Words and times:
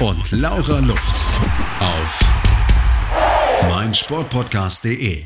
und 0.00 0.30
Laura 0.32 0.80
Luft. 0.80 1.24
Auf 1.80 2.20
meinsportpodcast.de. 3.70 5.24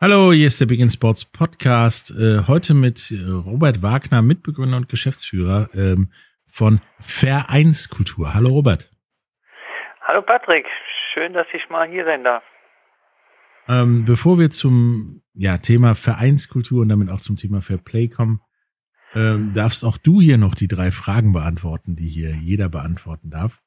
Hallo, 0.00 0.32
hier 0.32 0.48
ist 0.48 0.60
der 0.60 0.66
Big 0.66 0.80
in 0.80 0.90
Sports 0.90 1.24
Podcast. 1.24 2.10
Äh, 2.10 2.40
heute 2.48 2.74
mit 2.74 3.12
äh, 3.12 3.22
Robert 3.30 3.82
Wagner, 3.82 4.22
Mitbegründer 4.22 4.78
und 4.78 4.88
Geschäftsführer 4.88 5.68
ähm, 5.74 6.10
von 6.48 6.80
Vereinskultur. 6.98 8.34
Hallo 8.34 8.50
Robert. 8.50 8.90
Hallo 10.00 10.22
Patrick, 10.22 10.66
schön, 11.14 11.32
dass 11.32 11.46
ich 11.52 11.68
mal 11.70 11.88
hier 11.88 12.04
sein 12.04 12.24
darf. 12.24 12.42
Ähm, 13.68 14.04
bevor 14.06 14.40
wir 14.40 14.50
zum 14.50 15.22
ja, 15.34 15.58
Thema 15.58 15.94
Vereinskultur 15.94 16.82
und 16.82 16.88
damit 16.88 17.10
auch 17.10 17.20
zum 17.20 17.36
Thema 17.36 17.62
Fair 17.62 17.78
Play 17.78 18.08
kommen, 18.08 18.40
ähm, 19.14 19.52
darfst 19.54 19.84
auch 19.84 19.98
du 19.98 20.20
hier 20.20 20.36
noch 20.36 20.56
die 20.56 20.68
drei 20.68 20.90
Fragen 20.90 21.32
beantworten, 21.32 21.94
die 21.94 22.08
hier 22.08 22.34
jeder 22.34 22.68
beantworten 22.68 23.30
darf. 23.30 23.60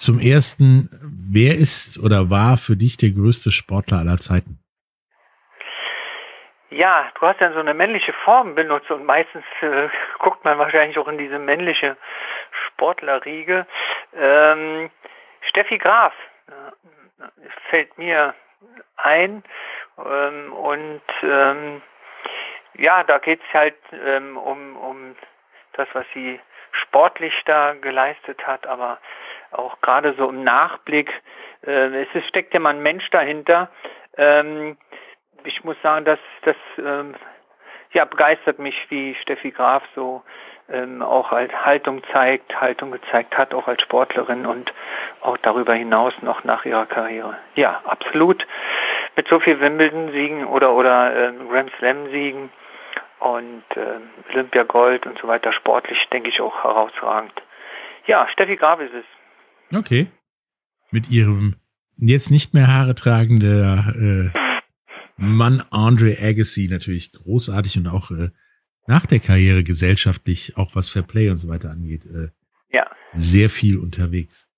Zum 0.00 0.18
ersten, 0.18 0.88
wer 1.30 1.58
ist 1.58 1.98
oder 1.98 2.30
war 2.30 2.56
für 2.56 2.74
dich 2.74 2.96
der 2.96 3.10
größte 3.10 3.50
Sportler 3.50 3.98
aller 3.98 4.16
Zeiten? 4.16 4.58
Ja, 6.70 7.12
du 7.20 7.26
hast 7.26 7.38
ja 7.40 7.52
so 7.52 7.58
eine 7.58 7.74
männliche 7.74 8.14
Form 8.24 8.54
benutzt 8.54 8.90
und 8.90 9.04
meistens 9.04 9.44
äh, 9.60 9.90
guckt 10.18 10.42
man 10.42 10.56
wahrscheinlich 10.56 10.96
auch 10.96 11.06
in 11.06 11.18
diese 11.18 11.38
männliche 11.38 11.98
Sportlerriege. 12.50 13.66
Ähm, 14.16 14.90
Steffi 15.42 15.76
Graf 15.76 16.14
äh, 16.46 17.26
fällt 17.68 17.98
mir 17.98 18.34
ein 18.96 19.42
ähm, 19.98 20.50
und 20.54 21.02
ähm, 21.22 21.82
ja, 22.72 23.04
da 23.04 23.18
geht's 23.18 23.44
halt 23.52 23.76
ähm, 23.92 24.38
um, 24.38 24.78
um 24.78 25.14
das, 25.74 25.88
was 25.92 26.06
sie 26.14 26.40
sportlich 26.72 27.34
da 27.44 27.74
geleistet 27.74 28.46
hat, 28.46 28.66
aber 28.66 28.98
auch 29.50 29.80
gerade 29.80 30.14
so 30.16 30.28
im 30.28 30.44
Nachblick, 30.44 31.10
äh, 31.66 32.04
es 32.04 32.24
steckt 32.28 32.54
ja 32.54 32.60
mal 32.60 32.70
ein 32.70 32.82
Mensch 32.82 33.08
dahinter. 33.10 33.68
Ähm, 34.16 34.76
ich 35.44 35.64
muss 35.64 35.76
sagen, 35.82 36.04
dass 36.04 36.18
das 36.42 36.56
ähm, 36.78 37.14
ja 37.92 38.04
begeistert 38.04 38.58
mich, 38.58 38.76
wie 38.90 39.14
Steffi 39.16 39.50
Graf 39.50 39.82
so 39.94 40.22
ähm, 40.70 41.02
auch 41.02 41.32
als 41.32 41.52
Haltung 41.52 42.02
zeigt, 42.12 42.60
Haltung 42.60 42.92
gezeigt 42.92 43.36
hat, 43.36 43.54
auch 43.54 43.66
als 43.66 43.82
Sportlerin 43.82 44.46
und 44.46 44.72
auch 45.20 45.36
darüber 45.38 45.74
hinaus 45.74 46.14
noch 46.22 46.44
nach 46.44 46.64
ihrer 46.64 46.86
Karriere. 46.86 47.36
Ja, 47.54 47.80
absolut. 47.84 48.46
Mit 49.16 49.28
so 49.28 49.40
viel 49.40 49.60
Wimbledon-Siegen 49.60 50.46
oder 50.46 50.72
oder 50.72 51.28
äh, 51.28 51.32
Grand 51.50 51.72
Slam-Siegen 51.78 52.50
und 53.18 53.64
äh, 53.76 54.30
Olympia 54.32 54.62
Gold 54.62 55.06
und 55.06 55.18
so 55.18 55.28
weiter 55.28 55.52
sportlich, 55.52 56.08
denke 56.08 56.28
ich 56.28 56.40
auch 56.40 56.64
herausragend. 56.64 57.32
Ja, 58.06 58.28
Steffi 58.28 58.56
Graf 58.56 58.80
ist 58.80 58.94
es. 58.94 59.04
Okay. 59.72 60.08
Mit 60.90 61.10
ihrem 61.10 61.56
jetzt 61.96 62.30
nicht 62.30 62.54
mehr 62.54 62.68
Haare 62.68 62.94
tragende 62.94 64.32
äh, 64.34 64.38
Mann 65.16 65.62
Andre 65.70 66.16
Agassi 66.20 66.68
natürlich 66.70 67.12
großartig 67.12 67.78
und 67.78 67.86
auch 67.88 68.10
äh, 68.10 68.30
nach 68.86 69.06
der 69.06 69.20
Karriere 69.20 69.62
gesellschaftlich, 69.62 70.56
auch 70.56 70.74
was 70.74 70.88
Fair 70.88 71.02
Play 71.02 71.30
und 71.30 71.36
so 71.36 71.48
weiter 71.48 71.70
angeht, 71.70 72.06
äh, 72.06 72.28
ja. 72.72 72.86
sehr 73.12 73.50
viel 73.50 73.78
unterwegs. 73.78 74.48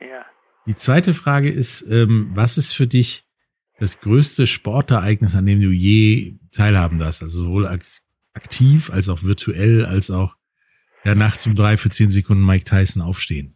Ja. 0.00 0.24
Die 0.66 0.76
zweite 0.76 1.12
Frage 1.12 1.50
ist, 1.50 1.82
ähm, 1.90 2.30
was 2.34 2.56
ist 2.56 2.72
für 2.72 2.86
dich 2.86 3.24
das 3.78 4.00
größte 4.00 4.46
Sportereignis, 4.46 5.34
an 5.34 5.44
dem 5.44 5.60
du 5.60 5.70
je 5.70 6.38
teilhaben 6.52 6.98
darfst? 6.98 7.22
Also 7.22 7.44
sowohl 7.44 7.66
ak 7.66 7.82
aktiv 8.32 8.90
als 8.90 9.08
auch 9.08 9.22
virtuell, 9.22 9.84
als 9.84 10.10
auch 10.10 10.36
ja, 11.04 11.14
nachts 11.14 11.46
um 11.46 11.54
drei 11.54 11.76
für 11.76 11.90
zehn 11.90 12.10
Sekunden 12.10 12.44
Mike 12.44 12.64
Tyson 12.64 13.02
aufstehen. 13.02 13.55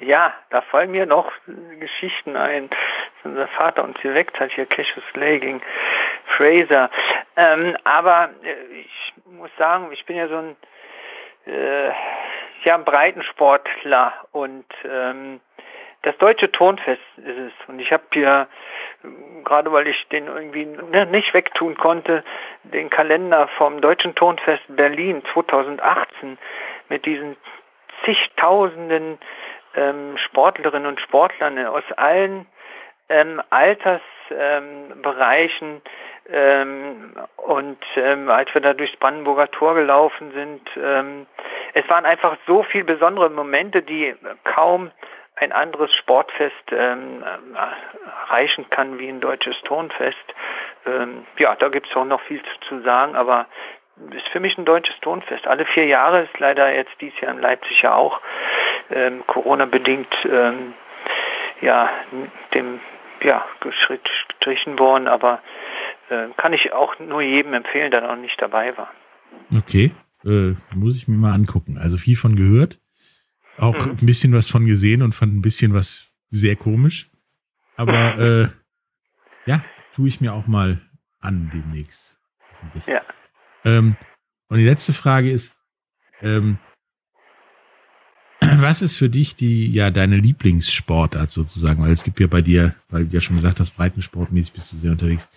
Ja, 0.00 0.34
da 0.50 0.60
fallen 0.60 0.90
mir 0.90 1.06
noch 1.06 1.30
Geschichten 1.78 2.36
ein. 2.36 2.68
Unser 3.22 3.48
Vater 3.48 3.84
uns 3.84 3.98
geweckt 4.00 4.38
hat, 4.40 4.52
hier 4.52 4.66
Cassius 4.66 5.04
gegen 5.14 5.62
Fraser. 6.36 6.90
Ähm, 7.36 7.76
aber 7.84 8.30
äh, 8.42 8.80
ich 8.80 9.12
muss 9.26 9.50
sagen, 9.56 9.90
ich 9.92 10.04
bin 10.04 10.16
ja 10.16 10.28
so 10.28 10.36
ein, 10.36 10.56
äh, 11.46 11.88
ja, 12.64 12.74
ein 12.74 12.84
Breitensportler 12.84 14.12
und 14.32 14.66
ähm, 14.84 15.40
das 16.02 16.18
deutsche 16.18 16.52
Tonfest 16.52 17.00
ist 17.16 17.38
es. 17.38 17.52
Und 17.66 17.78
ich 17.78 17.90
habe 17.90 18.02
hier, 18.12 18.46
gerade 19.42 19.72
weil 19.72 19.86
ich 19.88 20.06
den 20.08 20.26
irgendwie 20.26 20.66
ne, 20.66 21.06
nicht 21.06 21.32
wegtun 21.32 21.76
konnte, 21.76 22.22
den 22.62 22.90
Kalender 22.90 23.48
vom 23.56 23.80
Deutschen 23.80 24.14
Tonfest 24.14 24.64
Berlin 24.68 25.22
2018 25.32 26.38
mit 26.90 27.06
diesen 27.06 27.36
zigtausenden 28.04 29.18
ähm, 29.76 30.16
Sportlerinnen 30.16 30.86
und 30.86 31.00
Sportlern 31.00 31.58
aus 31.66 31.84
allen 31.96 32.46
ähm, 33.08 33.42
Altersbereichen 33.50 35.82
ähm, 36.30 37.14
und 37.36 37.78
ähm, 37.96 38.30
als 38.30 38.54
wir 38.54 38.60
da 38.60 38.72
durchs 38.72 38.96
Brandenburger 38.96 39.50
Tor 39.50 39.74
gelaufen 39.74 40.30
sind, 40.32 40.70
ähm, 40.76 41.26
es 41.74 41.88
waren 41.88 42.06
einfach 42.06 42.36
so 42.46 42.62
viele 42.62 42.84
besondere 42.84 43.30
Momente, 43.30 43.82
die 43.82 44.14
kaum 44.44 44.92
ein 45.36 45.52
anderes 45.52 45.94
Sportfest 45.94 46.70
ähm, 46.70 47.24
erreichen 48.28 48.70
kann 48.70 48.98
wie 48.98 49.08
ein 49.08 49.20
deutsches 49.20 49.60
Tonfest. 49.62 50.16
Ähm, 50.86 51.26
ja, 51.38 51.56
da 51.56 51.68
gibt 51.68 51.88
es 51.88 51.96
auch 51.96 52.04
noch 52.04 52.20
viel 52.22 52.42
zu, 52.42 52.68
zu 52.68 52.80
sagen, 52.82 53.16
aber 53.16 53.46
ist 54.10 54.28
für 54.28 54.40
mich 54.40 54.58
ein 54.58 54.64
deutsches 54.64 54.98
Tonfest. 55.00 55.46
Alle 55.46 55.66
vier 55.66 55.86
Jahre 55.86 56.22
ist 56.22 56.38
leider 56.38 56.72
jetzt 56.72 56.92
dieses 57.00 57.20
Jahr 57.20 57.32
in 57.32 57.40
Leipzig 57.40 57.82
ja 57.82 57.94
auch 57.94 58.20
ähm, 58.90 59.22
Corona-bedingt 59.26 60.28
ähm, 60.30 60.74
ja, 61.60 61.90
dem 62.52 62.80
ja, 63.22 63.44
gestrichen 63.60 64.78
worden, 64.78 65.08
aber 65.08 65.40
äh, 66.10 66.28
kann 66.36 66.52
ich 66.52 66.72
auch 66.72 66.98
nur 66.98 67.22
jedem 67.22 67.54
empfehlen, 67.54 67.90
der 67.90 68.02
noch 68.02 68.16
nicht 68.16 68.40
dabei 68.40 68.76
war. 68.76 68.90
Okay, 69.56 69.92
äh, 70.24 70.54
muss 70.74 70.96
ich 70.96 71.08
mir 71.08 71.16
mal 71.16 71.32
angucken. 71.32 71.78
Also 71.78 71.96
viel 71.96 72.16
von 72.16 72.36
gehört, 72.36 72.78
auch 73.56 73.86
mhm. 73.86 73.92
ein 73.92 74.06
bisschen 74.06 74.34
was 74.34 74.48
von 74.48 74.66
gesehen 74.66 75.02
und 75.02 75.14
fand 75.14 75.32
ein 75.32 75.42
bisschen 75.42 75.74
was 75.74 76.14
sehr 76.30 76.56
komisch. 76.56 77.10
Aber 77.76 78.18
äh, 78.18 78.48
ja, 79.46 79.64
tue 79.94 80.08
ich 80.08 80.20
mir 80.20 80.34
auch 80.34 80.46
mal 80.46 80.80
an 81.20 81.50
demnächst. 81.52 82.16
Ja. 82.86 83.02
Ähm, 83.64 83.96
und 84.48 84.58
die 84.58 84.64
letzte 84.64 84.92
Frage 84.92 85.30
ist, 85.30 85.56
ähm, 86.20 86.58
was 88.64 88.80
ist 88.80 88.96
für 88.96 89.10
dich 89.10 89.34
die, 89.34 89.72
ja, 89.72 89.90
deine 89.90 90.16
Lieblingssportart 90.16 91.30
sozusagen? 91.30 91.82
Weil 91.82 91.92
es 91.92 92.02
gibt 92.02 92.18
ja 92.18 92.26
bei 92.26 92.40
dir, 92.40 92.74
weil 92.90 93.04
du 93.04 93.14
ja 93.14 93.20
schon 93.20 93.36
gesagt 93.36 93.60
hast, 93.60 93.76
breitensportmäßig 93.76 94.54
bist 94.54 94.72
du 94.72 94.76
sehr 94.76 94.90
unterwegs, 94.90 95.28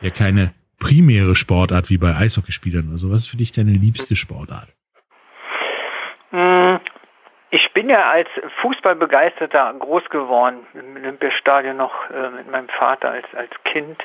ja 0.00 0.10
keine 0.10 0.54
primäre 0.80 1.36
Sportart 1.36 1.90
wie 1.90 1.98
bei 1.98 2.16
Eishockeyspielern 2.16 2.88
oder 2.88 2.98
so. 2.98 3.10
Was 3.10 3.22
ist 3.22 3.28
für 3.28 3.36
dich 3.36 3.52
deine 3.52 3.72
liebste 3.72 4.16
Sportart? 4.16 4.68
Hm, 6.30 6.80
ich 7.50 7.72
bin 7.74 7.90
ja 7.90 8.10
als 8.10 8.28
Fußballbegeisterter 8.62 9.74
groß 9.78 10.08
geworden, 10.08 10.66
im 10.72 10.96
Olympiastadion 10.96 11.76
noch 11.76 11.92
äh, 12.10 12.30
mit 12.30 12.50
meinem 12.50 12.70
Vater 12.70 13.10
als, 13.10 13.26
als 13.36 13.50
Kind 13.64 14.02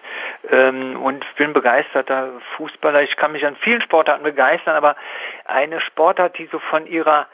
ähm, 0.52 1.02
und 1.02 1.26
bin 1.38 1.54
begeisterter 1.54 2.34
Fußballer. 2.58 3.02
Ich 3.04 3.16
kann 3.16 3.32
mich 3.32 3.46
an 3.46 3.56
vielen 3.56 3.82
Sportarten 3.82 4.24
begeistern, 4.24 4.76
aber 4.76 4.98
eine 5.46 5.80
Sportart, 5.80 6.38
die 6.38 6.50
so 6.52 6.60
von 6.60 6.86
ihrer 6.86 7.28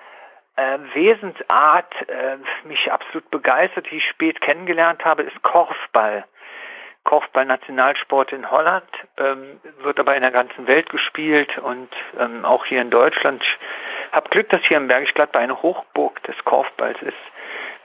äh, 0.55 0.77
Wesensart 0.93 1.93
äh, 2.07 2.37
mich 2.67 2.91
absolut 2.91 3.29
begeistert, 3.31 3.89
die 3.89 3.97
ich 3.97 4.07
spät 4.07 4.41
kennengelernt 4.41 5.03
habe, 5.05 5.23
ist 5.23 5.41
Korfball. 5.41 6.25
Korfball 7.03 7.45
Nationalsport 7.45 8.31
in 8.31 8.49
Holland, 8.49 8.87
ähm, 9.17 9.59
wird 9.79 9.99
aber 9.99 10.15
in 10.15 10.21
der 10.21 10.31
ganzen 10.31 10.67
Welt 10.67 10.89
gespielt 10.89 11.57
und 11.57 11.89
ähm, 12.17 12.45
auch 12.45 12.65
hier 12.65 12.81
in 12.81 12.91
Deutschland. 12.91 13.43
Ich 13.43 13.57
habe 14.13 14.29
Glück, 14.29 14.49
dass 14.49 14.61
hier 14.61 14.77
im 14.77 14.87
Bergisch 14.87 15.13
Gladbach 15.13 15.41
eine 15.41 15.61
Hochburg 15.61 16.23
des 16.23 16.35
Korfballs 16.45 17.01
ist 17.01 17.17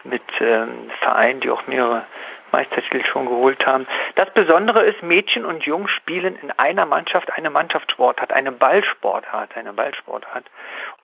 mit 0.04 0.22
ähm, 0.40 0.90
Vereinen, 1.00 1.40
die 1.40 1.50
auch 1.50 1.66
mehrere 1.66 2.06
Meistertitel 2.52 3.04
schon 3.04 3.26
geholt 3.26 3.66
haben. 3.66 3.86
Das 4.14 4.30
Besondere 4.30 4.84
ist, 4.84 5.02
Mädchen 5.02 5.44
und 5.44 5.64
Jungs 5.64 5.90
spielen 5.90 6.38
in 6.40 6.50
einer 6.52 6.86
Mannschaft 6.86 7.32
eine 7.32 7.50
Mannschaftssportart, 7.50 8.32
eine 8.32 8.52
Ballsportart, 8.52 9.56
eine 9.56 9.72
Ballsportart. 9.72 10.44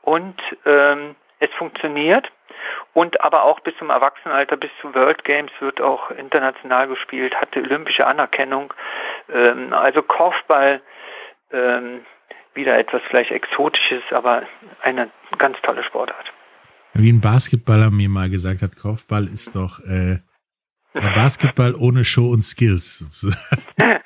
Und 0.03 0.41
ähm, 0.65 1.17
es 1.45 1.55
funktioniert 1.57 2.31
und 2.93 3.21
aber 3.21 3.45
auch 3.45 3.61
bis 3.61 3.77
zum 3.79 3.91
Erwachsenenalter, 3.91 4.57
bis 4.57 4.71
zu 4.81 4.95
World 4.95 5.25
Games 5.25 5.51
wird 5.61 5.81
auch 5.81 6.11
international 6.11 6.89
gespielt, 6.89 7.35
hatte 7.35 7.61
olympische 7.61 8.07
Anerkennung. 8.07 8.73
Ähm, 9.33 9.73
also 9.73 10.03
Korfball, 10.03 10.81
ähm, 11.53 12.01
wieder 12.55 12.79
etwas 12.79 13.03
vielleicht 13.09 13.33
Exotisches, 13.33 14.03
aber 14.11 14.45
eine 14.83 15.11
ganz 15.39 15.61
tolle 15.63 15.83
Sportart. 15.83 16.33
Wie 16.95 17.13
ein 17.13 17.21
Basketballer 17.21 17.91
mir 17.91 18.09
mal 18.09 18.31
gesagt 18.31 18.63
hat, 18.63 18.77
Korfball 18.77 19.27
ist 19.27 19.57
doch 19.57 19.81
äh, 19.81 20.19
Basketball 20.93 21.75
ohne 21.75 22.05
Show 22.05 22.29
und 22.29 22.43
Skills 22.43 22.99
sozusagen. 22.99 23.41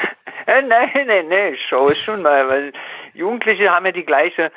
Äh, 0.48 0.62
nein, 0.62 0.88
nein, 1.06 1.28
nein, 1.28 1.58
Show 1.68 1.88
ist 1.88 2.02
schon 2.02 2.22
mal, 2.22 2.48
weil 2.48 2.72
Jugendliche 3.12 3.70
haben 3.70 3.84
ja 3.84 3.92
die 3.92 4.06
gleiche 4.06 4.50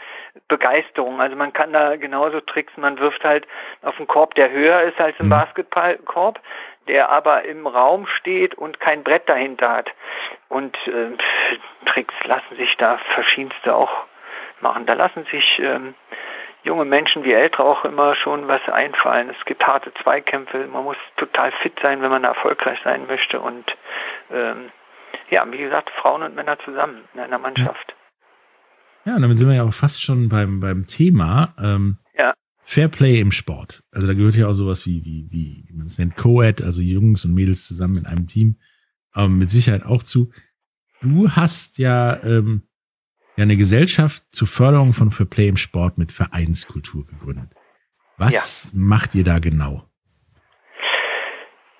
Begeisterung. 0.47 1.19
Also 1.21 1.35
man 1.35 1.53
kann 1.53 1.73
da 1.73 1.95
genauso 1.95 2.41
tricksen, 2.41 2.81
man 2.81 2.99
wirft 2.99 3.23
halt 3.23 3.47
auf 3.81 3.97
einen 3.97 4.07
Korb, 4.07 4.35
der 4.35 4.51
höher 4.51 4.81
ist 4.81 4.99
als 4.99 5.19
ein 5.19 5.27
mhm. 5.27 5.31
Basketballkorb, 5.31 6.39
der 6.87 7.09
aber 7.09 7.43
im 7.43 7.67
Raum 7.67 8.07
steht 8.07 8.55
und 8.55 8.79
kein 8.79 9.03
Brett 9.03 9.27
dahinter 9.27 9.71
hat. 9.71 9.91
Und 10.49 10.77
äh, 10.87 11.17
Tricks 11.85 12.13
lassen 12.25 12.55
sich 12.57 12.75
da 12.77 12.97
verschiedenste 13.13 13.75
auch 13.75 13.91
machen. 14.61 14.85
Da 14.85 14.93
lassen 14.93 15.25
sich 15.25 15.59
ähm, 15.59 15.95
junge 16.63 16.85
Menschen 16.85 17.23
wie 17.23 17.33
Ältere 17.33 17.63
auch 17.63 17.85
immer 17.85 18.15
schon 18.15 18.47
was 18.47 18.67
einfallen. 18.69 19.33
Es 19.37 19.45
gibt 19.45 19.65
harte 19.65 19.93
Zweikämpfe, 19.95 20.67
man 20.67 20.83
muss 20.83 20.97
total 21.17 21.51
fit 21.51 21.79
sein, 21.81 22.01
wenn 22.01 22.11
man 22.11 22.23
erfolgreich 22.23 22.79
sein 22.83 23.07
möchte. 23.07 23.39
Und 23.39 23.75
ähm, 24.31 24.71
ja, 25.29 25.49
wie 25.51 25.57
gesagt, 25.57 25.89
Frauen 25.89 26.23
und 26.23 26.35
Männer 26.35 26.59
zusammen 26.59 27.07
in 27.13 27.19
einer 27.19 27.39
Mannschaft. 27.39 27.95
Ja, 29.05 29.15
und 29.15 29.21
damit 29.21 29.37
sind 29.37 29.47
wir 29.47 29.55
ja 29.55 29.63
auch 29.63 29.73
fast 29.73 30.01
schon 30.01 30.29
beim, 30.29 30.59
beim 30.59 30.85
Thema. 30.85 31.55
Ähm, 31.59 31.97
ja. 32.17 32.33
Fair 32.63 32.87
Play 32.87 33.19
im 33.19 33.31
Sport. 33.31 33.83
Also 33.91 34.07
da 34.07 34.13
gehört 34.13 34.35
ja 34.35 34.47
auch 34.47 34.53
sowas 34.53 34.85
wie, 34.85 35.03
wie, 35.03 35.27
wie, 35.31 35.63
wie 35.67 35.73
man 35.73 35.87
es 35.87 35.97
nennt, 35.97 36.15
Co-Ed, 36.17 36.61
also 36.61 36.81
Jungs 36.81 37.25
und 37.25 37.33
Mädels 37.33 37.65
zusammen 37.65 37.97
in 37.97 38.05
einem 38.05 38.27
Team, 38.27 38.57
ähm, 39.15 39.39
mit 39.39 39.49
Sicherheit 39.49 39.85
auch 39.85 40.03
zu. 40.03 40.31
Du 41.01 41.31
hast 41.31 41.79
ja, 41.79 42.21
ähm, 42.23 42.61
ja 43.35 43.43
eine 43.43 43.57
Gesellschaft 43.57 44.23
zur 44.31 44.47
Förderung 44.47 44.93
von 44.93 45.09
Fair 45.09 45.25
Play 45.25 45.47
im 45.47 45.57
Sport 45.57 45.97
mit 45.97 46.11
Vereinskultur 46.11 47.07
gegründet. 47.07 47.49
Was 48.17 48.71
ja. 48.71 48.79
macht 48.79 49.15
ihr 49.15 49.23
da 49.23 49.39
genau? 49.39 49.89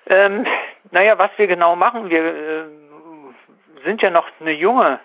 Ähm, 0.06 0.44
naja, 0.90 1.16
was 1.18 1.30
wir 1.36 1.46
genau 1.46 1.76
machen, 1.76 2.10
wir 2.10 2.24
äh, 2.24 2.64
sind 3.84 4.02
ja 4.02 4.10
noch 4.10 4.26
eine 4.40 4.52
junge 4.52 4.98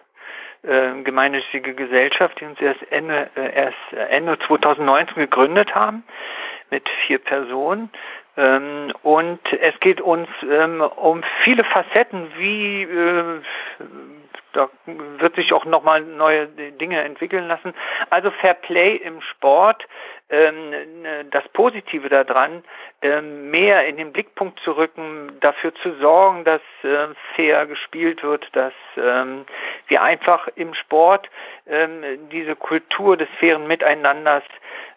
äh, 0.67 1.01
gemeinnützige 1.03 1.73
Gesellschaft, 1.73 2.39
die 2.39 2.45
uns 2.45 2.59
erst 2.61 2.81
Ende, 2.91 3.29
äh, 3.35 3.53
erst 3.55 4.09
Ende 4.09 4.37
2019 4.39 5.15
gegründet 5.15 5.73
haben 5.73 6.03
mit 6.69 6.89
vier 7.05 7.19
Personen. 7.19 7.89
Ähm, 8.37 8.93
und 9.01 9.39
es 9.53 9.79
geht 9.79 9.99
uns 9.99 10.27
ähm, 10.49 10.81
um 10.81 11.23
viele 11.43 11.63
Facetten, 11.63 12.27
wie 12.37 12.83
äh, 12.83 13.41
da 14.53 14.69
wird 14.85 15.35
sich 15.35 15.53
auch 15.53 15.65
nochmal 15.65 16.01
neue 16.01 16.47
Dinge 16.47 17.01
entwickeln 17.01 17.47
lassen. 17.47 17.73
Also 18.09 18.31
Fair 18.31 18.53
Play 18.53 18.95
im 18.95 19.21
Sport, 19.21 19.87
ähm, 20.29 20.73
das 21.31 21.47
Positive 21.49 22.09
daran, 22.09 22.63
ähm, 23.01 23.49
mehr 23.49 23.85
in 23.87 23.97
den 23.97 24.11
Blickpunkt 24.11 24.59
zu 24.59 24.71
rücken, 24.71 25.37
dafür 25.39 25.73
zu 25.75 25.93
sorgen, 25.95 26.43
dass 26.43 26.61
äh, 26.83 27.07
fair 27.35 27.65
gespielt 27.65 28.23
wird, 28.23 28.47
dass 28.53 28.73
ähm, 28.97 29.45
wir 29.87 30.01
einfach 30.01 30.47
im 30.55 30.73
Sport 30.73 31.29
ähm, 31.67 32.03
diese 32.31 32.55
Kultur 32.55 33.15
des 33.15 33.29
fairen 33.39 33.67
Miteinanders 33.67 34.43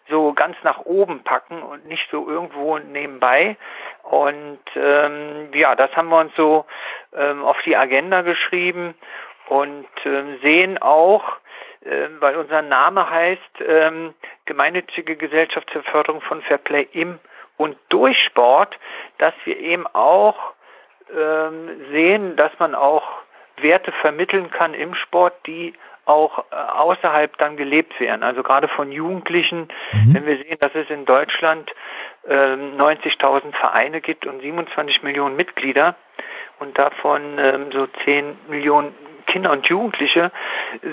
so 0.09 0.33
ganz 0.33 0.57
nach 0.63 0.79
oben 0.79 1.23
packen 1.23 1.61
und 1.63 1.87
nicht 1.87 2.07
so 2.11 2.27
irgendwo 2.27 2.77
nebenbei. 2.79 3.55
Und 4.03 4.59
ähm, 4.75 5.49
ja, 5.53 5.75
das 5.75 5.95
haben 5.95 6.09
wir 6.09 6.19
uns 6.19 6.35
so 6.35 6.65
ähm, 7.15 7.43
auf 7.43 7.61
die 7.63 7.77
Agenda 7.77 8.21
geschrieben 8.21 8.95
und 9.51 9.85
ähm, 10.05 10.39
sehen 10.41 10.81
auch, 10.81 11.23
äh, 11.81 12.07
weil 12.21 12.37
unser 12.37 12.61
Name 12.61 13.09
heißt 13.09 13.61
ähm, 13.67 14.13
Gemeinnützige 14.45 15.17
Gesellschaft 15.17 15.69
zur 15.71 15.83
Förderung 15.83 16.21
von 16.21 16.41
Fairplay 16.41 16.87
im 16.93 17.19
und 17.57 17.75
durch 17.89 18.17
Sport, 18.23 18.79
dass 19.17 19.33
wir 19.43 19.59
eben 19.59 19.85
auch 19.87 20.53
ähm, 21.13 21.69
sehen, 21.91 22.37
dass 22.37 22.57
man 22.59 22.75
auch 22.75 23.03
Werte 23.57 23.91
vermitteln 23.91 24.49
kann 24.51 24.73
im 24.73 24.95
Sport, 24.95 25.33
die 25.45 25.73
auch 26.05 26.45
äh, 26.49 26.55
außerhalb 26.55 27.37
dann 27.37 27.57
gelebt 27.57 27.99
werden. 27.99 28.23
Also 28.23 28.43
gerade 28.43 28.69
von 28.69 28.89
Jugendlichen, 28.89 29.67
mhm. 29.91 30.13
wenn 30.13 30.25
wir 30.27 30.37
sehen, 30.37 30.57
dass 30.61 30.73
es 30.75 30.89
in 30.89 31.03
Deutschland 31.03 31.75
äh, 32.25 32.33
90.000 32.33 33.53
Vereine 33.53 33.99
gibt 33.99 34.25
und 34.25 34.39
27 34.39 35.03
Millionen 35.03 35.35
Mitglieder 35.35 35.95
und 36.59 36.77
davon 36.77 37.37
ähm, 37.37 37.69
so 37.73 37.85
10 38.05 38.37
Millionen 38.47 38.95
Kinder 39.25 39.51
und 39.51 39.67
Jugendliche, 39.67 40.31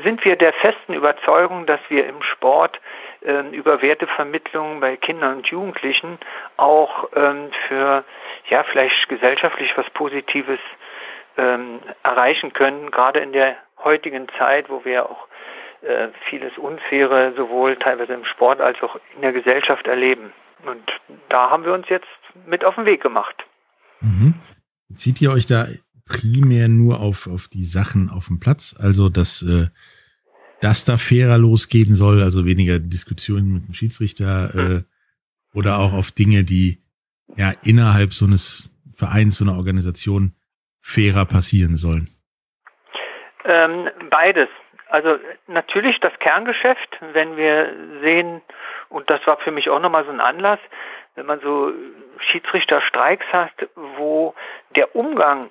sind 0.03 0.25
wir 0.25 0.37
der 0.37 0.53
festen 0.53 0.95
Überzeugung, 0.95 1.67
dass 1.67 1.81
wir 1.89 2.07
im 2.07 2.23
Sport 2.23 2.81
äh, 3.23 3.41
über 3.51 3.83
Wertevermittlung 3.83 4.81
bei 4.81 4.97
Kindern 4.97 5.39
und 5.39 5.47
Jugendlichen 5.47 6.19
auch 6.57 7.09
ähm, 7.15 7.51
für 7.67 8.05
ja 8.49 8.63
vielleicht 8.65 9.09
gesellschaftlich 9.09 9.77
was 9.77 9.89
Positives 9.91 10.61
ähm, 11.37 11.81
erreichen 12.03 12.53
können, 12.53 12.91
gerade 12.91 13.21
in 13.21 13.33
der 13.33 13.57
heutigen 13.83 14.29
Zeit, 14.39 14.69
wo 14.69 14.85
wir 14.85 15.07
auch 15.07 15.29
äh, 15.83 16.09
vieles 16.29 16.57
Unfaire 16.59 17.33
sowohl 17.37 17.77
teilweise 17.77 18.13
im 18.15 18.25
Sport 18.25 18.61
als 18.61 18.83
auch 18.83 18.99
in 19.15 19.23
der 19.23 19.33
Gesellschaft 19.33 19.87
erleben. 19.87 20.33
Und 20.67 20.83
da 21.29 21.51
haben 21.51 21.65
wir 21.65 21.73
uns 21.73 21.89
jetzt 21.89 22.09
mit 22.47 22.65
auf 22.65 22.75
den 22.75 22.85
Weg 22.85 23.01
gemacht. 23.01 23.47
Mhm. 24.01 24.35
Zieht 24.95 25.21
ihr 25.21 25.31
euch 25.31 25.47
da 25.47 25.67
primär 26.09 26.69
nur 26.69 27.01
auf, 27.01 27.27
auf 27.27 27.49
die 27.49 27.65
Sachen 27.65 28.11
auf 28.11 28.27
dem 28.27 28.41
Platz. 28.41 28.75
Also, 28.79 29.09
dass, 29.09 29.43
äh, 29.43 29.69
dass 30.61 30.85
da 30.85 30.97
fairer 30.97 31.39
losgehen 31.39 31.95
soll, 31.95 32.23
also 32.23 32.45
weniger 32.45 32.79
Diskussionen 32.79 33.55
mit 33.55 33.69
dem 33.69 33.75
Schiedsrichter 33.75 34.55
äh, 34.55 34.83
oder 35.55 35.79
auch 35.79 35.93
auf 35.93 36.11
Dinge, 36.11 36.45
die 36.45 36.83
ja 37.37 37.53
innerhalb 37.63 38.13
so 38.13 38.27
eines 38.27 38.71
Vereins, 38.93 39.37
so 39.37 39.45
einer 39.45 39.57
Organisation 39.57 40.35
fairer 40.81 41.25
passieren 41.25 41.77
sollen. 41.77 42.09
Ähm, 43.45 43.89
beides. 44.11 44.49
Also 44.89 45.19
natürlich 45.47 46.01
das 46.01 46.13
Kerngeschäft, 46.19 46.99
wenn 47.13 47.37
wir 47.37 47.73
sehen, 48.03 48.41
und 48.89 49.11
das 49.11 49.27
war 49.27 49.39
für 49.39 49.51
mich 49.51 49.69
auch 49.69 49.81
nochmal 49.81 50.05
so 50.05 50.11
ein 50.11 50.21
Anlass, 50.21 50.59
wenn 51.15 51.27
man 51.27 51.41
so 51.41 51.73
Schiedsrichterstreiks 52.21 53.27
hat, 53.33 53.53
wo 53.75 54.35
der 54.77 54.97
Umgang 54.97 55.51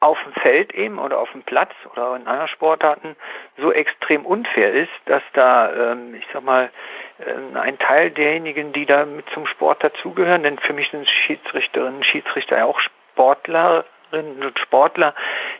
auf 0.00 0.18
dem 0.22 0.32
Feld 0.34 0.72
eben 0.74 0.98
oder 0.98 1.18
auf 1.18 1.32
dem 1.32 1.42
Platz 1.42 1.72
oder 1.92 2.14
in 2.14 2.26
anderen 2.26 2.48
Sportarten 2.48 3.16
so 3.56 3.72
extrem 3.72 4.24
unfair 4.24 4.72
ist, 4.72 4.92
dass 5.06 5.22
da, 5.32 5.92
ähm, 5.92 6.14
ich 6.14 6.26
sag 6.32 6.44
mal, 6.44 6.70
äh, 7.18 7.58
ein 7.58 7.78
Teil 7.78 8.10
derjenigen, 8.10 8.72
die 8.72 8.86
da 8.86 9.04
mit 9.04 9.28
zum 9.30 9.46
Sport 9.46 9.82
dazugehören, 9.82 10.44
denn 10.44 10.58
für 10.58 10.72
mich 10.72 10.90
sind 10.90 11.08
Schiedsrichterinnen 11.08 11.96
und 11.96 12.06
Schiedsrichter 12.06 12.58
ja 12.58 12.64
auch 12.66 12.78
Sportlerinnen 12.78 14.44
und 14.44 14.58
Sportler, 14.58 15.14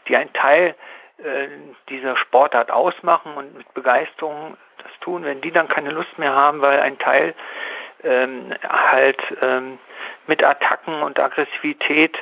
die 0.07 0.17
ein 0.17 0.33
Teil 0.33 0.77
äh, 1.19 1.49
dieser 1.89 2.17
Sportart 2.17 2.71
ausmachen 2.71 3.35
und 3.35 3.57
mit 3.57 3.75
Begeisterung 3.75 4.57
das 4.77 4.93
tun, 5.01 5.25
wenn 5.25 5.41
die 5.41 5.51
dann 5.51 5.67
keine 5.67 5.91
Lust 5.91 6.17
mehr 6.17 6.33
haben, 6.33 6.61
weil 6.61 6.79
ein 6.79 6.97
Teil 6.99 7.35
ähm, 8.05 8.55
halt 8.69 9.21
ähm, 9.43 9.81
mit 10.29 10.45
Attacken 10.45 11.03
und 11.03 11.19
Aggressivität 11.19 12.17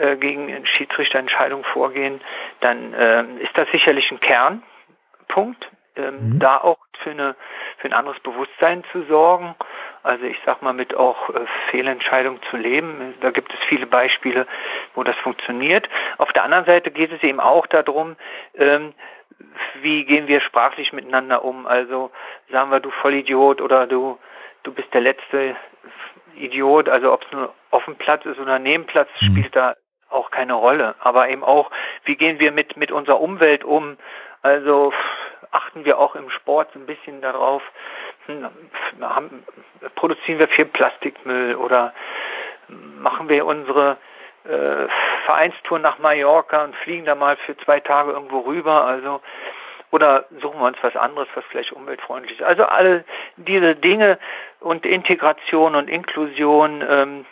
äh, 0.00 0.16
gegen 0.16 0.64
Schiedsrichterentscheidungen 0.66 1.64
vorgehen, 1.64 2.20
dann 2.60 2.94
äh, 2.94 3.24
ist 3.42 3.56
das 3.56 3.68
sicherlich 3.70 4.10
ein 4.10 4.20
Kernpunkt, 4.20 5.70
ähm, 5.96 6.34
mhm. 6.34 6.38
da 6.38 6.58
auch 6.58 6.78
für, 7.00 7.10
eine, 7.10 7.36
für 7.78 7.88
ein 7.88 7.92
anderes 7.92 8.20
Bewusstsein 8.20 8.84
zu 8.92 9.02
sorgen. 9.04 9.54
Also 10.02 10.24
ich 10.24 10.38
sag 10.46 10.62
mal, 10.62 10.72
mit 10.72 10.94
auch 10.94 11.28
äh, 11.30 11.40
Fehlentscheidungen 11.70 12.40
zu 12.50 12.56
leben. 12.56 13.14
Da 13.20 13.30
gibt 13.30 13.52
es 13.52 13.60
viele 13.66 13.86
Beispiele, 13.86 14.46
wo 14.94 15.04
das 15.04 15.16
funktioniert. 15.16 15.88
Auf 16.18 16.32
der 16.32 16.44
anderen 16.44 16.64
Seite 16.64 16.90
geht 16.90 17.12
es 17.12 17.22
eben 17.22 17.40
auch 17.40 17.66
darum, 17.66 18.16
ähm, 18.54 18.94
wie 19.82 20.04
gehen 20.04 20.26
wir 20.28 20.40
sprachlich 20.40 20.92
miteinander 20.92 21.44
um? 21.44 21.66
Also 21.66 22.10
sagen 22.50 22.70
wir, 22.70 22.80
du 22.80 22.90
Vollidiot 22.90 23.60
oder 23.60 23.86
du, 23.86 24.18
du 24.62 24.72
bist 24.72 24.92
der 24.92 25.00
letzte 25.00 25.56
Idiot, 26.36 26.88
also 26.88 27.12
ob 27.12 27.24
es 27.24 27.32
nur 27.32 27.54
auf 27.70 27.84
dem 27.84 27.96
Platz 27.96 28.24
ist 28.26 28.38
oder 28.38 28.58
neben 28.58 28.86
Platz, 28.86 29.08
mhm. 29.20 29.26
spielt 29.26 29.56
da 29.56 29.76
auch 30.10 30.30
keine 30.30 30.54
Rolle. 30.54 30.94
Aber 31.00 31.28
eben 31.28 31.44
auch, 31.44 31.70
wie 32.04 32.16
gehen 32.16 32.38
wir 32.40 32.52
mit, 32.52 32.76
mit 32.76 32.92
unserer 32.92 33.20
Umwelt 33.20 33.64
um? 33.64 33.96
Also 34.42 34.92
achten 35.50 35.84
wir 35.84 35.98
auch 35.98 36.14
im 36.14 36.30
Sport 36.30 36.74
ein 36.74 36.86
bisschen 36.86 37.20
darauf, 37.20 37.62
hm, 38.26 38.48
haben, 39.00 39.44
produzieren 39.94 40.38
wir 40.38 40.48
viel 40.48 40.66
Plastikmüll 40.66 41.56
oder 41.56 41.92
machen 42.68 43.28
wir 43.28 43.46
unsere 43.46 43.96
äh, 44.44 44.86
Vereinstour 45.24 45.78
nach 45.78 45.98
Mallorca 45.98 46.64
und 46.64 46.76
fliegen 46.76 47.04
da 47.04 47.14
mal 47.14 47.36
für 47.36 47.56
zwei 47.58 47.80
Tage 47.80 48.12
irgendwo 48.12 48.40
rüber. 48.40 48.84
Also 48.86 49.20
Oder 49.90 50.26
suchen 50.40 50.60
wir 50.60 50.66
uns 50.66 50.78
was 50.82 50.96
anderes, 50.96 51.28
was 51.34 51.44
vielleicht 51.50 51.72
umweltfreundlich 51.72 52.38
ist. 52.38 52.46
Also 52.46 52.64
alle 52.64 53.04
diese 53.36 53.74
Dinge 53.74 54.18
und 54.60 54.86
Integration 54.86 55.74
und 55.74 55.90
Inklusion, 55.90 56.84
ähm, 56.88 57.26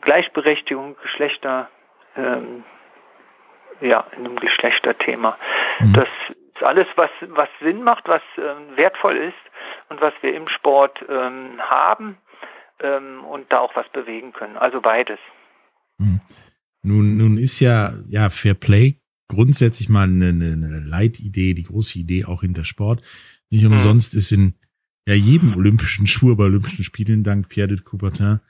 Gleichberechtigung, 0.00 0.96
Geschlechter, 1.02 1.68
ähm, 2.16 2.64
ja, 3.80 4.06
in 4.16 4.26
einem 4.26 4.36
Geschlechterthema. 4.36 5.38
Mhm. 5.80 5.92
Das 5.92 6.08
ist 6.54 6.62
alles, 6.62 6.86
was, 6.96 7.10
was 7.28 7.48
Sinn 7.60 7.82
macht, 7.82 8.04
was 8.06 8.22
ähm, 8.38 8.76
wertvoll 8.76 9.16
ist 9.16 9.34
und 9.88 10.00
was 10.00 10.14
wir 10.22 10.34
im 10.34 10.48
Sport 10.48 11.04
ähm, 11.08 11.60
haben 11.60 12.16
ähm, 12.80 13.24
und 13.24 13.52
da 13.52 13.58
auch 13.60 13.74
was 13.76 13.88
bewegen 13.90 14.32
können. 14.32 14.56
Also 14.56 14.80
beides. 14.80 15.18
Mhm. 15.98 16.20
Nun, 16.82 17.16
nun 17.16 17.38
ist 17.38 17.60
ja, 17.60 17.94
ja, 18.08 18.28
Fair 18.28 18.54
Play 18.54 19.00
grundsätzlich 19.28 19.88
mal 19.88 20.04
eine, 20.04 20.28
eine 20.28 20.80
Leitidee, 20.80 21.54
die 21.54 21.62
große 21.62 21.98
Idee 21.98 22.26
auch 22.26 22.42
hinter 22.42 22.64
Sport. 22.64 23.02
Nicht 23.50 23.64
mhm. 23.64 23.72
umsonst 23.72 24.14
ist 24.14 24.32
in 24.32 24.54
ja 25.06 25.14
jedem 25.14 25.56
olympischen 25.56 26.06
Schwur 26.06 26.36
bei 26.36 26.44
Olympischen 26.44 26.84
Spielen 26.84 27.24
dank 27.24 27.48
Pierre 27.48 27.68
de 27.68 27.80
Coubertin 27.80 28.40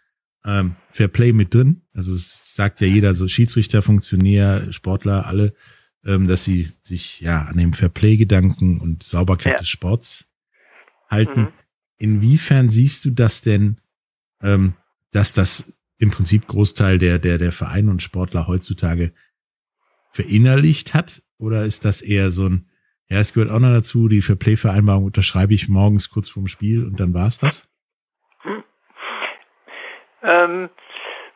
ähm, 0.44 0.76
Fair 0.90 1.08
Play 1.08 1.32
mit 1.32 1.54
drin. 1.54 1.82
Also 1.92 2.14
es 2.14 2.54
sagt 2.54 2.80
ja 2.80 2.86
jeder, 2.86 3.14
so 3.14 3.26
Schiedsrichter, 3.28 3.82
Funktionär, 3.82 4.72
Sportler, 4.72 5.26
alle, 5.26 5.54
ähm, 6.04 6.26
dass 6.26 6.44
sie 6.44 6.70
sich 6.84 7.20
ja 7.20 7.42
an 7.42 7.56
dem 7.56 7.72
Fair 7.72 7.88
Play-Gedanken 7.88 8.80
und 8.80 9.02
Sauberkeit 9.02 9.54
ja. 9.54 9.58
des 9.58 9.68
Sports 9.68 10.26
halten. 11.08 11.40
Mhm. 11.40 11.48
Inwiefern 11.96 12.70
siehst 12.70 13.04
du 13.04 13.10
das 13.10 13.40
denn, 13.40 13.78
ähm, 14.42 14.74
dass 15.10 15.32
das 15.32 15.78
im 15.98 16.10
Prinzip 16.10 16.46
Großteil 16.46 16.98
der, 16.98 17.18
der, 17.18 17.38
der 17.38 17.52
Vereine 17.52 17.90
und 17.90 18.02
Sportler 18.02 18.46
heutzutage 18.46 19.12
verinnerlicht 20.12 20.94
hat? 20.94 21.22
Oder 21.38 21.64
ist 21.64 21.84
das 21.84 22.02
eher 22.02 22.30
so 22.30 22.48
ein, 22.48 22.66
ja, 23.08 23.18
es 23.18 23.32
gehört 23.32 23.50
auch 23.50 23.60
noch 23.60 23.72
dazu, 23.72 24.08
die 24.08 24.22
Fair 24.22 24.36
Play-Vereinbarung 24.36 25.04
unterschreibe 25.04 25.54
ich 25.54 25.68
morgens 25.68 26.10
kurz 26.10 26.28
vorm 26.28 26.48
Spiel 26.48 26.84
und 26.84 27.00
dann 27.00 27.14
war's 27.14 27.38
das? 27.38 27.66
Ähm, 30.24 30.70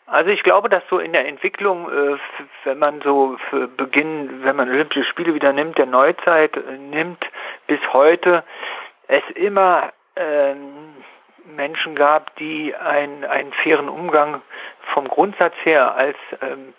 also 0.07 0.31
ich 0.31 0.43
glaube, 0.43 0.71
dass 0.71 0.83
so 0.89 0.99
in 0.99 1.13
der 1.13 1.27
Entwicklung, 1.27 1.91
äh, 1.91 2.17
wenn 2.65 2.79
man 2.79 3.01
so 3.03 3.37
Beginn, 3.77 4.43
wenn 4.43 4.57
man 4.57 4.71
Olympische 4.71 5.05
Spiele 5.05 5.35
wieder 5.35 5.53
nimmt, 5.53 5.77
der 5.77 5.87
Neuzeit 5.87 6.57
äh, 6.57 6.79
nimmt, 6.79 7.27
bis 7.67 7.81
heute, 7.93 8.43
es 9.07 9.23
immer 9.35 9.93
ähm, 10.17 10.95
Menschen 11.45 11.95
gab, 11.95 12.35
die 12.37 12.75
ein, 12.75 13.25
einen 13.25 13.53
fairen 13.53 13.89
Umgang 13.89 14.43
vom 14.95 15.09
Grundsatz 15.09 15.55
her 15.65 15.95
als 15.95 16.17
ähm, 16.41 16.73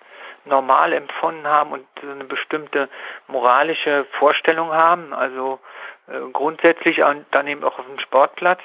normal 0.45 0.93
empfunden 0.93 1.47
haben 1.47 1.71
und 1.71 1.85
eine 2.01 2.23
bestimmte 2.23 2.89
moralische 3.27 4.05
Vorstellung 4.17 4.71
haben, 4.71 5.13
also 5.13 5.59
äh, 6.07 6.19
grundsätzlich 6.33 7.03
dann 7.31 7.47
eben 7.47 7.63
auch 7.63 7.77
auf 7.77 7.85
dem 7.85 7.99
Sportplatz 7.99 8.61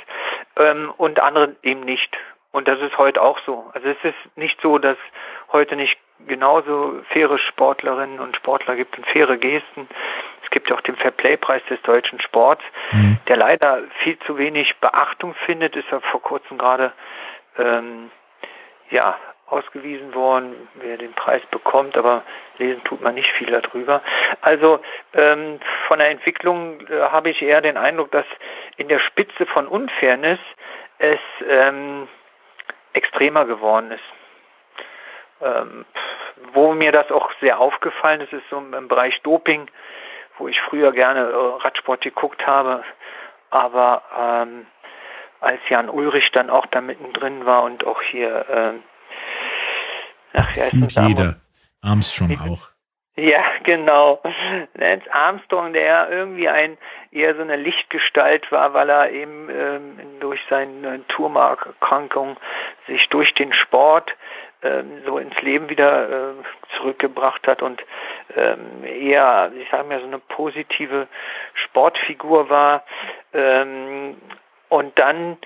ähm, 0.56 0.92
und 0.96 1.20
andere 1.20 1.56
eben 1.62 1.80
nicht. 1.80 2.16
Und 2.54 2.68
das 2.68 2.80
ist 2.80 2.96
heute 2.98 3.20
auch 3.20 3.40
so. 3.44 3.68
Also 3.74 3.88
es 3.88 3.96
ist 4.04 4.36
nicht 4.36 4.60
so, 4.60 4.78
dass 4.78 4.96
heute 5.50 5.74
nicht 5.74 5.98
genauso 6.28 7.02
faire 7.08 7.36
Sportlerinnen 7.36 8.20
und 8.20 8.36
Sportler 8.36 8.76
gibt 8.76 8.96
und 8.96 9.04
faire 9.08 9.36
Gesten. 9.36 9.88
Es 10.44 10.50
gibt 10.50 10.70
ja 10.70 10.76
auch 10.76 10.80
den 10.80 10.94
Fairplay-Preis 10.94 11.62
des 11.68 11.82
deutschen 11.82 12.20
Sports, 12.20 12.62
mhm. 12.92 13.18
der 13.26 13.38
leider 13.38 13.82
viel 14.04 14.16
zu 14.20 14.38
wenig 14.38 14.76
Beachtung 14.76 15.34
findet, 15.46 15.74
ist 15.74 15.90
ja 15.90 15.98
vor 15.98 16.22
kurzem 16.22 16.56
gerade 16.56 16.92
ähm, 17.58 18.12
ja, 18.88 19.18
ausgewiesen 19.48 20.14
worden, 20.14 20.54
wer 20.74 20.96
den 20.96 21.12
Preis 21.12 21.42
bekommt, 21.50 21.96
aber 21.96 22.22
lesen 22.58 22.84
tut 22.84 23.00
man 23.00 23.16
nicht 23.16 23.32
viel 23.32 23.50
darüber. 23.50 24.00
Also 24.42 24.78
ähm, 25.12 25.58
von 25.88 25.98
der 25.98 26.10
Entwicklung 26.10 26.86
äh, 26.86 27.00
habe 27.00 27.30
ich 27.30 27.42
eher 27.42 27.62
den 27.62 27.76
Eindruck, 27.76 28.12
dass 28.12 28.26
in 28.76 28.86
der 28.86 29.00
Spitze 29.00 29.44
von 29.44 29.66
Unfairness 29.66 30.38
es 30.98 31.18
ähm, 31.48 32.06
extremer 32.94 33.44
geworden 33.44 33.90
ist. 33.90 34.02
Ähm, 35.42 35.84
wo 36.52 36.72
mir 36.72 36.92
das 36.92 37.10
auch 37.10 37.30
sehr 37.40 37.58
aufgefallen 37.58 38.20
ist, 38.22 38.32
ist 38.32 38.48
so 38.50 38.58
im 38.58 38.88
Bereich 38.88 39.20
Doping, 39.22 39.68
wo 40.38 40.48
ich 40.48 40.60
früher 40.60 40.92
gerne 40.92 41.20
äh, 41.20 41.62
Radsport 41.62 42.02
geguckt 42.02 42.46
habe, 42.46 42.82
aber 43.50 44.02
ähm, 44.18 44.66
als 45.40 45.60
Jan 45.68 45.88
Ulrich 45.88 46.32
dann 46.32 46.50
auch 46.50 46.66
da 46.66 46.80
mittendrin 46.80 47.44
war 47.46 47.62
und 47.62 47.86
auch 47.86 48.00
hier, 48.02 48.48
äh, 48.48 48.72
ach, 50.32 50.56
ja, 50.56 50.64
ist 50.64 50.98
jeder, 50.98 51.36
Armstrong 51.82 52.38
auch. 52.40 52.73
Ja, 53.16 53.44
genau. 53.62 54.20
Lance 54.74 55.12
Armstrong, 55.14 55.72
der 55.72 56.10
irgendwie 56.10 56.48
ein 56.48 56.76
eher 57.12 57.36
so 57.36 57.42
eine 57.42 57.54
Lichtgestalt 57.54 58.50
war, 58.50 58.74
weil 58.74 58.90
er 58.90 59.10
eben 59.12 59.48
ähm, 59.50 59.98
durch 60.18 60.40
seine 60.50 61.06
Turmarkerkrankung 61.06 62.36
sich 62.88 63.08
durch 63.10 63.32
den 63.32 63.52
Sport 63.52 64.16
ähm, 64.64 65.02
so 65.06 65.18
ins 65.18 65.40
Leben 65.42 65.68
wieder 65.68 66.08
äh, 66.08 66.32
zurückgebracht 66.76 67.46
hat 67.46 67.62
und 67.62 67.84
ähm, 68.36 68.82
eher, 68.84 69.52
ich 69.60 69.70
sage 69.70 69.84
mal, 69.84 70.00
so 70.00 70.06
eine 70.06 70.18
positive 70.18 71.06
Sportfigur 71.54 72.48
war. 72.50 72.82
Ähm, 73.32 74.16
und 74.70 74.98
dann 74.98 75.36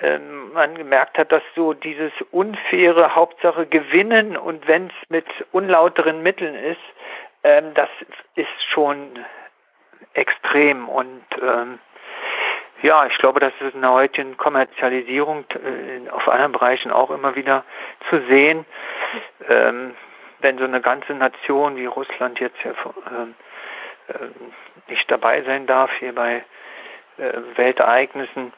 ähm, 0.00 0.52
man 0.52 0.76
gemerkt 0.76 1.18
hat, 1.18 1.32
dass 1.32 1.42
so 1.54 1.72
dieses 1.72 2.12
unfaire 2.30 3.14
Hauptsache 3.14 3.66
gewinnen 3.66 4.36
und 4.36 4.66
wenn 4.66 4.88
es 4.88 5.08
mit 5.08 5.26
unlauteren 5.52 6.22
Mitteln 6.22 6.54
ist, 6.54 6.80
ähm, 7.42 7.74
das 7.74 7.88
ist 8.34 8.62
schon 8.68 9.24
extrem 10.14 10.88
und 10.88 11.24
ähm, 11.40 11.78
ja, 12.82 13.06
ich 13.06 13.16
glaube, 13.18 13.40
das 13.40 13.52
ist 13.60 13.74
in 13.74 13.80
der 13.80 13.92
heutigen 13.92 14.36
Kommerzialisierung 14.36 15.44
äh, 15.54 16.10
auf 16.10 16.28
anderen 16.28 16.52
Bereichen 16.52 16.90
auch 16.90 17.10
immer 17.10 17.34
wieder 17.34 17.64
zu 18.10 18.20
sehen. 18.26 18.66
Ähm, 19.48 19.94
wenn 20.40 20.58
so 20.58 20.64
eine 20.64 20.82
ganze 20.82 21.14
Nation 21.14 21.76
wie 21.76 21.86
Russland 21.86 22.40
jetzt 22.40 22.62
ja 22.62 22.72
äh, 22.72 24.12
äh, 24.12 24.28
nicht 24.88 25.10
dabei 25.10 25.42
sein 25.42 25.66
darf 25.66 25.90
hier 25.98 26.14
bei 26.14 26.44
äh, 27.16 27.32
Weltereignissen, 27.56 28.52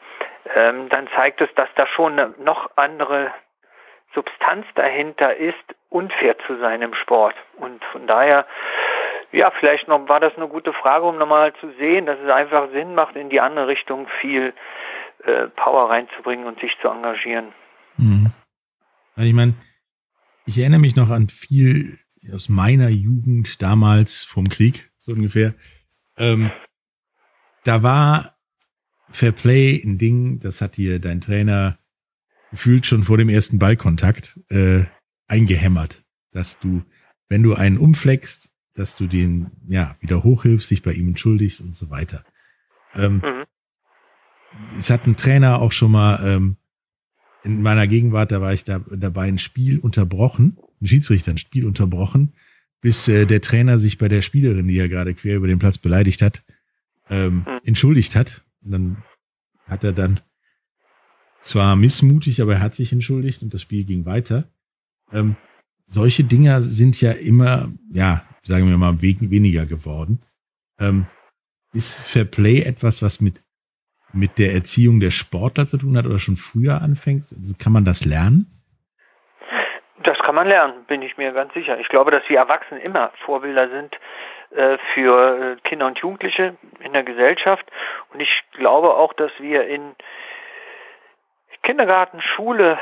ähm, 0.55 0.89
dann 0.89 1.07
zeigt 1.15 1.41
es, 1.41 1.49
dass 1.55 1.69
da 1.75 1.87
schon 1.87 2.13
eine 2.13 2.33
noch 2.39 2.71
andere 2.75 3.31
Substanz 4.13 4.65
dahinter 4.75 5.35
ist, 5.35 5.55
unfair 5.89 6.37
zu 6.45 6.57
sein 6.59 6.81
im 6.81 6.93
Sport. 6.93 7.35
Und 7.57 7.83
von 7.91 8.07
daher, 8.07 8.45
ja, 9.31 9.51
vielleicht 9.51 9.87
noch 9.87 10.07
war 10.07 10.19
das 10.19 10.35
eine 10.35 10.47
gute 10.47 10.73
Frage, 10.73 11.05
um 11.05 11.17
nochmal 11.17 11.53
zu 11.59 11.71
sehen, 11.77 12.05
dass 12.05 12.17
es 12.19 12.29
einfach 12.29 12.71
Sinn 12.71 12.95
macht, 12.95 13.15
in 13.15 13.29
die 13.29 13.41
andere 13.41 13.67
Richtung 13.67 14.07
viel 14.21 14.53
äh, 15.23 15.47
Power 15.47 15.89
reinzubringen 15.89 16.45
und 16.45 16.59
sich 16.59 16.71
zu 16.81 16.87
engagieren. 16.87 17.53
Mhm. 17.97 18.31
Ich 19.17 19.33
meine, 19.33 19.55
ich 20.45 20.59
erinnere 20.59 20.79
mich 20.79 20.95
noch 20.95 21.09
an 21.09 21.27
viel 21.27 21.97
aus 22.33 22.49
meiner 22.49 22.89
Jugend 22.89 23.61
damals 23.61 24.23
vom 24.23 24.49
Krieg, 24.49 24.91
so 24.97 25.11
ungefähr. 25.11 25.53
Ähm, 26.17 26.51
da 27.63 27.83
war 27.83 28.36
Fair 29.09 29.31
Play 29.31 29.81
ein 29.83 29.97
Ding, 29.97 30.39
das 30.39 30.61
hat 30.61 30.77
dir 30.77 30.99
dein 30.99 31.21
Trainer 31.21 31.77
gefühlt 32.51 32.85
schon 32.85 33.03
vor 33.03 33.17
dem 33.17 33.29
ersten 33.29 33.59
Ballkontakt 33.59 34.39
äh, 34.49 34.85
eingehämmert, 35.27 36.03
dass 36.31 36.59
du, 36.59 36.83
wenn 37.29 37.43
du 37.43 37.53
einen 37.53 37.77
umfleckst, 37.77 38.49
dass 38.73 38.95
du 38.95 39.07
den 39.07 39.51
ja 39.67 39.95
wieder 39.99 40.23
hochhilfst, 40.23 40.69
dich 40.69 40.83
bei 40.83 40.93
ihm 40.93 41.09
entschuldigst 41.09 41.61
und 41.61 41.75
so 41.75 41.89
weiter. 41.89 42.23
Ähm, 42.95 43.15
mhm. 43.15 43.43
Es 44.77 44.89
hat 44.89 45.07
ein 45.07 45.17
Trainer 45.17 45.61
auch 45.61 45.71
schon 45.71 45.91
mal 45.91 46.19
ähm, 46.23 46.57
in 47.43 47.61
meiner 47.61 47.87
Gegenwart, 47.87 48.31
da 48.31 48.41
war 48.41 48.53
ich 48.53 48.63
da 48.63 48.79
dabei, 48.79 49.27
ein 49.27 49.39
Spiel 49.39 49.79
unterbrochen, 49.79 50.57
ein 50.81 50.87
Schiedsrichter 50.87 51.31
ein 51.31 51.37
Spiel 51.37 51.65
unterbrochen, 51.65 52.33
bis 52.81 53.07
äh, 53.07 53.25
der 53.25 53.41
Trainer 53.41 53.79
sich 53.79 53.97
bei 53.97 54.07
der 54.07 54.21
Spielerin, 54.21 54.67
die 54.67 54.75
ja 54.75 54.87
gerade 54.87 55.13
quer 55.13 55.37
über 55.37 55.47
den 55.47 55.59
Platz 55.59 55.77
beleidigt 55.77 56.21
hat, 56.21 56.43
ähm, 57.09 57.37
mhm. 57.37 57.59
entschuldigt 57.63 58.15
hat. 58.15 58.43
Und 58.67 58.71
dann 58.73 59.03
hat 59.65 59.83
er 59.83 59.93
dann 59.93 60.19
zwar 61.41 61.75
missmutig, 61.75 62.41
aber 62.41 62.55
er 62.55 62.61
hat 62.61 62.75
sich 62.75 62.91
entschuldigt 62.91 63.41
und 63.41 63.53
das 63.53 63.61
Spiel 63.61 63.85
ging 63.85 64.05
weiter. 64.05 64.43
Ähm, 65.13 65.35
solche 65.85 66.25
Dinger 66.25 66.61
sind 66.61 66.99
ja 66.99 67.11
immer, 67.11 67.69
ja, 67.91 68.23
sagen 68.43 68.67
wir 68.69 68.77
mal, 68.77 69.01
weniger 69.01 69.65
geworden. 69.65 70.21
Ähm, 70.79 71.05
ist 71.73 71.99
Fair 71.99 72.25
Play 72.25 72.61
etwas, 72.61 73.01
was 73.01 73.21
mit, 73.21 73.41
mit 74.11 74.37
der 74.37 74.53
Erziehung 74.53 74.99
der 74.99 75.11
Sportler 75.11 75.65
zu 75.65 75.77
tun 75.77 75.97
hat 75.97 76.05
oder 76.05 76.19
schon 76.19 76.35
früher 76.35 76.81
anfängt? 76.81 77.31
Also 77.31 77.53
kann 77.57 77.71
man 77.71 77.85
das 77.85 78.03
lernen? 78.03 78.51
Das 80.03 80.17
kann 80.19 80.35
man 80.35 80.47
lernen, 80.47 80.85
bin 80.87 81.01
ich 81.01 81.17
mir 81.17 81.31
ganz 81.31 81.53
sicher. 81.53 81.79
Ich 81.79 81.87
glaube, 81.87 82.11
dass 82.11 82.23
wir 82.27 82.37
Erwachsene 82.37 82.81
immer 82.81 83.11
Vorbilder 83.25 83.69
sind 83.69 83.95
für 84.93 85.57
äh, 85.57 85.67
Kinder 85.67 85.87
und 85.87 85.99
Jugendliche 85.99 86.55
in 86.79 86.93
der 86.93 87.03
Gesellschaft. 87.03 87.65
Und 88.13 88.21
ich 88.21 88.43
glaube 88.53 88.95
auch, 88.95 89.13
dass 89.13 89.31
wir 89.39 89.67
in 89.67 89.95
Kindergarten, 91.63 92.21
Schule 92.21 92.79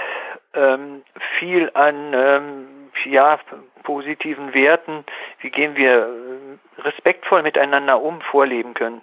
ähm, 0.54 1.04
viel 1.40 1.72
an 1.74 2.14
ähm, 2.14 2.68
ja, 3.06 3.40
positiven 3.84 4.54
Werten, 4.54 5.04
wie 5.40 5.50
gehen 5.50 5.76
wir 5.76 6.08
äh, 6.08 6.82
respektvoll 6.82 7.42
miteinander 7.42 8.02
um, 8.02 8.22
vorleben 8.22 8.74
können. 8.74 9.02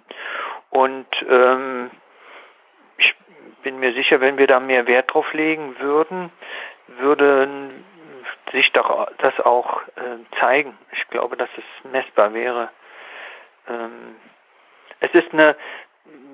Und 0.69 1.07
ähm, 1.29 1.91
ich 2.97 3.15
bin 3.61 3.79
mir 3.79 3.93
sicher, 3.93 4.21
wenn 4.21 4.37
wir 4.37 4.47
da 4.47 4.59
mehr 4.59 4.87
Wert 4.87 5.13
drauf 5.13 5.33
legen 5.33 5.75
würden, 5.79 6.31
würden 6.87 7.85
sich 8.51 8.71
doch 8.71 9.09
das 9.17 9.39
auch 9.39 9.81
äh, 9.95 10.37
zeigen. 10.39 10.77
Ich 10.91 11.07
glaube, 11.09 11.37
dass 11.37 11.49
es 11.57 11.91
messbar 11.91 12.33
wäre. 12.33 12.69
Ähm, 13.67 14.15
es 14.99 15.13
ist 15.13 15.33
eine, 15.33 15.55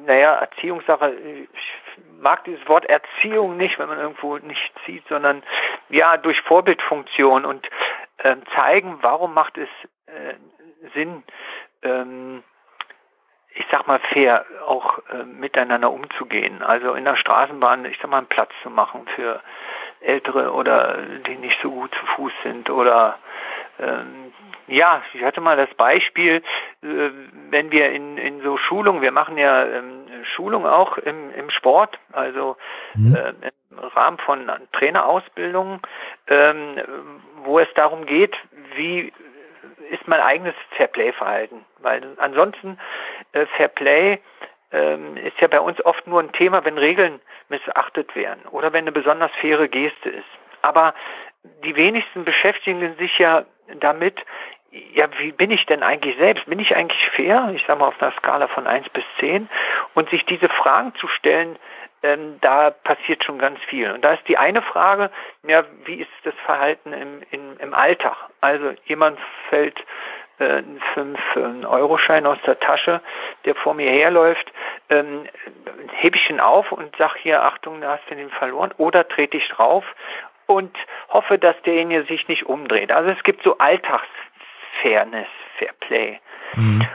naja, 0.05 0.35
Erziehungssache. 0.35 1.13
Ich 1.53 1.73
mag 2.19 2.43
dieses 2.43 2.67
Wort 2.67 2.85
Erziehung 2.85 3.57
nicht, 3.57 3.79
wenn 3.79 3.89
man 3.89 3.99
irgendwo 3.99 4.37
nicht 4.37 4.73
sieht, 4.85 5.07
sondern 5.07 5.43
ja, 5.89 6.17
durch 6.17 6.41
Vorbildfunktion 6.41 7.45
und 7.45 7.67
äh, 8.17 8.35
zeigen, 8.55 8.99
warum 9.01 9.33
macht 9.33 9.57
es 9.57 9.69
äh, 10.07 10.35
Sinn, 10.93 11.23
ähm, 11.83 12.43
ich 13.55 13.65
sag 13.71 13.87
mal 13.87 13.99
fair 13.99 14.45
auch 14.65 14.99
äh, 15.11 15.23
miteinander 15.23 15.91
umzugehen. 15.91 16.61
Also 16.61 16.93
in 16.93 17.05
der 17.05 17.15
Straßenbahn, 17.15 17.85
ich 17.85 17.97
sag 18.01 18.09
mal, 18.09 18.19
einen 18.19 18.27
Platz 18.27 18.51
zu 18.63 18.69
machen 18.69 19.07
für 19.15 19.41
Ältere 20.01 20.53
oder 20.53 20.97
die 21.27 21.35
nicht 21.35 21.59
so 21.61 21.71
gut 21.71 21.93
zu 21.93 22.05
Fuß 22.15 22.33
sind 22.43 22.69
oder 22.69 23.19
ähm, 23.79 24.33
ja, 24.67 25.01
ich 25.13 25.23
hatte 25.23 25.41
mal 25.41 25.57
das 25.57 25.73
Beispiel, 25.75 26.43
äh, 26.83 27.09
wenn 27.49 27.71
wir 27.71 27.91
in, 27.91 28.17
in 28.17 28.41
so 28.41 28.57
Schulungen, 28.57 29.01
wir 29.01 29.11
machen 29.11 29.37
ja 29.37 29.65
ähm, 29.65 30.05
Schulung 30.35 30.65
auch 30.65 30.97
im, 30.97 31.33
im 31.33 31.49
Sport, 31.49 31.97
also 32.11 32.55
mhm. 32.93 33.15
äh, 33.15 33.33
im 33.71 33.79
Rahmen 33.79 34.17
von 34.19 34.49
Trainerausbildungen, 34.73 35.81
ähm, 36.27 36.81
wo 37.43 37.59
es 37.59 37.67
darum 37.75 38.05
geht, 38.05 38.35
wie 38.75 39.11
ist 39.89 40.07
mein 40.07 40.21
eigenes 40.21 40.53
Fairplay-Verhalten. 40.77 41.65
Weil 41.79 42.03
ansonsten 42.17 42.77
äh, 43.31 43.45
Fairplay 43.57 44.19
ähm, 44.71 45.17
ist 45.17 45.39
ja 45.39 45.47
bei 45.47 45.59
uns 45.59 45.83
oft 45.85 46.05
nur 46.07 46.21
ein 46.21 46.31
Thema, 46.31 46.63
wenn 46.65 46.77
Regeln 46.77 47.19
missachtet 47.49 48.15
werden 48.15 48.43
oder 48.51 48.73
wenn 48.73 48.83
eine 48.83 48.91
besonders 48.91 49.31
faire 49.41 49.67
Geste 49.67 50.09
ist. 50.09 50.27
Aber 50.61 50.93
die 51.63 51.75
wenigsten 51.75 52.25
beschäftigen 52.25 52.95
sich 52.97 53.17
ja 53.17 53.45
damit, 53.79 54.23
ja, 54.93 55.07
wie 55.17 55.31
bin 55.31 55.51
ich 55.51 55.65
denn 55.65 55.81
eigentlich 55.81 56.17
selbst? 56.17 56.45
Bin 56.45 56.59
ich 56.59 56.75
eigentlich 56.75 57.09
fair? 57.09 57.51
Ich 57.55 57.65
sage 57.65 57.79
mal 57.79 57.87
auf 57.87 58.01
einer 58.01 58.11
Skala 58.11 58.47
von 58.47 58.67
1 58.67 58.89
bis 58.89 59.03
10. 59.19 59.49
Und 59.95 60.09
sich 60.09 60.25
diese 60.25 60.49
Fragen 60.49 60.93
zu 60.95 61.07
stellen, 61.07 61.57
ähm, 62.03 62.37
da 62.41 62.69
passiert 62.69 63.23
schon 63.23 63.39
ganz 63.39 63.59
viel. 63.63 63.91
Und 63.91 64.05
da 64.05 64.13
ist 64.13 64.27
die 64.27 64.37
eine 64.37 64.61
Frage, 64.61 65.09
ja, 65.43 65.63
wie 65.85 65.95
ist 65.95 66.11
das 66.23 66.35
Verhalten 66.45 66.93
im, 66.93 67.21
im, 67.31 67.57
im 67.57 67.73
Alltag? 67.73 68.15
Also 68.41 68.73
jemand 68.85 69.19
fällt 69.49 69.83
einen 70.39 70.81
5-Euro-Schein 70.95 72.25
aus 72.25 72.37
der 72.45 72.59
Tasche, 72.59 73.01
der 73.45 73.55
vor 73.55 73.73
mir 73.73 73.89
herläuft, 73.89 74.51
ähm, 74.89 75.25
hebe 75.93 76.17
ich 76.17 76.29
ihn 76.29 76.39
auf 76.39 76.71
und 76.71 76.95
sage 76.95 77.19
hier, 77.19 77.43
Achtung, 77.43 77.81
da 77.81 77.91
hast 77.91 78.09
du 78.09 78.15
den 78.15 78.29
verloren, 78.29 78.73
oder 78.77 79.07
trete 79.07 79.37
ich 79.37 79.47
drauf 79.49 79.83
und 80.45 80.75
hoffe, 81.09 81.37
dass 81.37 81.61
derjenige 81.63 82.03
sich 82.03 82.27
nicht 82.27 82.45
umdreht. 82.45 82.91
Also 82.91 83.11
es 83.11 83.23
gibt 83.23 83.43
so 83.43 83.57
Alltagsfairness, 83.57 85.27
Fairplay. 85.57 86.19
Mhm. 86.55 86.87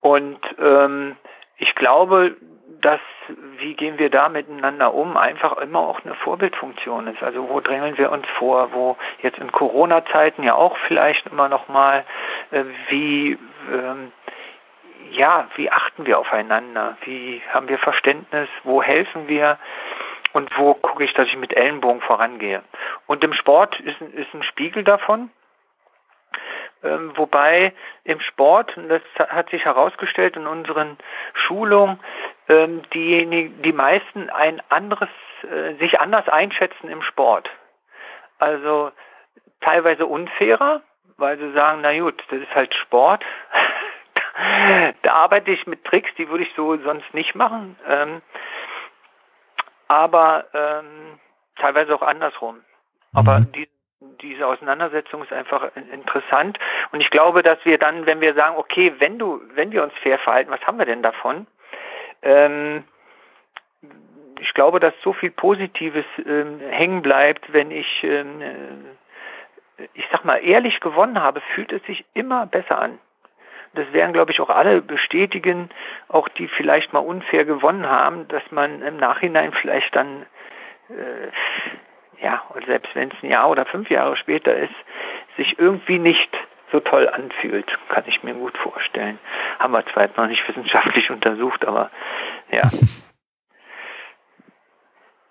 Und 0.00 0.40
ähm, 0.58 1.16
ich 1.56 1.74
glaube, 1.74 2.36
dass, 2.86 3.00
wie 3.58 3.74
gehen 3.74 3.98
wir 3.98 4.10
da 4.10 4.28
miteinander 4.28 4.94
um, 4.94 5.16
einfach 5.16 5.56
immer 5.56 5.80
auch 5.80 6.04
eine 6.04 6.14
Vorbildfunktion 6.14 7.08
ist. 7.08 7.20
Also 7.20 7.48
wo 7.48 7.58
drängeln 7.58 7.98
wir 7.98 8.12
uns 8.12 8.28
vor, 8.38 8.72
wo 8.72 8.96
jetzt 9.22 9.38
in 9.38 9.50
Corona-Zeiten 9.50 10.44
ja 10.44 10.54
auch 10.54 10.76
vielleicht 10.86 11.26
immer 11.26 11.48
noch 11.48 11.66
mal, 11.66 12.04
äh, 12.52 12.62
wie, 12.88 13.38
ähm, 13.72 14.12
ja, 15.10 15.48
wie 15.56 15.68
achten 15.68 16.06
wir 16.06 16.20
aufeinander, 16.20 16.96
wie 17.00 17.42
haben 17.52 17.68
wir 17.68 17.78
Verständnis, 17.78 18.48
wo 18.62 18.80
helfen 18.84 19.26
wir 19.26 19.58
und 20.32 20.56
wo 20.56 20.74
gucke 20.74 21.02
ich, 21.02 21.12
dass 21.12 21.26
ich 21.26 21.36
mit 21.36 21.56
Ellenbogen 21.56 22.02
vorangehe. 22.02 22.62
Und 23.08 23.24
im 23.24 23.32
Sport 23.32 23.80
ist, 23.80 24.00
ist 24.00 24.32
ein 24.32 24.44
Spiegel 24.44 24.84
davon. 24.84 25.30
Ähm, 26.84 27.10
wobei 27.16 27.72
im 28.04 28.20
Sport, 28.20 28.76
und 28.76 28.90
das 28.90 29.02
hat 29.18 29.50
sich 29.50 29.64
herausgestellt 29.64 30.36
in 30.36 30.46
unseren 30.46 30.98
Schulungen, 31.34 31.98
ähm, 32.48 32.82
diejenigen, 32.94 33.60
die 33.62 33.72
meisten 33.72 34.30
ein 34.30 34.62
anderes, 34.68 35.08
äh, 35.42 35.74
sich 35.74 36.00
anders 36.00 36.28
einschätzen 36.28 36.88
im 36.88 37.02
Sport. 37.02 37.50
Also 38.38 38.92
teilweise 39.60 40.06
unfairer, 40.06 40.82
weil 41.16 41.38
sie 41.38 41.52
sagen, 41.52 41.80
na 41.82 41.98
gut, 41.98 42.22
das 42.30 42.40
ist 42.40 42.54
halt 42.54 42.74
Sport. 42.74 43.24
da 45.02 45.12
arbeite 45.12 45.50
ich 45.50 45.66
mit 45.66 45.84
Tricks, 45.84 46.10
die 46.18 46.28
würde 46.28 46.44
ich 46.44 46.52
so 46.54 46.76
sonst 46.78 47.12
nicht 47.14 47.34
machen. 47.34 47.76
Ähm, 47.88 48.22
aber 49.88 50.44
ähm, 50.52 51.18
teilweise 51.56 51.94
auch 51.94 52.02
andersrum. 52.02 52.60
Aber 53.12 53.40
mhm. 53.40 53.52
die, 53.52 53.68
diese 54.20 54.46
Auseinandersetzung 54.46 55.22
ist 55.22 55.32
einfach 55.32 55.70
interessant. 55.74 56.58
Und 56.92 57.00
ich 57.00 57.10
glaube, 57.10 57.42
dass 57.42 57.58
wir 57.64 57.78
dann, 57.78 58.06
wenn 58.06 58.20
wir 58.20 58.34
sagen, 58.34 58.56
okay, 58.56 58.92
wenn 58.98 59.18
du, 59.18 59.40
wenn 59.54 59.72
wir 59.72 59.82
uns 59.82 59.94
fair 60.02 60.18
verhalten, 60.18 60.50
was 60.50 60.60
haben 60.66 60.78
wir 60.78 60.86
denn 60.86 61.02
davon? 61.02 61.46
Ähm, 62.22 62.84
ich 64.40 64.52
glaube, 64.54 64.80
dass 64.80 64.94
so 65.02 65.12
viel 65.12 65.30
Positives 65.30 66.04
ähm, 66.26 66.60
hängen 66.60 67.02
bleibt, 67.02 67.52
wenn 67.52 67.70
ich, 67.70 68.04
ähm, 68.04 68.40
äh, 68.40 69.88
ich 69.94 70.06
sag 70.12 70.24
mal, 70.24 70.36
ehrlich 70.36 70.80
gewonnen 70.80 71.20
habe, 71.22 71.40
fühlt 71.54 71.72
es 71.72 71.82
sich 71.84 72.04
immer 72.14 72.46
besser 72.46 72.78
an. 72.78 72.98
Das 73.74 73.92
werden, 73.92 74.12
glaube 74.12 74.32
ich, 74.32 74.40
auch 74.40 74.48
alle 74.48 74.80
bestätigen, 74.80 75.68
auch 76.08 76.28
die 76.28 76.48
vielleicht 76.48 76.92
mal 76.92 77.00
unfair 77.00 77.44
gewonnen 77.44 77.88
haben, 77.88 78.26
dass 78.28 78.42
man 78.50 78.82
im 78.82 78.96
Nachhinein 78.96 79.52
vielleicht 79.52 79.94
dann, 79.94 80.24
äh, 80.88 82.22
ja, 82.22 82.42
und 82.54 82.64
selbst 82.64 82.94
wenn 82.94 83.10
es 83.10 83.22
ein 83.22 83.30
Jahr 83.30 83.50
oder 83.50 83.66
fünf 83.66 83.90
Jahre 83.90 84.16
später 84.16 84.56
ist, 84.56 84.74
sich 85.36 85.58
irgendwie 85.58 85.98
nicht 85.98 86.30
so 86.72 86.80
toll 86.80 87.08
anfühlt, 87.08 87.66
kann 87.88 88.04
ich 88.06 88.22
mir 88.22 88.34
gut 88.34 88.56
vorstellen. 88.58 89.18
Haben 89.58 89.72
wir 89.72 89.86
zwar 89.86 90.04
jetzt 90.04 90.16
noch 90.16 90.26
nicht 90.26 90.46
wissenschaftlich 90.48 91.10
untersucht, 91.16 91.64
aber 91.64 91.90
ja. 92.50 92.70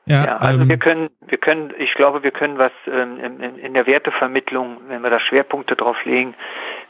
Ja, 0.08 0.24
ja, 0.24 0.38
also 0.38 0.62
ähm, 0.62 0.70
wir 0.70 0.78
können, 0.78 1.10
wir 1.26 1.40
können, 1.40 1.74
ich 1.80 1.96
glaube, 1.96 2.22
wir 2.22 2.30
können 2.30 2.60
was 2.60 2.72
ähm, 2.86 3.20
in, 3.20 3.58
in, 3.58 3.74
der 3.74 3.88
Wertevermittlung, 3.88 4.82
wenn 4.88 5.02
wir 5.02 5.10
da 5.10 5.20
Schwerpunkte 5.20 5.76
drauf 5.76 5.98
legen, 6.06 6.36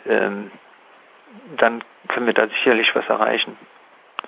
ähm, 0.06 0.52
dann 1.56 1.82
können 2.10 2.26
wir 2.26 2.34
da 2.34 2.50
sicherlich 2.50 2.94
was 2.94 3.08
erreichen. 3.08 3.56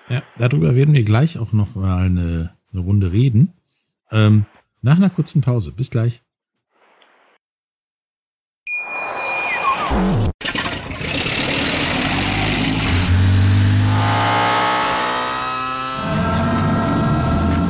Ja, 0.07 0.21
darüber 0.37 0.73
werden 0.73 0.93
wir 0.93 1.03
gleich 1.03 1.37
auch 1.37 1.51
noch 1.51 1.75
mal 1.75 2.05
eine, 2.05 2.55
eine 2.71 2.81
Runde 2.81 3.11
reden. 3.11 3.53
Ähm, 4.09 4.45
nach 4.81 4.95
einer 4.95 5.09
kurzen 5.09 5.41
Pause. 5.41 5.73
Bis 5.73 5.91
gleich. 5.91 6.23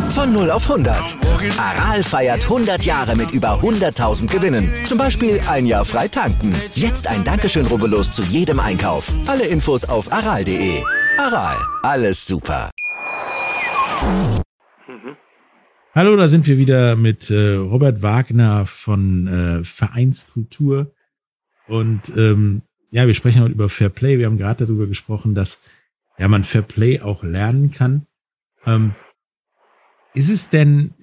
Von 0.09 0.33
0 0.33 0.51
auf 0.51 0.69
100. 0.69 1.15
Aral 1.57 2.03
feiert 2.03 2.43
100 2.43 2.83
Jahre 2.83 3.15
mit 3.15 3.31
über 3.31 3.61
100.000 3.61 4.27
Gewinnen. 4.27 4.73
Zum 4.85 4.97
Beispiel 4.97 5.39
ein 5.47 5.65
Jahr 5.65 5.85
frei 5.85 6.07
tanken. 6.07 6.53
Jetzt 6.73 7.07
ein 7.07 7.23
Dankeschön, 7.23 7.65
rubbellos 7.67 8.11
zu 8.11 8.23
jedem 8.23 8.59
Einkauf. 8.59 9.13
Alle 9.27 9.45
Infos 9.45 9.85
auf 9.85 10.11
aral.de. 10.11 10.83
Aral, 11.17 11.55
alles 11.83 12.25
super. 12.25 12.71
Hallo, 15.95 16.15
da 16.15 16.27
sind 16.27 16.45
wir 16.45 16.57
wieder 16.57 16.95
mit 16.95 17.29
äh, 17.29 17.53
Robert 17.53 18.01
Wagner 18.01 18.65
von 18.65 19.27
äh, 19.27 19.63
Vereinskultur. 19.63 20.91
Und 21.67 22.09
ähm, 22.15 22.61
ja, 22.91 23.07
wir 23.07 23.13
sprechen 23.13 23.41
heute 23.41 23.53
über 23.53 23.69
Fair 23.69 23.89
Play. 23.89 24.17
Wir 24.17 24.25
haben 24.25 24.37
gerade 24.37 24.65
darüber 24.65 24.87
gesprochen, 24.87 25.35
dass 25.35 25.61
ja 26.17 26.27
man 26.27 26.43
Fair 26.43 26.61
Play 26.61 27.01
auch 27.01 27.23
lernen 27.23 27.71
kann. 27.71 28.07
Ähm, 28.65 28.95
ist 30.13 30.29
es 30.29 30.49
denn 30.49 30.93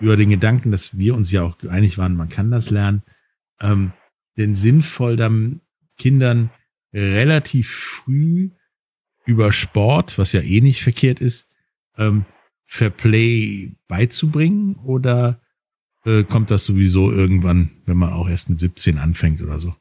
über 0.00 0.16
den 0.16 0.30
Gedanken, 0.30 0.70
dass 0.70 0.98
wir 0.98 1.14
uns 1.14 1.30
ja 1.30 1.42
auch 1.42 1.56
einig 1.68 1.96
waren, 1.98 2.16
man 2.16 2.28
kann 2.28 2.50
das 2.50 2.70
lernen, 2.70 3.02
ähm, 3.60 3.92
denn 4.36 4.54
sinnvoll 4.54 5.16
dann 5.16 5.60
Kindern 5.96 6.50
relativ 6.92 7.70
früh 7.70 8.50
über 9.24 9.52
Sport, 9.52 10.18
was 10.18 10.32
ja 10.32 10.40
eh 10.40 10.60
nicht 10.60 10.82
verkehrt 10.82 11.20
ist, 11.20 11.46
ähm, 11.96 12.24
Fair 12.66 12.90
Play 12.90 13.76
beizubringen 13.86 14.76
oder 14.84 15.40
äh, 16.06 16.24
kommt 16.24 16.50
das 16.50 16.66
sowieso 16.66 17.10
irgendwann, 17.10 17.70
wenn 17.86 17.96
man 17.96 18.12
auch 18.12 18.28
erst 18.28 18.50
mit 18.50 18.60
17 18.60 18.98
anfängt 18.98 19.42
oder 19.42 19.58
so? 19.58 19.74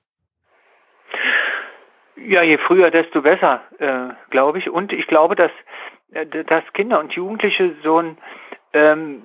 Ja, 2.15 2.41
je 2.41 2.57
früher, 2.57 2.89
desto 2.89 3.21
besser, 3.21 3.62
äh, 3.79 4.13
glaube 4.29 4.59
ich. 4.59 4.69
Und 4.69 4.93
ich 4.93 5.07
glaube, 5.07 5.36
dass 5.36 5.51
äh, 6.13 6.25
dass 6.25 6.63
Kinder 6.73 6.99
und 6.99 7.13
Jugendliche 7.13 7.75
so 7.83 7.99
ein 7.99 8.17
ähm, 8.73 9.23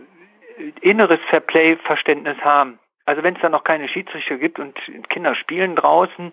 inneres 0.80 1.20
Fairplay-Verständnis 1.30 2.38
haben. 2.38 2.78
Also 3.04 3.22
wenn 3.22 3.37
es 3.37 3.40
da 3.40 3.48
noch 3.48 3.64
keine 3.64 3.88
Schiedsrichter 3.88 4.37
gibt 4.37 4.58
und 4.58 4.76
Kinder 5.08 5.34
spielen 5.34 5.76
draußen, 5.76 6.32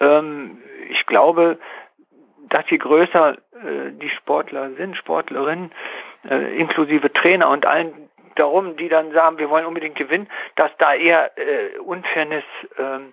ähm, 0.00 0.58
ich 0.90 1.06
glaube, 1.06 1.58
dass 2.48 2.68
je 2.70 2.78
größer 2.78 3.32
äh, 3.32 3.90
die 4.00 4.10
Sportler 4.10 4.70
sind, 4.74 4.96
Sportlerinnen, 4.96 5.72
äh, 6.28 6.56
inklusive 6.56 7.12
Trainer 7.12 7.48
und 7.48 7.66
allen 7.66 8.03
darum, 8.34 8.76
die 8.76 8.88
dann 8.88 9.12
sagen, 9.12 9.38
wir 9.38 9.50
wollen 9.50 9.66
unbedingt 9.66 9.96
gewinnen, 9.96 10.28
dass 10.56 10.70
da 10.78 10.94
eher 10.94 11.36
äh, 11.38 11.78
Unfairness, 11.78 12.44
ähm, 12.78 13.12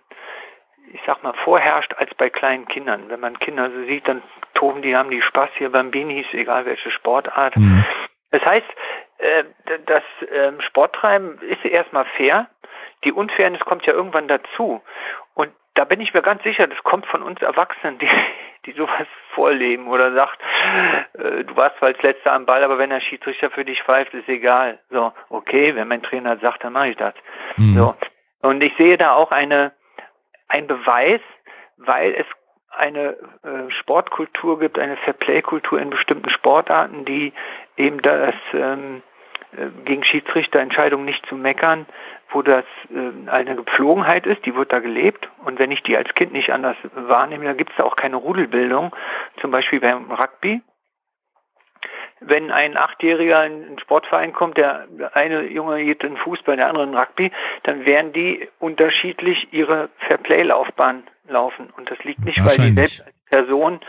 ich 0.94 1.02
sag 1.06 1.24
mal, 1.24 1.34
vorherrscht 1.34 1.94
als 1.98 2.14
bei 2.16 2.30
kleinen 2.30 2.68
Kindern. 2.68 3.10
Wenn 3.10 3.20
man 3.20 3.40
Kinder 3.40 3.70
so 3.72 3.86
sieht, 3.86 4.08
dann 4.08 4.22
toben 4.54 4.82
die, 4.82 4.96
haben 4.96 5.10
die 5.10 5.22
Spaß 5.22 5.50
hier 5.56 5.72
beim 5.72 5.92
Binis, 5.92 6.26
egal 6.34 6.66
welche 6.66 6.92
Sportart. 6.92 7.56
Mhm. 7.56 7.86
Das 8.32 8.46
heißt, 8.46 8.68
äh, 9.20 9.44
das 9.86 10.04
äh, 10.30 10.52
Sporttreiben 10.62 11.40
ist 11.42 11.64
erstmal 11.64 12.06
fair. 12.18 12.48
Die 13.04 13.12
Unfairness 13.12 13.62
kommt 13.62 13.86
ja 13.86 13.94
irgendwann 13.94 14.28
dazu. 14.28 14.82
Und 15.34 15.52
da 15.74 15.86
bin 15.86 16.02
ich 16.02 16.14
mir 16.14 16.22
ganz 16.22 16.44
sicher, 16.44 16.68
das 16.68 16.82
kommt 16.84 17.06
von 17.06 17.24
uns 17.24 17.42
Erwachsenen, 17.42 17.98
die, 17.98 18.10
die 18.66 18.74
sowas 18.74 19.08
vorleben 19.34 19.88
oder 19.88 20.14
sagt, 20.14 20.40
äh, 21.14 21.44
du 21.44 21.56
warst 21.56 21.78
zwar 21.78 21.90
als 21.90 22.02
letzter 22.02 22.34
am 22.34 22.46
Ball, 22.46 22.64
aber 22.64 22.78
wenn 22.78 22.90
der 22.90 23.00
Schiedsrichter 23.00 23.50
für 23.50 23.66
dich 23.66 23.82
pfeift, 23.84 24.14
ist 24.14 24.28
egal. 24.28 24.80
So, 24.90 25.14
okay, 25.30 25.76
wenn 25.76 25.88
mein 25.88 26.04
Trainer 26.04 26.38
sagt, 26.38 26.64
dann 26.64 26.74
mache 26.74 26.90
ich 26.90 26.98
das. 26.98 27.14
Mhm. 27.58 27.78
So. 27.78 27.96
Und 28.42 28.62
ich 28.64 28.76
sehe 28.78 28.98
da 28.98 29.14
auch 29.14 29.32
eine, 29.32 29.72
ein 30.48 30.68
Beweis, 30.68 31.22
weil 31.78 32.14
es 32.16 32.26
eine 32.72 33.18
äh, 33.44 33.70
Sportkultur 33.70 34.60
gibt, 34.60 34.80
eine 34.80 34.98
Fairplay-Kultur 34.98 35.80
in 35.80 35.90
bestimmten 35.90 36.30
Sportarten, 36.30 37.06
die 37.06 37.34
eben 37.78 38.02
das 38.02 38.34
ähm, 38.54 38.98
äh, 38.98 39.11
gegen 39.86 40.04
Schiedsrichterentscheidungen 40.04 41.06
nicht 41.06 41.26
zu 41.26 41.36
meckern, 41.36 41.86
wo 42.30 42.42
das 42.42 42.64
äh, 42.90 43.30
eine 43.30 43.56
Gepflogenheit 43.56 44.26
ist, 44.26 44.46
die 44.46 44.56
wird 44.56 44.72
da 44.72 44.80
gelebt. 44.80 45.30
Und 45.44 45.60
wenn 45.60 45.72
ich 45.72 45.84
die 45.84 45.98
als 45.98 46.14
Kind 46.16 46.34
nicht 46.34 46.52
anders 46.52 46.78
wahrnehme, 46.96 47.46
dann 47.46 47.58
gibt 47.58 47.72
es 47.72 47.78
da 47.78 47.84
auch 47.84 47.96
keine 47.96 48.16
Rudelbildung. 48.16 48.96
Zum 49.40 49.52
Beispiel 49.52 49.80
beim 49.80 50.12
Rugby. 50.12 50.62
Wenn 52.24 52.52
ein 52.52 52.78
Achtjähriger 52.78 53.46
in 53.46 53.66
einen 53.66 53.80
Sportverein 53.80 54.32
kommt, 54.32 54.58
der 54.58 54.88
eine 55.14 55.42
Junge 55.44 55.84
geht 55.84 56.04
in 56.04 56.18
Fußball, 56.18 56.56
der 56.56 56.68
andere 56.68 56.84
in 56.84 56.96
Rugby, 56.96 57.32
dann 57.64 57.86
werden 57.86 58.14
die 58.14 58.48
unterschiedlich 58.60 59.48
ihre 59.52 59.90
Fairplay-Laufbahn 60.08 61.04
laufen. 61.28 61.74
Und 61.76 61.90
das 61.90 62.04
liegt 62.04 62.24
nicht, 62.24 62.46
weil 62.46 62.58
die 62.58 62.74
selbst 62.74 63.02
als 63.02 63.16
Person 63.28 63.80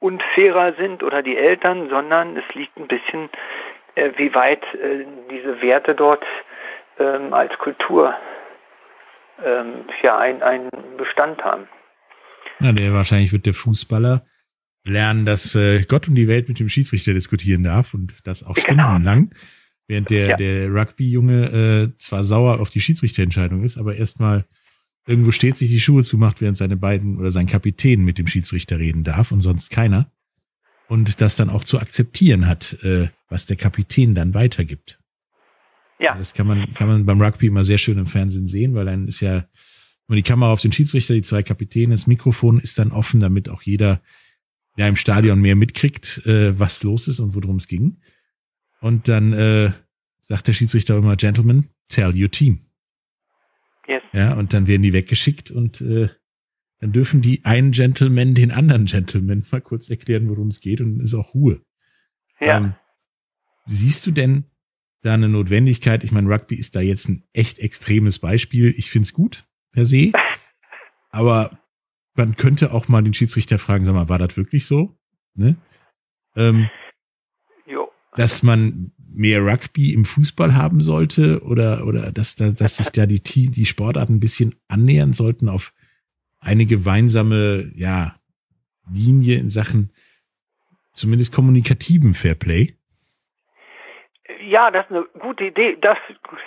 unfairer 0.00 0.74
sind 0.74 1.02
oder 1.02 1.22
die 1.22 1.36
Eltern, 1.36 1.88
sondern 1.88 2.36
es 2.36 2.54
liegt 2.54 2.76
ein 2.78 2.86
bisschen, 2.86 3.24
äh, 3.24 3.28
wie 4.16 4.34
weit 4.34 4.62
äh, 4.74 5.04
diese 5.30 5.60
Werte 5.62 5.94
dort 5.94 6.24
ähm, 6.98 7.32
als 7.32 7.56
Kultur 7.58 8.14
ähm, 9.44 9.84
ja 10.02 10.18
ein, 10.18 10.42
einen 10.42 10.70
Bestand 10.96 11.42
haben. 11.44 11.68
Ja, 12.60 12.72
der 12.72 12.92
wahrscheinlich 12.92 13.32
wird 13.32 13.46
der 13.46 13.54
Fußballer 13.54 14.26
lernen, 14.84 15.26
dass 15.26 15.54
äh, 15.54 15.82
Gott 15.82 16.08
und 16.08 16.14
die 16.14 16.28
Welt 16.28 16.48
mit 16.48 16.58
dem 16.58 16.68
Schiedsrichter 16.68 17.14
diskutieren 17.14 17.62
darf 17.62 17.94
und 17.94 18.26
das 18.26 18.42
auch 18.42 18.54
genau. 18.54 18.84
stundenlang. 18.84 19.34
Während 19.86 20.10
der, 20.10 20.26
ja. 20.28 20.36
der 20.36 20.70
Rugby-Junge 20.70 21.92
äh, 21.94 21.98
zwar 21.98 22.24
sauer 22.24 22.60
auf 22.60 22.70
die 22.70 22.80
Schiedsrichterentscheidung 22.80 23.64
ist, 23.64 23.78
aber 23.78 23.96
erstmal 23.96 24.44
irgendwo 25.06 25.30
steht, 25.30 25.56
sich 25.56 25.70
die 25.70 25.80
Schuhe 25.80 26.02
zumacht, 26.02 26.42
während 26.42 26.58
seine 26.58 26.76
beiden 26.76 27.18
oder 27.18 27.32
sein 27.32 27.46
Kapitän 27.46 28.04
mit 28.04 28.18
dem 28.18 28.26
Schiedsrichter 28.26 28.78
reden 28.78 29.04
darf 29.04 29.32
und 29.32 29.40
sonst 29.40 29.70
keiner. 29.70 30.10
Und 30.88 31.20
das 31.20 31.36
dann 31.36 31.50
auch 31.50 31.64
zu 31.64 31.78
akzeptieren 31.78 32.46
hat, 32.46 32.82
äh, 32.82 33.08
was 33.28 33.46
der 33.46 33.56
Kapitän 33.56 34.14
dann 34.14 34.34
weitergibt. 34.34 34.98
Ja. 35.98 36.16
Das 36.16 36.32
kann 36.32 36.46
man, 36.46 36.72
kann 36.74 36.88
man 36.88 37.04
beim 37.04 37.20
Rugby 37.20 37.46
immer 37.48 37.64
sehr 37.64 37.78
schön 37.78 37.98
im 37.98 38.06
Fernsehen 38.06 38.46
sehen, 38.46 38.74
weil 38.74 38.86
dann 38.86 39.06
ist 39.06 39.20
ja 39.20 39.44
immer 40.06 40.16
die 40.16 40.22
Kamera 40.22 40.52
auf 40.52 40.62
den 40.62 40.72
Schiedsrichter, 40.72 41.14
die 41.14 41.22
zwei 41.22 41.42
Kapitäne, 41.42 41.94
das 41.94 42.06
Mikrofon 42.06 42.58
ist 42.58 42.78
dann 42.78 42.92
offen, 42.92 43.20
damit 43.20 43.48
auch 43.48 43.62
jeder 43.62 44.00
ja 44.76 44.86
im 44.86 44.96
Stadion 44.96 45.40
mehr 45.40 45.56
mitkriegt, 45.56 46.24
äh, 46.24 46.58
was 46.58 46.82
los 46.82 47.08
ist 47.08 47.20
und 47.20 47.34
worum 47.34 47.56
es 47.56 47.68
ging. 47.68 48.00
Und 48.80 49.08
dann 49.08 49.32
äh, 49.32 49.72
sagt 50.22 50.46
der 50.46 50.52
Schiedsrichter 50.52 50.96
immer, 50.96 51.16
Gentlemen, 51.16 51.68
tell 51.88 52.14
your 52.14 52.30
team. 52.30 52.60
Yes. 53.88 54.02
Ja, 54.12 54.34
und 54.34 54.52
dann 54.52 54.66
werden 54.66 54.82
die 54.82 54.92
weggeschickt 54.92 55.50
und 55.50 55.80
äh, 55.80 56.08
dann 56.80 56.92
dürfen 56.92 57.22
die 57.22 57.44
einen 57.44 57.72
Gentleman 57.72 58.34
den 58.34 58.50
anderen 58.50 58.86
Gentleman 58.86 59.44
mal 59.50 59.60
kurz 59.60 59.90
erklären, 59.90 60.28
worum 60.28 60.48
es 60.48 60.60
geht 60.60 60.80
und 60.80 60.98
dann 60.98 61.04
ist 61.04 61.14
auch 61.14 61.34
Ruhe. 61.34 61.60
Ja. 62.40 62.58
Ähm, 62.58 62.74
siehst 63.66 64.06
du 64.06 64.10
denn 64.12 64.44
da 65.02 65.14
eine 65.14 65.28
Notwendigkeit? 65.28 66.04
Ich 66.04 66.12
meine, 66.12 66.28
Rugby 66.28 66.54
ist 66.54 66.76
da 66.76 66.80
jetzt 66.80 67.08
ein 67.08 67.24
echt 67.32 67.58
extremes 67.58 68.18
Beispiel. 68.18 68.74
Ich 68.76 68.90
find's 68.90 69.12
gut 69.12 69.46
per 69.72 69.86
se, 69.86 70.12
aber 71.10 71.58
man 72.14 72.36
könnte 72.36 72.72
auch 72.72 72.88
mal 72.88 73.02
den 73.02 73.14
Schiedsrichter 73.14 73.58
fragen, 73.58 73.84
sag 73.84 73.94
mal, 73.94 74.08
war 74.08 74.18
das 74.18 74.36
wirklich 74.36 74.66
so? 74.66 74.98
Ne? 75.34 75.56
Ähm, 76.36 76.68
jo. 77.66 77.90
Dass 78.14 78.42
man 78.42 78.92
mehr 79.10 79.44
Rugby 79.44 79.94
im 79.94 80.04
Fußball 80.04 80.54
haben 80.54 80.80
sollte 80.80 81.42
oder, 81.42 81.86
oder 81.86 82.12
dass, 82.12 82.36
dass, 82.36 82.54
dass 82.54 82.76
sich 82.76 82.90
da 82.90 83.06
die, 83.06 83.20
die 83.22 83.66
Sportarten 83.66 84.16
ein 84.16 84.20
bisschen 84.20 84.54
annähern 84.68 85.12
sollten 85.12 85.48
auf 85.48 85.72
eine 86.40 86.66
gemeinsame, 86.66 87.70
ja, 87.74 88.14
Linie 88.92 89.38
in 89.38 89.50
Sachen 89.50 89.92
zumindest 90.94 91.34
kommunikativen 91.34 92.14
Fairplay? 92.14 92.74
Ja, 94.40 94.70
das 94.70 94.84
ist 94.86 94.92
eine 94.92 95.04
gute 95.18 95.44
Idee. 95.44 95.76
Das, 95.80 95.98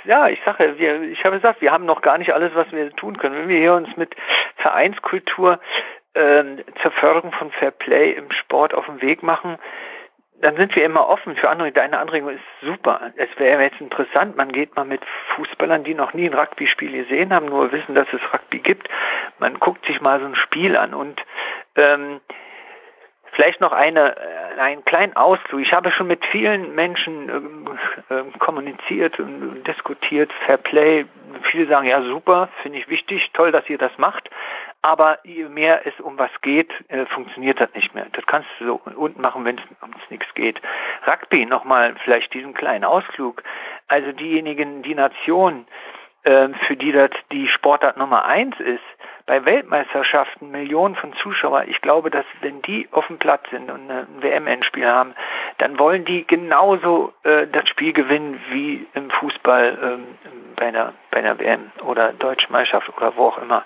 ja, 0.05 0.27
ich 0.29 0.39
sage, 0.45 0.75
wir, 0.77 1.01
ich 1.03 1.23
habe 1.23 1.37
gesagt, 1.37 1.61
wir 1.61 1.71
haben 1.71 1.85
noch 1.85 2.01
gar 2.01 2.17
nicht 2.17 2.33
alles, 2.33 2.53
was 2.53 2.71
wir 2.71 2.91
tun 2.91 3.17
können. 3.17 3.35
Wenn 3.35 3.49
wir 3.49 3.57
hier 3.57 3.73
uns 3.73 3.95
mit 3.97 4.15
Vereinskultur 4.57 5.59
ähm, 6.13 6.59
zur 6.81 6.91
Förderung 6.91 7.31
von 7.31 7.51
Fairplay 7.51 8.11
im 8.11 8.31
Sport 8.31 8.73
auf 8.73 8.85
den 8.85 9.01
Weg 9.01 9.23
machen, 9.23 9.57
dann 10.41 10.57
sind 10.57 10.75
wir 10.75 10.83
immer 10.83 11.07
offen 11.07 11.35
für 11.35 11.49
andere. 11.49 11.71
Deine 11.71 11.99
Anregung 11.99 12.29
ist 12.29 12.43
super. 12.61 13.11
Es 13.15 13.29
wäre 13.37 13.63
jetzt 13.63 13.79
interessant, 13.79 14.35
man 14.37 14.51
geht 14.51 14.75
mal 14.75 14.85
mit 14.85 15.01
Fußballern, 15.35 15.83
die 15.83 15.93
noch 15.93 16.13
nie 16.13 16.29
ein 16.29 16.33
Rugby-Spiel 16.33 17.03
gesehen 17.03 17.33
haben, 17.33 17.47
nur 17.47 17.71
wissen, 17.71 17.95
dass 17.95 18.07
es 18.11 18.21
Rugby 18.33 18.59
gibt. 18.59 18.89
Man 19.39 19.59
guckt 19.59 19.85
sich 19.85 20.01
mal 20.01 20.19
so 20.19 20.25
ein 20.25 20.35
Spiel 20.35 20.75
an 20.75 20.93
und 20.93 21.23
ähm, 21.75 22.21
Vielleicht 23.33 23.61
noch 23.61 23.71
eine, 23.71 24.17
äh, 24.17 24.59
einen 24.59 24.83
kleinen 24.83 25.15
Ausflug. 25.15 25.61
Ich 25.61 25.73
habe 25.73 25.91
schon 25.91 26.07
mit 26.07 26.25
vielen 26.25 26.75
Menschen 26.75 27.73
äh, 28.09 28.13
äh, 28.13 28.23
kommuniziert 28.39 29.19
und 29.19 29.63
diskutiert, 29.63 30.31
Fair 30.45 30.57
Play. 30.57 31.05
Viele 31.43 31.67
sagen, 31.67 31.87
ja 31.87 32.01
super, 32.01 32.49
finde 32.61 32.79
ich 32.79 32.89
wichtig, 32.89 33.31
toll, 33.33 33.51
dass 33.51 33.69
ihr 33.69 33.77
das 33.77 33.97
macht. 33.97 34.29
Aber 34.83 35.19
je 35.23 35.45
mehr 35.45 35.85
es 35.85 35.99
um 35.99 36.17
was 36.17 36.31
geht, 36.41 36.71
äh, 36.87 37.05
funktioniert 37.05 37.59
das 37.59 37.73
nicht 37.75 37.93
mehr. 37.93 38.07
Das 38.13 38.25
kannst 38.25 38.49
du 38.59 38.65
so 38.65 38.81
unten 38.95 39.21
machen, 39.21 39.45
wenn 39.45 39.57
es 39.57 39.63
ums 39.81 40.01
nichts 40.09 40.33
geht. 40.33 40.59
Rugby, 41.05 41.45
nochmal 41.45 41.95
vielleicht 42.03 42.33
diesen 42.33 42.53
kleinen 42.53 42.83
Ausflug. 42.83 43.43
Also 43.87 44.11
diejenigen, 44.11 44.81
die 44.81 44.95
Nation, 44.95 45.67
äh, 46.23 46.49
für 46.67 46.75
die 46.75 46.91
das 46.91 47.11
die 47.31 47.47
Sportart 47.47 47.97
Nummer 47.97 48.25
eins 48.25 48.59
ist, 48.59 48.81
bei 49.25 49.45
Weltmeisterschaften 49.45 50.51
Millionen 50.51 50.95
von 50.95 51.13
Zuschauern, 51.13 51.69
ich 51.69 51.79
glaube, 51.81 52.09
dass 52.09 52.25
wenn 52.41 52.61
die 52.63 52.87
auf 52.91 53.07
dem 53.07 53.17
Platz 53.17 53.49
sind 53.49 53.69
und 53.69 53.89
ein 53.89 54.07
WM-Endspiel 54.19 54.85
haben, 54.85 55.13
dann 55.57 55.79
wollen 55.79 56.05
die 56.05 56.25
genauso 56.25 57.13
äh, 57.23 57.47
das 57.47 57.69
Spiel 57.69 57.93
gewinnen 57.93 58.41
wie 58.49 58.85
im 58.93 59.09
Fußball 59.09 59.77
ähm, 59.81 60.07
bei, 60.55 60.67
einer, 60.67 60.93
bei 61.11 61.19
einer 61.19 61.39
WM 61.39 61.71
oder 61.85 62.13
Deutschen 62.13 62.51
Meisterschaft 62.51 62.95
oder 62.97 63.15
wo 63.15 63.27
auch 63.27 63.37
immer. 63.37 63.63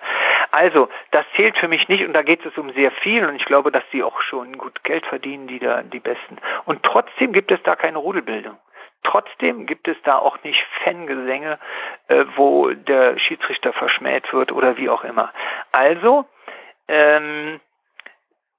Also, 0.56 0.88
das 1.12 1.26
zählt 1.36 1.58
für 1.58 1.68
mich 1.68 1.90
nicht 1.90 2.06
und 2.06 2.14
da 2.14 2.22
geht 2.22 2.46
es 2.46 2.58
um 2.58 2.72
sehr 2.72 2.90
viel 2.90 3.26
und 3.26 3.36
ich 3.36 3.44
glaube, 3.44 3.74
dass 3.74 3.84
die 3.92 4.04
auch 4.04 4.22
schon 4.22 4.58
gut 4.58 4.86
Geld 4.86 5.06
verdienen, 5.06 5.48
die 5.48 5.60
da 5.60 5.84
die 5.84 6.00
Besten. 6.00 6.38
Und 6.64 6.82
trotzdem 6.82 7.34
gibt 7.34 7.52
es 7.52 7.62
da 7.64 7.76
keine 7.76 7.98
Rudelbildung. 7.98 8.56
Trotzdem 9.04 9.66
gibt 9.66 9.90
es 9.90 9.98
da 10.06 10.18
auch 10.18 10.42
nicht 10.44 10.66
Fangesänge, 10.82 11.60
äh, 12.08 12.24
wo 12.38 12.70
der 12.70 13.20
Schiedsrichter 13.20 13.74
verschmäht 13.74 14.32
wird 14.32 14.54
oder 14.54 14.78
wie 14.78 14.88
auch 14.88 15.04
immer. 15.04 15.34
Also 15.74 16.24
ähm, 16.88 17.60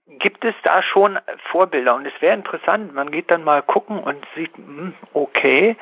gibt 0.06 0.44
es 0.44 0.54
da 0.64 0.82
schon 0.82 1.18
Vorbilder 1.50 1.94
und 1.94 2.04
es 2.04 2.20
wäre 2.20 2.35
interessant, 2.35 2.94
man 2.94 3.11
geht 3.11 3.30
dann 3.30 3.42
mal 3.42 3.62
gucken 3.62 4.00
und 4.00 4.22
sieht, 4.35 4.54
hm, 4.54 4.92
okay, 5.14 5.78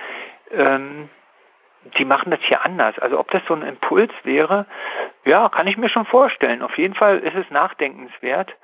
ähm, 0.53 1.11
die 1.99 2.05
machen 2.05 2.31
das 2.31 2.41
hier 2.43 2.65
anders. 2.65 2.99
Also 2.99 3.19
ob 3.19 3.31
das 3.31 3.43
so 3.47 3.55
ein 3.55 3.63
Impuls 3.63 4.13
wäre, 4.23 4.67
ja, 5.25 5.49
kann 5.49 5.67
ich 5.67 5.77
mir 5.77 5.89
schon 5.89 6.07
vorstellen. 6.07 6.63
Auf 6.63 6.77
jeden 6.79 6.95
Fall 6.95 7.19
ist 7.19 7.35
es 7.35 7.51
nachdenkenswert. 7.51 8.55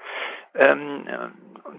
Ähm, 0.54 1.06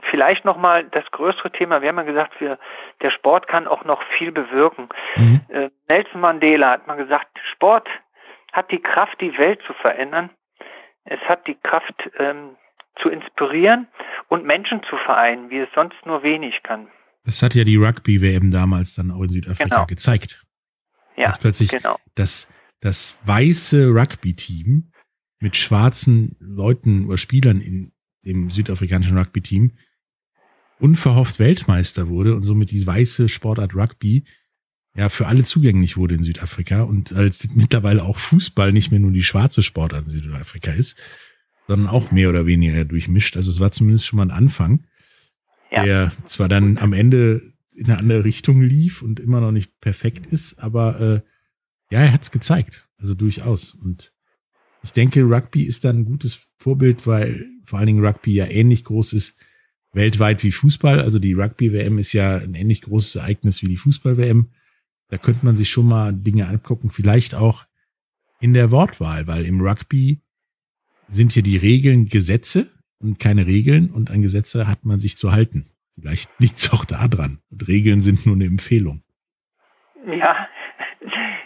vielleicht 0.09 0.45
nochmal 0.45 0.85
das 0.85 1.05
größere 1.11 1.51
Thema, 1.51 1.81
wir 1.81 1.89
haben 1.89 1.97
ja 1.97 2.03
gesagt, 2.03 2.39
wir, 2.39 2.57
der 3.01 3.11
Sport 3.11 3.47
kann 3.47 3.67
auch 3.67 3.83
noch 3.85 4.01
viel 4.17 4.31
bewirken. 4.31 4.89
Mhm. 5.15 5.41
Äh, 5.49 5.69
Nelson 5.89 6.21
Mandela 6.21 6.71
hat 6.71 6.87
mal 6.87 6.95
gesagt, 6.95 7.27
Sport 7.51 7.87
hat 8.51 8.71
die 8.71 8.81
Kraft, 8.81 9.19
die 9.21 9.37
Welt 9.37 9.61
zu 9.65 9.73
verändern. 9.73 10.29
Es 11.05 11.19
hat 11.21 11.47
die 11.47 11.55
Kraft 11.55 12.09
ähm, 12.19 12.55
zu 13.01 13.09
inspirieren 13.09 13.87
und 14.27 14.45
Menschen 14.45 14.83
zu 14.83 14.97
vereinen, 14.97 15.49
wie 15.49 15.59
es 15.59 15.69
sonst 15.73 16.05
nur 16.05 16.23
wenig 16.23 16.63
kann. 16.63 16.87
Das 17.25 17.41
hat 17.41 17.53
ja 17.53 17.63
die 17.63 17.77
Rugby-WM 17.77 18.51
damals 18.51 18.95
dann 18.95 19.11
auch 19.11 19.21
in 19.21 19.29
Südafrika 19.29 19.63
genau. 19.63 19.85
gezeigt. 19.85 20.43
Ja, 21.17 21.27
Als 21.27 21.39
plötzlich 21.39 21.69
genau. 21.69 21.97
das 22.15 22.47
das 22.81 23.19
weiße 23.25 23.87
Rugby-Team 23.87 24.91
mit 25.39 25.55
schwarzen 25.55 26.35
Leuten 26.39 27.05
oder 27.05 27.17
Spielern 27.17 27.61
in 27.61 27.91
dem 28.25 28.49
südafrikanischen 28.49 29.17
Rugby-Team 29.17 29.71
unverhofft 30.79 31.39
Weltmeister 31.39 32.09
wurde 32.09 32.35
und 32.35 32.43
somit 32.43 32.71
die 32.71 32.85
weiße 32.85 33.29
Sportart 33.29 33.75
Rugby 33.75 34.25
ja 34.95 35.09
für 35.09 35.27
alle 35.27 35.43
zugänglich 35.43 35.95
wurde 35.95 36.15
in 36.15 36.23
Südafrika 36.23 36.81
und 36.81 37.13
als 37.13 37.49
mittlerweile 37.53 38.03
auch 38.03 38.17
Fußball 38.17 38.73
nicht 38.73 38.91
mehr 38.91 38.99
nur 38.99 39.11
die 39.11 39.23
schwarze 39.23 39.63
Sportart 39.63 40.05
in 40.05 40.09
Südafrika 40.09 40.71
ist, 40.71 40.97
sondern 41.67 41.87
auch 41.87 42.11
mehr 42.11 42.29
oder 42.29 42.45
weniger 42.45 42.83
durchmischt. 42.83 43.37
Also 43.37 43.51
es 43.51 43.59
war 43.59 43.71
zumindest 43.71 44.07
schon 44.07 44.17
mal 44.17 44.23
ein 44.23 44.31
Anfang, 44.31 44.85
ja. 45.71 45.85
der 45.85 46.11
zwar 46.25 46.49
dann 46.49 46.77
am 46.79 46.93
Ende 46.93 47.50
in 47.81 47.87
eine 47.87 47.97
andere 47.97 48.23
Richtung 48.23 48.61
lief 48.61 49.01
und 49.01 49.19
immer 49.19 49.41
noch 49.41 49.51
nicht 49.51 49.79
perfekt 49.81 50.27
ist, 50.27 50.59
aber 50.59 50.99
äh, 51.01 51.21
ja, 51.91 52.01
er 52.01 52.13
hat 52.13 52.21
es 52.21 52.29
gezeigt. 52.29 52.87
Also 52.99 53.15
durchaus. 53.15 53.73
Und 53.73 54.13
ich 54.83 54.93
denke, 54.93 55.23
Rugby 55.23 55.63
ist 55.63 55.83
dann 55.83 55.99
ein 55.99 56.05
gutes 56.05 56.47
Vorbild, 56.59 57.07
weil 57.07 57.47
vor 57.63 57.79
allen 57.79 57.87
Dingen 57.87 58.05
Rugby 58.05 58.33
ja 58.33 58.45
ähnlich 58.45 58.83
groß 58.83 59.13
ist 59.13 59.39
weltweit 59.93 60.43
wie 60.43 60.51
Fußball. 60.51 61.01
Also 61.01 61.17
die 61.17 61.33
Rugby-WM 61.33 61.97
ist 61.97 62.13
ja 62.13 62.37
ein 62.37 62.53
ähnlich 62.53 62.81
großes 62.81 63.15
Ereignis 63.15 63.63
wie 63.63 63.67
die 63.67 63.77
Fußball-WM. 63.77 64.51
Da 65.09 65.17
könnte 65.17 65.43
man 65.43 65.57
sich 65.57 65.69
schon 65.69 65.87
mal 65.87 66.13
Dinge 66.13 66.47
angucken, 66.47 66.91
vielleicht 66.91 67.33
auch 67.33 67.65
in 68.39 68.53
der 68.53 68.69
Wortwahl, 68.69 69.25
weil 69.25 69.45
im 69.45 69.59
Rugby 69.59 70.21
sind 71.09 71.31
hier 71.31 71.43
die 71.43 71.57
Regeln 71.57 72.07
Gesetze 72.07 72.69
und 72.99 73.19
keine 73.19 73.47
Regeln 73.47 73.89
und 73.89 74.11
an 74.11 74.21
Gesetze 74.21 74.67
hat 74.67 74.85
man 74.85 74.99
sich 74.99 75.17
zu 75.17 75.31
halten. 75.31 75.65
Vielleicht 75.99 76.29
liegt 76.39 76.57
es 76.57 76.73
auch 76.73 76.85
da 76.85 77.07
dran. 77.07 77.39
Und 77.51 77.67
Regeln 77.67 78.01
sind 78.01 78.25
nur 78.25 78.35
eine 78.35 78.45
Empfehlung. 78.45 79.03
Ja, 80.05 80.47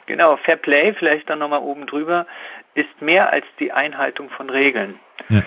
genau. 0.05 0.37
Fair 0.37 0.57
Play, 0.57 0.93
vielleicht 0.93 1.29
dann 1.29 1.39
nochmal 1.39 1.61
oben 1.61 1.85
drüber, 1.87 2.25
ist 2.73 3.01
mehr 3.01 3.31
als 3.31 3.45
die 3.59 3.71
Einhaltung 3.71 4.29
von 4.29 4.49
Regeln. 4.49 4.99
Ja. 5.29 5.43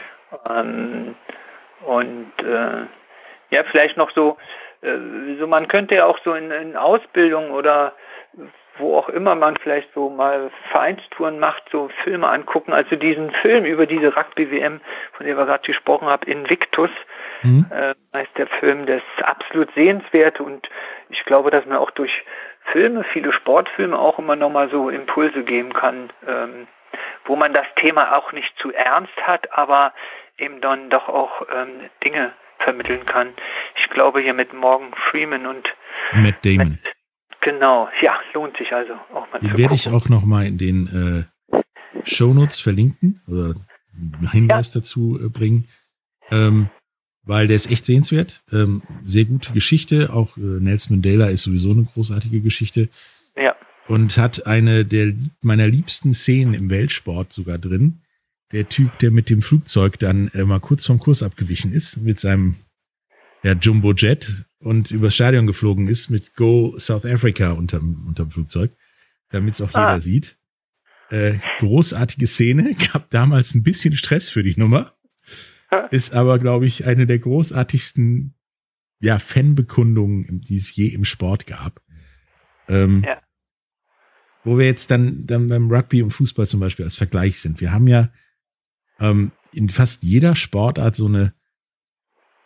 Ähm, 0.48 1.14
und 1.86 2.32
äh, 2.42 2.86
ja, 3.50 3.64
vielleicht 3.70 3.96
noch 3.96 4.10
so, 4.14 4.36
äh, 4.82 5.36
so 5.38 5.46
man 5.46 5.68
könnte 5.68 5.94
ja 5.94 6.06
auch 6.06 6.18
so 6.24 6.34
in, 6.34 6.50
in 6.50 6.76
Ausbildung 6.76 7.50
oder 7.50 7.94
wo 8.78 8.96
auch 8.96 9.08
immer 9.08 9.34
man 9.34 9.56
vielleicht 9.56 9.92
so 9.94 10.08
mal 10.08 10.50
Vereinstouren 10.70 11.38
macht, 11.38 11.64
so 11.70 11.90
Filme 12.04 12.28
angucken. 12.28 12.72
Also 12.72 12.96
diesen 12.96 13.30
Film 13.30 13.64
über 13.64 13.86
diese 13.86 14.16
Rugby-WM, 14.16 14.80
von 15.12 15.26
der 15.26 15.36
wir 15.36 15.46
gerade 15.46 15.66
gesprochen 15.66 16.08
haben, 16.08 16.26
Invictus, 16.26 16.90
mhm. 17.42 17.66
äh, 17.70 17.94
heißt 18.14 18.36
der 18.36 18.46
Film, 18.46 18.86
der 18.86 18.96
ist 18.98 19.22
absolut 19.22 19.72
sehenswert 19.74 20.40
und 20.40 20.68
ich 21.10 21.24
glaube, 21.24 21.50
dass 21.50 21.66
man 21.66 21.78
auch 21.78 21.90
durch 21.90 22.24
Filme, 22.72 23.04
viele 23.04 23.32
Sportfilme 23.32 23.98
auch 23.98 24.18
immer 24.18 24.36
nochmal 24.36 24.68
so 24.70 24.90
Impulse 24.90 25.42
geben 25.42 25.72
kann, 25.72 26.10
ähm, 26.26 26.66
wo 27.24 27.36
man 27.36 27.52
das 27.52 27.66
Thema 27.76 28.16
auch 28.16 28.32
nicht 28.32 28.56
zu 28.58 28.72
ernst 28.72 29.16
hat, 29.22 29.56
aber 29.56 29.92
eben 30.36 30.60
dann 30.60 30.90
doch 30.90 31.08
auch 31.08 31.42
ähm, 31.54 31.88
Dinge 32.04 32.32
vermitteln 32.58 33.06
kann. 33.06 33.34
Ich 33.76 33.88
glaube 33.90 34.20
hier 34.20 34.34
mit 34.34 34.52
Morgan 34.52 34.92
Freeman 35.10 35.46
und 35.46 35.74
Matt 36.12 36.44
Damon. 36.44 36.78
Mit, 36.82 36.97
genau, 37.40 37.88
ja, 38.00 38.18
lohnt 38.34 38.56
sich 38.56 38.72
also 38.72 38.94
auch 39.12 39.30
mal. 39.32 39.40
Den 39.40 39.56
werde 39.56 39.74
ich 39.74 39.88
auch 39.88 40.08
noch 40.08 40.24
mal 40.24 40.46
in 40.46 40.58
den 40.58 41.26
äh, 41.52 41.60
Shownotes 42.04 42.60
verlinken 42.60 43.20
oder 43.26 43.54
einen 43.94 44.30
Hinweis 44.30 44.74
ja. 44.74 44.80
dazu 44.80 45.18
äh, 45.22 45.28
bringen, 45.28 45.68
ähm, 46.30 46.70
weil 47.24 47.46
der 47.46 47.56
ist 47.56 47.70
echt 47.70 47.86
sehenswert. 47.86 48.42
Ähm, 48.52 48.82
sehr 49.04 49.24
gute 49.24 49.52
Geschichte. 49.52 50.12
Auch 50.12 50.36
äh, 50.36 50.40
Nelson 50.40 50.96
Mandela 50.96 51.26
ist 51.28 51.42
sowieso 51.42 51.70
eine 51.70 51.84
großartige 51.84 52.40
Geschichte. 52.40 52.88
Ja. 53.36 53.56
Und 53.86 54.16
hat 54.18 54.46
eine 54.46 54.84
der 54.84 55.14
meiner 55.40 55.66
liebsten 55.66 56.12
Szenen 56.14 56.52
im 56.52 56.70
Weltsport 56.70 57.32
sogar 57.32 57.58
drin 57.58 58.02
der 58.52 58.68
Typ, 58.68 58.98
der 58.98 59.10
mit 59.10 59.30
dem 59.30 59.42
Flugzeug 59.42 59.98
dann 59.98 60.28
äh, 60.28 60.44
mal 60.44 60.60
kurz 60.60 60.86
vom 60.86 60.98
Kurs 60.98 61.22
abgewichen 61.22 61.72
ist, 61.72 61.98
mit 61.98 62.18
seinem 62.18 62.56
ja, 63.42 63.52
Jumbo 63.52 63.92
Jet 63.92 64.44
und 64.60 64.90
übers 64.90 65.14
Stadion 65.14 65.46
geflogen 65.46 65.88
ist 65.88 66.10
mit 66.10 66.34
Go 66.34 66.76
South 66.78 67.04
Africa 67.04 67.52
unterm, 67.52 68.06
unterm 68.06 68.30
Flugzeug, 68.30 68.72
damit 69.30 69.54
es 69.54 69.60
auch 69.60 69.72
ah. 69.74 69.88
jeder 69.88 70.00
sieht. 70.00 70.38
Äh, 71.10 71.38
großartige 71.58 72.26
Szene, 72.26 72.74
gab 72.92 73.10
damals 73.10 73.54
ein 73.54 73.62
bisschen 73.62 73.96
Stress 73.96 74.30
für 74.30 74.42
die 74.42 74.58
Nummer, 74.58 74.96
ist 75.90 76.12
aber, 76.12 76.38
glaube 76.38 76.66
ich, 76.66 76.86
eine 76.86 77.06
der 77.06 77.18
großartigsten 77.18 78.34
ja, 79.00 79.18
Fanbekundungen, 79.18 80.40
die 80.40 80.56
es 80.56 80.74
je 80.74 80.88
im 80.88 81.04
Sport 81.04 81.46
gab. 81.46 81.80
Ähm, 82.68 83.04
ja. 83.06 83.20
Wo 84.44 84.58
wir 84.58 84.66
jetzt 84.66 84.90
dann, 84.90 85.26
dann 85.26 85.48
beim 85.48 85.70
Rugby 85.70 86.02
und 86.02 86.10
Fußball 86.10 86.46
zum 86.46 86.60
Beispiel 86.60 86.84
als 86.84 86.96
Vergleich 86.96 87.40
sind. 87.40 87.60
Wir 87.60 87.72
haben 87.72 87.86
ja 87.86 88.12
ähm, 88.98 89.32
in 89.52 89.68
fast 89.68 90.02
jeder 90.02 90.36
Sportart 90.36 90.96
so 90.96 91.06
eine, 91.06 91.34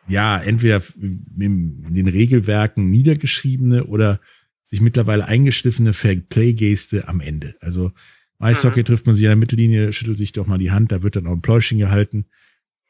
ja, 0.08 0.38
entweder 0.38 0.82
in 1.00 1.94
den 1.94 2.08
Regelwerken 2.08 2.90
niedergeschriebene 2.90 3.84
oder 3.84 4.20
sich 4.64 4.80
mittlerweile 4.80 5.26
eingeschliffene 5.26 5.92
Fair-Play-Geste 5.92 7.08
am 7.08 7.20
Ende. 7.20 7.54
Also 7.60 7.92
Eishockey 8.38 8.80
mhm. 8.80 8.84
trifft 8.84 9.06
man 9.06 9.14
sich 9.14 9.26
an 9.26 9.30
der 9.30 9.36
Mittellinie, 9.36 9.92
schüttelt 9.92 10.18
sich 10.18 10.32
doch 10.32 10.46
mal 10.46 10.58
die 10.58 10.72
Hand, 10.72 10.90
da 10.90 11.02
wird 11.02 11.16
dann 11.16 11.26
auch 11.26 11.32
ein 11.32 11.42
Pläuschen 11.42 11.78
gehalten. 11.78 12.26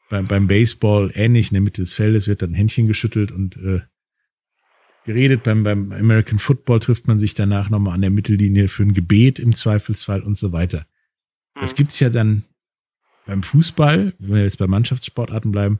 Beim, 0.09 0.25
beim 0.25 0.47
Baseball 0.47 1.11
ähnlich, 1.13 1.49
in 1.49 1.55
der 1.55 1.61
Mitte 1.61 1.81
des 1.81 1.93
Feldes 1.93 2.27
wird 2.27 2.41
dann 2.41 2.51
ein 2.51 2.55
Händchen 2.55 2.87
geschüttelt 2.87 3.31
und 3.31 3.57
äh, 3.57 3.81
geredet. 5.05 5.43
Beim, 5.43 5.63
beim 5.63 5.91
American 5.91 6.39
Football 6.39 6.79
trifft 6.79 7.07
man 7.07 7.19
sich 7.19 7.33
danach 7.33 7.69
nochmal 7.69 7.95
an 7.95 8.01
der 8.01 8.09
Mittellinie 8.09 8.67
für 8.67 8.83
ein 8.83 8.93
Gebet 8.93 9.39
im 9.39 9.55
Zweifelsfall 9.55 10.21
und 10.21 10.37
so 10.37 10.51
weiter. 10.51 10.87
Das 11.55 11.73
mhm. 11.73 11.77
gibt's 11.77 11.99
ja 11.99 12.09
dann 12.09 12.43
beim 13.25 13.43
Fußball, 13.43 14.13
wenn 14.19 14.35
wir 14.35 14.43
jetzt 14.43 14.57
bei 14.57 14.67
Mannschaftssportarten 14.67 15.51
bleiben, 15.51 15.79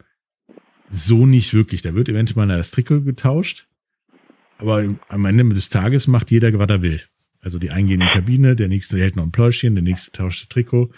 so 0.89 1.25
nicht 1.25 1.53
wirklich. 1.53 1.81
Da 1.81 1.93
wird 1.93 2.09
eventuell 2.09 2.45
mal 2.45 2.57
das 2.57 2.71
Trikot 2.71 3.01
getauscht, 3.01 3.67
aber 4.57 4.83
am 5.09 5.25
Ende 5.25 5.43
des 5.53 5.69
Tages 5.69 6.07
macht 6.07 6.31
jeder, 6.31 6.57
was 6.57 6.69
er 6.69 6.81
will. 6.81 7.01
Also 7.41 7.59
die 7.59 7.71
einen 7.71 7.87
gehen 7.87 8.01
in 8.01 8.07
die 8.07 8.13
Kabine, 8.13 8.55
der 8.55 8.69
nächste 8.69 8.97
hält 8.97 9.15
noch 9.15 9.23
ein 9.23 9.31
Pläuschchen, 9.31 9.75
der 9.75 9.83
nächste 9.83 10.11
tauscht 10.11 10.43
das 10.43 10.49
Trikot, 10.49 10.91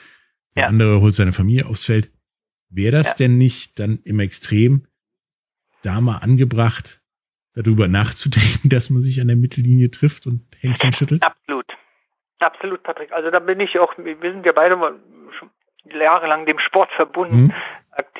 der 0.56 0.64
ja. 0.64 0.70
andere 0.70 1.02
holt 1.02 1.14
seine 1.14 1.34
Familie 1.34 1.66
aufs 1.66 1.86
Feld. 1.86 2.12
Wäre 2.70 2.92
das 2.92 3.12
ja. 3.12 3.26
denn 3.26 3.38
nicht 3.38 3.80
dann 3.80 4.00
im 4.04 4.20
Extrem 4.20 4.86
da 5.82 6.02
mal 6.02 6.18
angebracht, 6.18 7.02
darüber 7.54 7.88
nachzudenken, 7.88 8.70
dass 8.70 8.90
man 8.90 9.02
sich 9.02 9.22
an 9.22 9.28
der 9.28 9.38
Mittellinie 9.38 9.90
trifft 9.90 10.28
und 10.28 10.46
Händchen 10.60 10.94
schüttelt? 10.94 11.24
Absolut. 11.24 11.66
Absolut, 12.40 12.84
Patrick. 12.84 13.12
Also 13.12 13.32
da 13.32 13.40
bin 13.40 13.60
ich 13.60 13.80
auch, 13.80 13.98
wir 13.98 14.18
sind 14.22 14.46
ja 14.46 14.52
beide 14.52 14.78
schon 15.40 15.50
jahrelang 16.00 16.46
dem 16.46 16.60
Sport 16.60 16.92
verbunden, 16.92 17.46
mhm. 17.46 17.54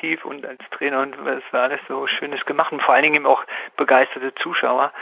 Aktiv 0.06 0.24
und 0.24 0.46
als 0.46 0.60
Trainer 0.70 1.00
und 1.00 1.14
es 1.26 1.42
war 1.52 1.64
alles 1.64 1.80
so 1.88 2.06
Schönes 2.06 2.44
gemacht 2.44 2.72
und 2.72 2.82
vor 2.82 2.94
allen 2.94 3.02
Dingen 3.02 3.16
eben 3.16 3.26
auch 3.26 3.44
begeisterte 3.76 4.34
Zuschauer. 4.36 4.92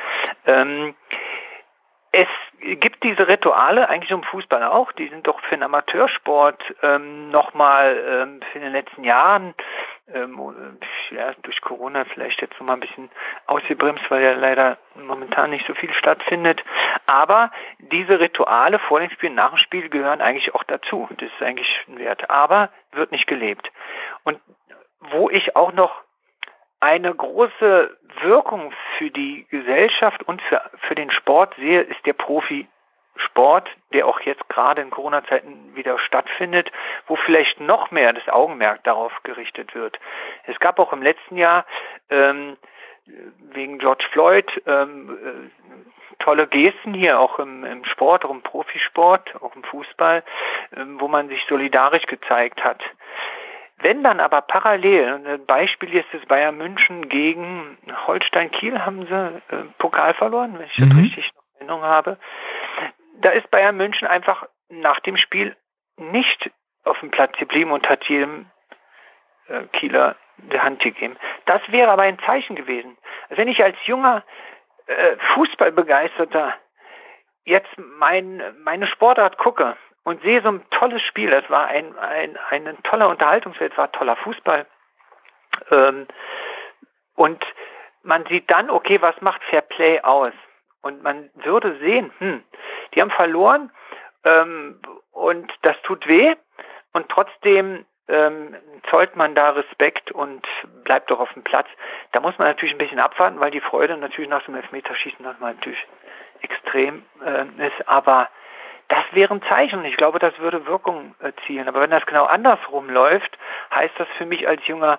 Ähm, 0.46 0.94
es 2.12 2.28
gibt 2.60 3.02
diese 3.02 3.26
Rituale 3.26 3.88
eigentlich 3.88 4.12
im 4.12 4.22
Fußball 4.22 4.62
auch, 4.62 4.92
die 4.92 5.08
sind 5.08 5.26
doch 5.26 5.40
für 5.40 5.56
den 5.56 5.64
Amateursport 5.64 6.62
ähm, 6.82 7.30
nochmal 7.30 8.02
ähm, 8.08 8.40
in 8.54 8.60
den 8.60 8.72
letzten 8.72 9.02
Jahren 9.02 9.54
ähm, 10.12 10.78
ja, 11.10 11.32
durch 11.42 11.60
Corona 11.60 12.04
vielleicht 12.04 12.40
jetzt 12.40 12.58
noch 12.60 12.66
mal 12.66 12.74
ein 12.74 12.80
bisschen 12.80 13.10
ausgebremst, 13.46 14.04
weil 14.10 14.22
ja 14.22 14.32
leider 14.34 14.78
momentan 14.94 15.50
nicht 15.50 15.66
so 15.66 15.74
viel 15.74 15.92
stattfindet. 15.92 16.62
Aber 17.06 17.50
diese 17.78 18.20
Rituale 18.20 18.78
vor 18.78 19.00
dem 19.00 19.10
Spiel, 19.10 19.30
nach 19.30 19.50
dem 19.50 19.58
Spiel 19.58 19.88
gehören 19.88 20.20
eigentlich 20.20 20.54
auch 20.54 20.64
dazu. 20.64 21.08
Das 21.16 21.28
ist 21.28 21.42
eigentlich 21.42 21.80
ein 21.88 21.98
Wert. 21.98 22.30
Aber 22.30 22.70
wird 22.92 23.12
nicht 23.12 23.26
gelebt. 23.26 23.72
Und 24.24 24.40
wo 25.10 25.30
ich 25.30 25.56
auch 25.56 25.72
noch 25.72 26.02
eine 26.80 27.14
große 27.14 27.96
Wirkung 28.20 28.72
für 28.98 29.10
die 29.10 29.46
Gesellschaft 29.50 30.22
und 30.24 30.42
für, 30.42 30.62
für 30.86 30.94
den 30.94 31.10
Sport 31.10 31.54
sehe, 31.56 31.80
ist 31.80 32.04
der 32.04 32.12
Profisport, 32.12 33.68
der 33.92 34.06
auch 34.06 34.20
jetzt 34.20 34.48
gerade 34.48 34.82
in 34.82 34.90
Corona-Zeiten 34.90 35.74
wieder 35.74 35.98
stattfindet, 35.98 36.70
wo 37.06 37.16
vielleicht 37.16 37.60
noch 37.60 37.90
mehr 37.90 38.12
das 38.12 38.28
Augenmerk 38.28 38.84
darauf 38.84 39.12
gerichtet 39.22 39.74
wird. 39.74 39.98
Es 40.46 40.58
gab 40.60 40.78
auch 40.78 40.92
im 40.92 41.02
letzten 41.02 41.36
Jahr 41.36 41.64
ähm, 42.10 42.56
wegen 43.52 43.78
George 43.78 44.06
Floyd 44.10 44.62
ähm, 44.66 45.10
äh, 45.10 46.14
tolle 46.18 46.46
Gesten 46.46 46.94
hier 46.94 47.18
auch 47.18 47.38
im, 47.38 47.64
im, 47.64 47.84
Sport, 47.84 48.24
auch 48.24 48.30
im 48.30 48.42
Profisport, 48.42 49.34
auch 49.42 49.54
im 49.56 49.64
Fußball, 49.64 50.22
ähm, 50.76 51.00
wo 51.00 51.08
man 51.08 51.28
sich 51.28 51.42
solidarisch 51.48 52.06
gezeigt 52.06 52.62
hat. 52.62 52.82
Wenn 53.78 54.04
dann 54.04 54.20
aber 54.20 54.40
parallel, 54.40 55.26
ein 55.26 55.46
Beispiel 55.46 55.94
ist 55.94 56.12
es 56.12 56.24
Bayern 56.26 56.56
München 56.56 57.08
gegen 57.08 57.76
Holstein 58.06 58.50
Kiel, 58.50 58.80
haben 58.84 59.06
sie 59.06 59.42
äh, 59.54 59.64
Pokal 59.78 60.14
verloren, 60.14 60.58
wenn 60.58 60.66
ich 60.66 60.76
das 60.76 60.88
mhm. 60.88 61.00
richtig 61.00 61.30
noch 61.34 61.42
in 61.42 61.68
Erinnerung 61.68 61.82
habe. 61.82 62.18
Da 63.20 63.30
ist 63.30 63.50
Bayern 63.50 63.76
München 63.76 64.06
einfach 64.06 64.46
nach 64.68 65.00
dem 65.00 65.16
Spiel 65.16 65.56
nicht 65.96 66.50
auf 66.84 66.98
dem 67.00 67.10
Platz 67.10 67.36
geblieben 67.38 67.72
und 67.72 67.88
hat 67.88 68.04
jedem 68.04 68.46
äh, 69.48 69.64
Kieler 69.72 70.16
die 70.38 70.60
Hand 70.60 70.82
gegeben. 70.82 71.16
Das 71.46 71.60
wäre 71.68 71.90
aber 71.90 72.02
ein 72.02 72.18
Zeichen 72.20 72.56
gewesen. 72.56 72.96
Also 73.28 73.40
wenn 73.40 73.48
ich 73.48 73.62
als 73.62 73.76
junger 73.86 74.24
äh, 74.86 75.16
Fußballbegeisterter 75.34 76.54
jetzt 77.44 77.70
mein, 77.76 78.42
meine 78.62 78.86
Sportart 78.86 79.38
gucke 79.38 79.76
und 80.04 80.22
sehe 80.22 80.42
so 80.42 80.48
ein 80.48 80.64
tolles 80.70 81.02
Spiel. 81.02 81.30
Das 81.30 81.48
war 81.50 81.66
ein, 81.66 81.96
ein, 81.98 82.38
ein 82.50 82.82
toller 82.82 83.08
Unterhaltungswelt, 83.08 83.76
war 83.76 83.90
toller 83.90 84.16
Fußball. 84.16 84.66
Ähm, 85.70 86.06
und 87.16 87.44
man 88.02 88.24
sieht 88.26 88.50
dann, 88.50 88.70
okay, 88.70 89.00
was 89.00 89.20
macht 89.20 89.42
Fair 89.44 89.62
Play 89.62 90.00
aus? 90.00 90.32
Und 90.82 91.02
man 91.02 91.30
würde 91.34 91.78
sehen, 91.78 92.12
hm, 92.18 92.44
die 92.94 93.00
haben 93.00 93.10
verloren 93.10 93.72
ähm, 94.24 94.80
und 95.12 95.52
das 95.62 95.80
tut 95.82 96.06
weh 96.06 96.34
und 96.92 97.08
trotzdem 97.08 97.86
ähm, 98.08 98.54
zollt 98.90 99.16
man 99.16 99.34
da 99.34 99.50
Respekt 99.50 100.12
und 100.12 100.46
bleibt 100.84 101.10
doch 101.10 101.20
auf 101.20 101.32
dem 101.32 101.42
Platz. 101.42 101.68
Da 102.12 102.20
muss 102.20 102.36
man 102.36 102.48
natürlich 102.48 102.74
ein 102.74 102.78
bisschen 102.78 103.00
abwarten, 103.00 103.40
weil 103.40 103.50
die 103.50 103.62
Freude 103.62 103.96
natürlich 103.96 104.28
nach 104.28 104.44
dem 104.44 104.56
Elfmeterschießen 104.56 105.24
nochmal 105.24 105.54
natürlich 105.54 105.86
extrem 106.42 107.02
äh, 107.24 107.44
ist. 107.66 107.88
Aber 107.88 108.28
das 108.88 109.04
wäre 109.12 109.34
ein 109.34 109.42
Zeichen 109.48 109.80
und 109.80 109.84
ich 109.84 109.96
glaube, 109.96 110.18
das 110.18 110.38
würde 110.38 110.66
Wirkung 110.66 111.14
erzielen. 111.18 111.68
Aber 111.68 111.80
wenn 111.80 111.90
das 111.90 112.06
genau 112.06 112.24
andersrum 112.24 112.90
läuft, 112.90 113.38
heißt 113.74 113.94
das 113.98 114.08
für 114.18 114.26
mich 114.26 114.46
als 114.46 114.66
junger 114.66 114.98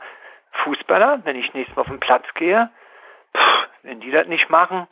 Fußballer, 0.63 1.21
wenn 1.23 1.35
ich 1.35 1.53
nächstes 1.53 1.75
Mal 1.75 1.83
auf 1.83 1.87
den 1.89 1.99
Platz 1.99 2.25
gehe, 2.35 2.69
pff, 3.35 3.67
wenn 3.83 3.99
die 3.99 4.11
das 4.11 4.27
nicht 4.27 4.49
machen, 4.49 4.87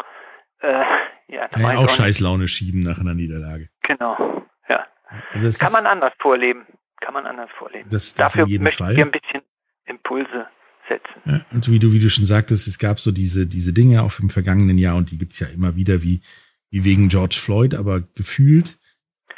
äh, 0.62 0.84
ja, 1.28 1.48
dann 1.48 1.62
ja, 1.62 1.78
auch 1.78 1.90
Scheißlaune 1.90 2.48
schieben 2.48 2.82
nach 2.82 3.00
einer 3.00 3.14
Niederlage. 3.14 3.70
Genau, 3.82 4.46
ja. 4.68 4.86
Also 5.34 5.58
Kann 5.58 5.72
man 5.72 5.86
anders 5.86 6.14
vorleben 6.20 6.68
kann 7.04 7.14
man 7.14 7.26
anders 7.26 7.50
vorleben. 7.58 7.90
Das, 7.90 8.16
das 8.16 8.34
Dafür 8.34 8.60
möchten 8.60 8.84
Fall. 8.84 8.96
wir 8.96 9.06
ein 9.06 9.12
bisschen 9.12 9.42
Impulse 9.86 10.48
setzen. 10.88 11.22
Ja, 11.26 11.46
und 11.52 11.70
wie 11.70 11.80
du, 11.80 11.92
wie 11.92 12.00
du 12.00 12.10
schon 12.10 12.26
sagtest, 12.26 12.68
es 12.68 12.80
gab 12.80 13.00
so 13.00 13.12
diese, 13.12 13.46
diese 13.46 13.74
Dinge 13.74 14.02
auch 14.04 14.20
im 14.20 14.30
vergangenen 14.30 14.78
Jahr 14.78 14.96
und 14.96 15.12
die 15.12 15.18
gibt's 15.18 15.40
ja 15.40 15.48
immer 15.48 15.76
wieder 15.76 16.02
wie, 16.02 16.22
wie 16.70 16.84
wegen 16.84 17.10
George 17.10 17.38
Floyd, 17.40 17.76
aber 17.76 18.02
gefühlt, 18.16 18.78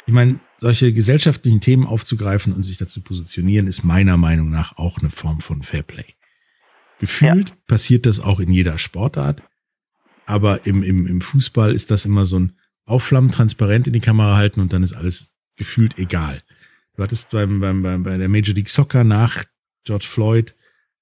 ich 0.06 0.12
meine, 0.12 0.38
solche 0.58 0.92
gesellschaftlichen 0.92 1.60
Themen 1.60 1.84
aufzugreifen 1.84 2.52
und 2.52 2.62
sich 2.62 2.78
dazu 2.78 3.02
positionieren, 3.02 3.66
ist 3.66 3.84
meiner 3.84 4.16
Meinung 4.16 4.50
nach 4.50 4.78
auch 4.78 4.98
eine 4.98 5.10
Form 5.10 5.40
von 5.40 5.62
Fairplay. 5.62 6.06
Gefühlt 7.00 7.50
ja. 7.50 7.56
passiert 7.66 8.06
das 8.06 8.20
auch 8.20 8.40
in 8.40 8.52
jeder 8.52 8.78
Sportart, 8.78 9.42
aber 10.24 10.64
im, 10.64 10.82
im, 10.82 11.06
im 11.06 11.20
Fußball 11.20 11.74
ist 11.74 11.90
das 11.90 12.06
immer 12.06 12.24
so 12.24 12.38
ein 12.38 12.52
Aufflammen 12.86 13.30
transparent 13.30 13.86
in 13.88 13.92
die 13.92 14.00
Kamera 14.00 14.36
halten 14.36 14.60
und 14.60 14.72
dann 14.72 14.82
ist 14.82 14.92
alles 14.92 15.32
gefühlt 15.56 15.98
egal. 15.98 16.42
Du 16.96 17.02
hattest 17.02 17.30
beim, 17.30 17.60
beim, 17.60 17.82
beim, 17.82 18.02
bei 18.04 18.16
der 18.16 18.28
Major 18.28 18.54
League 18.54 18.70
Soccer 18.70 19.04
nach 19.04 19.44
George 19.84 20.06
Floyd 20.08 20.54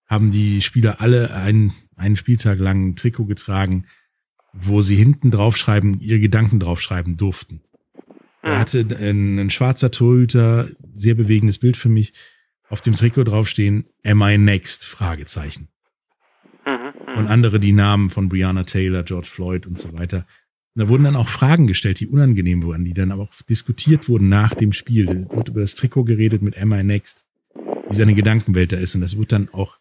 haben 0.07 0.31
die 0.31 0.63
Spieler 0.63 1.01
alle 1.01 1.35
einen, 1.35 1.75
einen 1.97 2.17
Spieltag 2.17 2.59
lang 2.59 2.89
ein 2.89 2.97
Trikot 2.97 3.27
getragen, 3.27 3.87
wo 4.53 4.83
sie 4.83 4.97
hinten 4.97 5.31
draufschreiben, 5.31 6.01
ihre 6.01 6.21
Gedanken 6.21 6.59
draufschreiben 6.59 7.17
durften. 7.17 7.63
Er 8.45 8.59
hatte 8.59 8.87
ein, 9.01 9.39
ein 9.39 9.51
schwarzer 9.51 9.91
Torhüter, 9.91 10.69
sehr 10.95 11.15
bewegendes 11.15 11.59
Bild 11.59 11.77
für 11.77 11.89
mich, 11.89 12.13
auf 12.69 12.81
dem 12.81 12.95
Trikot 12.95 13.25
draufstehen, 13.25 13.87
Am 14.05 14.23
I 14.23 14.37
next? 14.37 14.85
Fragezeichen. 14.85 15.69
Mhm, 16.67 16.73
mhm. 16.73 17.19
Und 17.19 17.27
andere 17.27 17.59
die 17.59 17.73
Namen 17.73 18.11
von 18.11 18.29
Brianna 18.29 18.65
Taylor, 18.65 19.03
George 19.03 19.29
Floyd 19.29 19.67
und 19.67 19.79
so 19.79 19.97
weiter. 19.97 20.27
Und 20.75 20.83
da 20.83 20.89
wurden 20.89 21.05
dann 21.05 21.17
auch 21.17 21.29
Fragen 21.29 21.67
gestellt, 21.67 22.01
die 22.01 22.09
unangenehm 22.09 22.65
wurden, 22.65 22.85
die 22.85 22.95
dann 22.95 23.13
aber 23.13 23.23
auch 23.23 23.43
diskutiert 23.49 24.09
wurden 24.09 24.29
nach 24.29 24.55
dem 24.55 24.73
Spiel. 24.73 25.07
Da 25.07 25.37
wurde 25.37 25.53
über 25.53 25.61
das 25.61 25.75
Trikot 25.75 26.05
geredet 26.05 26.43
mit 26.43 26.59
Am 26.59 26.73
I 26.73 26.83
Next, 26.83 27.25
wie 27.89 27.95
seine 27.95 28.15
Gedankenwelt 28.15 28.73
da 28.73 28.77
ist. 28.77 28.95
Und 28.95 29.01
das 29.01 29.17
wurde 29.17 29.29
dann 29.29 29.49
auch 29.51 29.79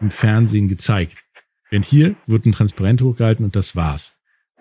im 0.00 0.10
Fernsehen 0.10 0.68
gezeigt. 0.68 1.24
Während 1.70 1.86
hier 1.86 2.14
wird 2.26 2.46
ein 2.46 2.52
Transparent 2.52 3.00
hochgehalten 3.00 3.44
und 3.44 3.56
das 3.56 3.74
war's. 3.74 4.16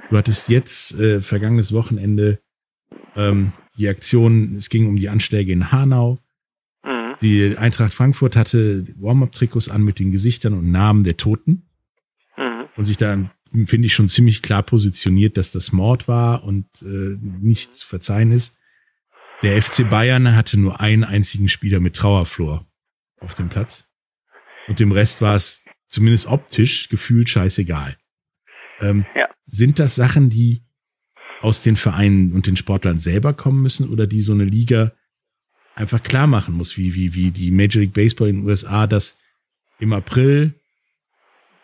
Du 0.09 0.17
hattest 0.17 0.49
jetzt 0.49 0.97
äh, 0.99 1.21
vergangenes 1.21 1.73
Wochenende 1.73 2.39
ähm, 3.15 3.53
die 3.77 3.89
Aktion, 3.89 4.55
es 4.55 4.69
ging 4.69 4.87
um 4.87 4.95
die 4.95 5.09
Anschläge 5.09 5.51
in 5.51 5.71
Hanau. 5.71 6.19
Mhm. 6.83 7.15
Die 7.21 7.57
Eintracht 7.57 7.93
Frankfurt 7.93 8.35
hatte 8.35 8.85
Warm-up-Trikots 8.99 9.69
an 9.69 9.83
mit 9.83 9.99
den 9.99 10.11
Gesichtern 10.11 10.53
und 10.53 10.71
Namen 10.71 11.03
der 11.03 11.17
Toten 11.17 11.69
mhm. 12.37 12.65
und 12.75 12.85
sich 12.85 12.97
da 12.97 13.29
finde 13.67 13.85
ich 13.85 13.93
schon 13.93 14.09
ziemlich 14.09 14.41
klar 14.41 14.63
positioniert, 14.63 15.37
dass 15.37 15.51
das 15.51 15.71
Mord 15.71 16.07
war 16.07 16.43
und 16.43 16.65
äh, 16.81 17.17
nicht 17.21 17.75
zu 17.75 17.85
verzeihen 17.85 18.31
ist. 18.31 18.55
Der 19.43 19.61
FC 19.61 19.89
Bayern 19.89 20.35
hatte 20.35 20.59
nur 20.59 20.79
einen 20.79 21.03
einzigen 21.03 21.49
Spieler 21.49 21.79
mit 21.79 21.95
Trauerflor 21.95 22.65
auf 23.19 23.35
dem 23.35 23.49
Platz. 23.49 23.85
Und 24.67 24.79
dem 24.79 24.91
Rest 24.91 25.21
war 25.21 25.35
es 25.35 25.65
zumindest 25.87 26.27
optisch 26.27 26.89
gefühlt 26.89 27.29
scheißegal. 27.29 27.97
Ähm, 28.79 29.05
ja. 29.15 29.29
Sind 29.45 29.79
das 29.79 29.95
Sachen, 29.95 30.29
die 30.29 30.63
aus 31.43 31.61
den 31.61 31.75
Vereinen 31.75 32.31
und 32.31 32.47
den 32.47 32.55
Sportlern 32.55 32.99
selber 32.99 33.33
kommen 33.33 33.61
müssen 33.61 33.89
oder 33.89 34.07
die 34.07 34.21
so 34.21 34.31
eine 34.31 34.45
Liga 34.45 34.93
einfach 35.75 36.01
klar 36.01 36.25
machen 36.25 36.55
muss, 36.55 36.77
wie, 36.77 36.95
wie, 36.95 37.15
wie 37.15 37.31
die 37.31 37.51
Major 37.51 37.81
League 37.81 37.93
Baseball 37.93 38.29
in 38.29 38.37
den 38.37 38.47
USA, 38.47 38.87
dass 38.87 39.19
im 39.79 39.91
April 39.91 40.53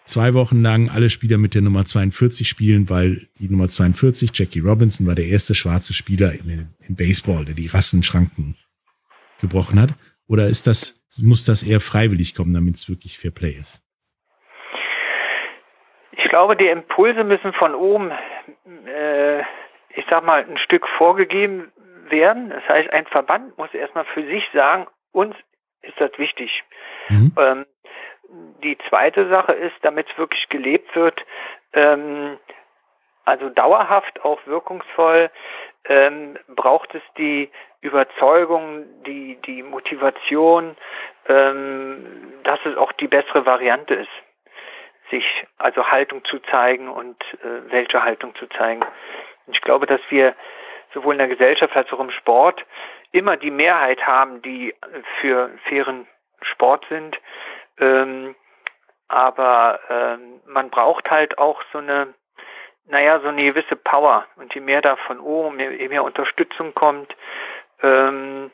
zwei 0.03 0.33
Wochen 0.33 0.61
lang 0.61 0.89
alle 0.89 1.09
Spieler 1.09 1.37
mit 1.37 1.55
der 1.55 1.61
Nummer 1.61 1.85
42 1.85 2.49
spielen, 2.49 2.89
weil 2.89 3.29
die 3.39 3.47
Nummer 3.47 3.69
42, 3.69 4.31
Jackie 4.33 4.59
Robinson, 4.59 5.07
war 5.07 5.15
der 5.15 5.27
erste 5.27 5.55
schwarze 5.55 5.93
Spieler 5.93 6.33
in, 6.33 6.67
in 6.85 6.95
Baseball, 6.97 7.45
der 7.45 7.55
die 7.55 7.67
Rassenschranken 7.67 8.57
gebrochen 9.39 9.79
hat? 9.79 9.93
Oder 10.27 10.47
ist 10.47 10.67
das, 10.67 11.01
muss 11.21 11.45
das 11.45 11.63
eher 11.63 11.79
freiwillig 11.79 12.35
kommen, 12.35 12.53
damit 12.53 12.75
es 12.75 12.89
wirklich 12.89 13.17
Fair 13.17 13.31
Play 13.31 13.51
ist? 13.51 13.81
Ich 16.11 16.27
glaube, 16.27 16.57
die 16.57 16.67
Impulse 16.67 17.23
müssen 17.23 17.53
von 17.53 17.73
oben, 17.73 18.11
äh, 18.85 19.41
ich 19.99 20.05
sag 20.09 20.23
mal, 20.23 20.45
ein 20.47 20.57
Stück 20.57 20.87
vorgegeben 20.87 21.71
werden. 22.09 22.49
Das 22.49 22.67
heißt, 22.67 22.91
ein 22.91 23.05
Verband 23.05 23.57
muss 23.57 23.73
erstmal 23.73 24.05
für 24.05 24.25
sich 24.25 24.47
sagen, 24.53 24.87
uns 25.11 25.35
ist 25.81 25.99
das 25.99 26.11
wichtig. 26.17 26.63
Mhm. 27.09 27.33
Ähm, 27.37 27.65
die 28.63 28.77
zweite 28.89 29.27
Sache 29.29 29.53
ist, 29.53 29.75
damit 29.81 30.07
es 30.09 30.17
wirklich 30.17 30.47
gelebt 30.49 30.95
wird, 30.95 31.25
ähm, 31.73 32.37
also 33.25 33.49
dauerhaft 33.49 34.23
auch 34.23 34.39
wirkungsvoll, 34.45 35.29
ähm, 35.85 36.37
braucht 36.47 36.95
es 36.95 37.01
die 37.17 37.49
Überzeugung, 37.81 38.85
die, 39.05 39.37
die 39.45 39.63
Motivation, 39.63 40.75
ähm, 41.27 42.33
dass 42.43 42.59
es 42.65 42.75
auch 42.77 42.91
die 42.93 43.07
bessere 43.07 43.45
Variante 43.45 43.95
ist, 43.95 44.09
sich 45.09 45.25
also 45.57 45.87
Haltung 45.87 46.23
zu 46.23 46.39
zeigen 46.39 46.89
und 46.89 47.21
äh, 47.43 47.71
welche 47.71 48.03
Haltung 48.03 48.35
zu 48.35 48.47
zeigen. 48.47 48.83
Ich 49.51 49.61
glaube, 49.61 49.85
dass 49.85 50.01
wir 50.09 50.35
sowohl 50.93 51.13
in 51.13 51.19
der 51.19 51.27
Gesellschaft 51.27 51.75
als 51.75 51.91
auch 51.91 51.99
im 51.99 52.11
Sport 52.11 52.65
immer 53.11 53.37
die 53.37 53.51
Mehrheit 53.51 54.05
haben, 54.05 54.41
die 54.41 54.73
für 55.19 55.51
fairen 55.67 56.07
Sport 56.41 56.85
sind. 56.89 57.19
Ähm, 57.79 58.35
aber 59.07 59.79
ähm, 59.89 60.41
man 60.45 60.69
braucht 60.69 61.09
halt 61.09 61.37
auch 61.37 61.61
so 61.71 61.79
eine, 61.79 62.13
naja, 62.85 63.19
so 63.19 63.27
eine 63.27 63.41
gewisse 63.41 63.75
Power. 63.75 64.25
Und 64.35 64.53
je 64.53 64.61
mehr 64.61 64.81
da 64.81 64.95
von 64.95 65.19
oben, 65.19 65.59
je 65.59 65.89
mehr 65.89 66.03
Unterstützung 66.03 66.73
kommt, 66.75 67.15
ähm, 67.81 68.51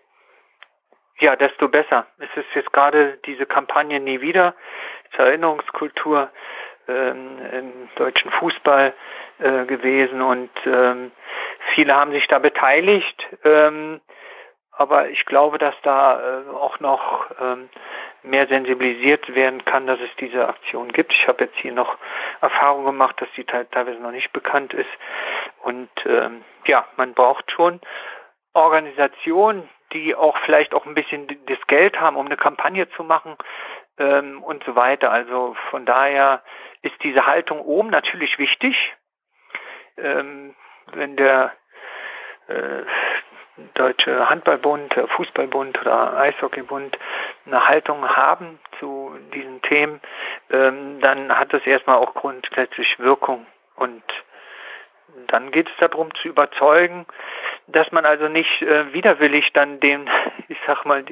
ja, 1.19 1.35
desto 1.35 1.69
besser. 1.69 2.07
Es 2.19 2.29
ist 2.35 2.53
jetzt 2.53 2.71
gerade 2.73 3.17
diese 3.25 3.45
Kampagne 3.45 3.99
nie 3.99 4.21
wieder 4.21 4.53
zur 5.15 5.25
Erinnerungskultur 5.25 6.29
ähm, 6.87 7.39
im 7.51 7.89
deutschen 7.95 8.31
Fußball 8.31 8.93
äh, 9.39 9.65
gewesen 9.65 10.21
und 10.21 10.49
ähm, 10.65 11.11
viele 11.73 11.95
haben 11.95 12.11
sich 12.11 12.27
da 12.27 12.39
beteiligt. 12.39 13.27
Ähm, 13.43 14.01
aber 14.77 15.09
ich 15.09 15.25
glaube, 15.25 15.57
dass 15.57 15.75
da 15.83 16.19
äh, 16.19 16.49
auch 16.49 16.79
noch 16.79 17.27
ähm, 17.39 17.69
mehr 18.23 18.47
sensibilisiert 18.47 19.33
werden 19.33 19.63
kann, 19.63 19.87
dass 19.87 19.99
es 20.01 20.09
diese 20.19 20.47
Aktion 20.47 20.91
gibt. 20.91 21.13
Ich 21.13 21.27
habe 21.27 21.45
jetzt 21.45 21.57
hier 21.57 21.71
noch 21.71 21.97
Erfahrung 22.41 22.85
gemacht, 22.85 23.21
dass 23.21 23.29
die 23.37 23.45
teilweise 23.45 23.99
noch 23.99 24.11
nicht 24.11 24.33
bekannt 24.33 24.73
ist. 24.73 24.89
Und 25.63 25.89
ähm, 26.05 26.43
ja, 26.65 26.85
man 26.97 27.13
braucht 27.13 27.51
schon 27.51 27.79
Organisationen, 28.53 29.69
die 29.93 30.13
auch 30.13 30.37
vielleicht 30.39 30.73
auch 30.73 30.85
ein 30.85 30.95
bisschen 30.95 31.27
das 31.45 31.59
Geld 31.67 31.99
haben, 31.99 32.17
um 32.17 32.25
eine 32.25 32.37
Kampagne 32.37 32.89
zu 32.89 33.03
machen 33.03 33.37
ähm, 33.97 34.43
und 34.43 34.63
so 34.65 34.75
weiter. 34.75 35.11
Also 35.11 35.55
von 35.69 35.85
daher 35.85 36.41
ist 36.85 37.03
diese 37.03 37.25
Haltung 37.25 37.59
oben 37.61 37.89
natürlich 37.89 38.37
wichtig. 38.37 38.95
Ähm, 39.97 40.55
wenn 40.93 41.15
der 41.15 41.53
äh, 42.47 42.83
Deutsche 43.73 44.29
Handballbund, 44.29 44.93
Fußballbund 44.93 45.79
oder 45.81 46.17
Eishockeybund 46.17 46.99
eine 47.45 47.67
Haltung 47.67 48.07
haben 48.07 48.59
zu 48.79 49.17
diesen 49.33 49.61
Themen, 49.61 50.01
ähm, 50.49 50.99
dann 50.99 51.37
hat 51.37 51.53
das 51.53 51.65
erstmal 51.65 51.97
auch 51.97 52.13
grundsätzlich 52.13 52.99
Wirkung. 52.99 53.45
Und 53.75 54.03
dann 55.27 55.51
geht 55.51 55.69
es 55.69 55.75
darum 55.79 56.13
zu 56.15 56.27
überzeugen, 56.27 57.05
dass 57.67 57.91
man 57.91 58.05
also 58.05 58.27
nicht 58.27 58.61
äh, 58.61 58.93
widerwillig 58.93 59.53
dann 59.53 59.79
dem, 59.79 60.07
ich 60.49 60.57
sag 60.67 60.85
mal, 60.85 61.05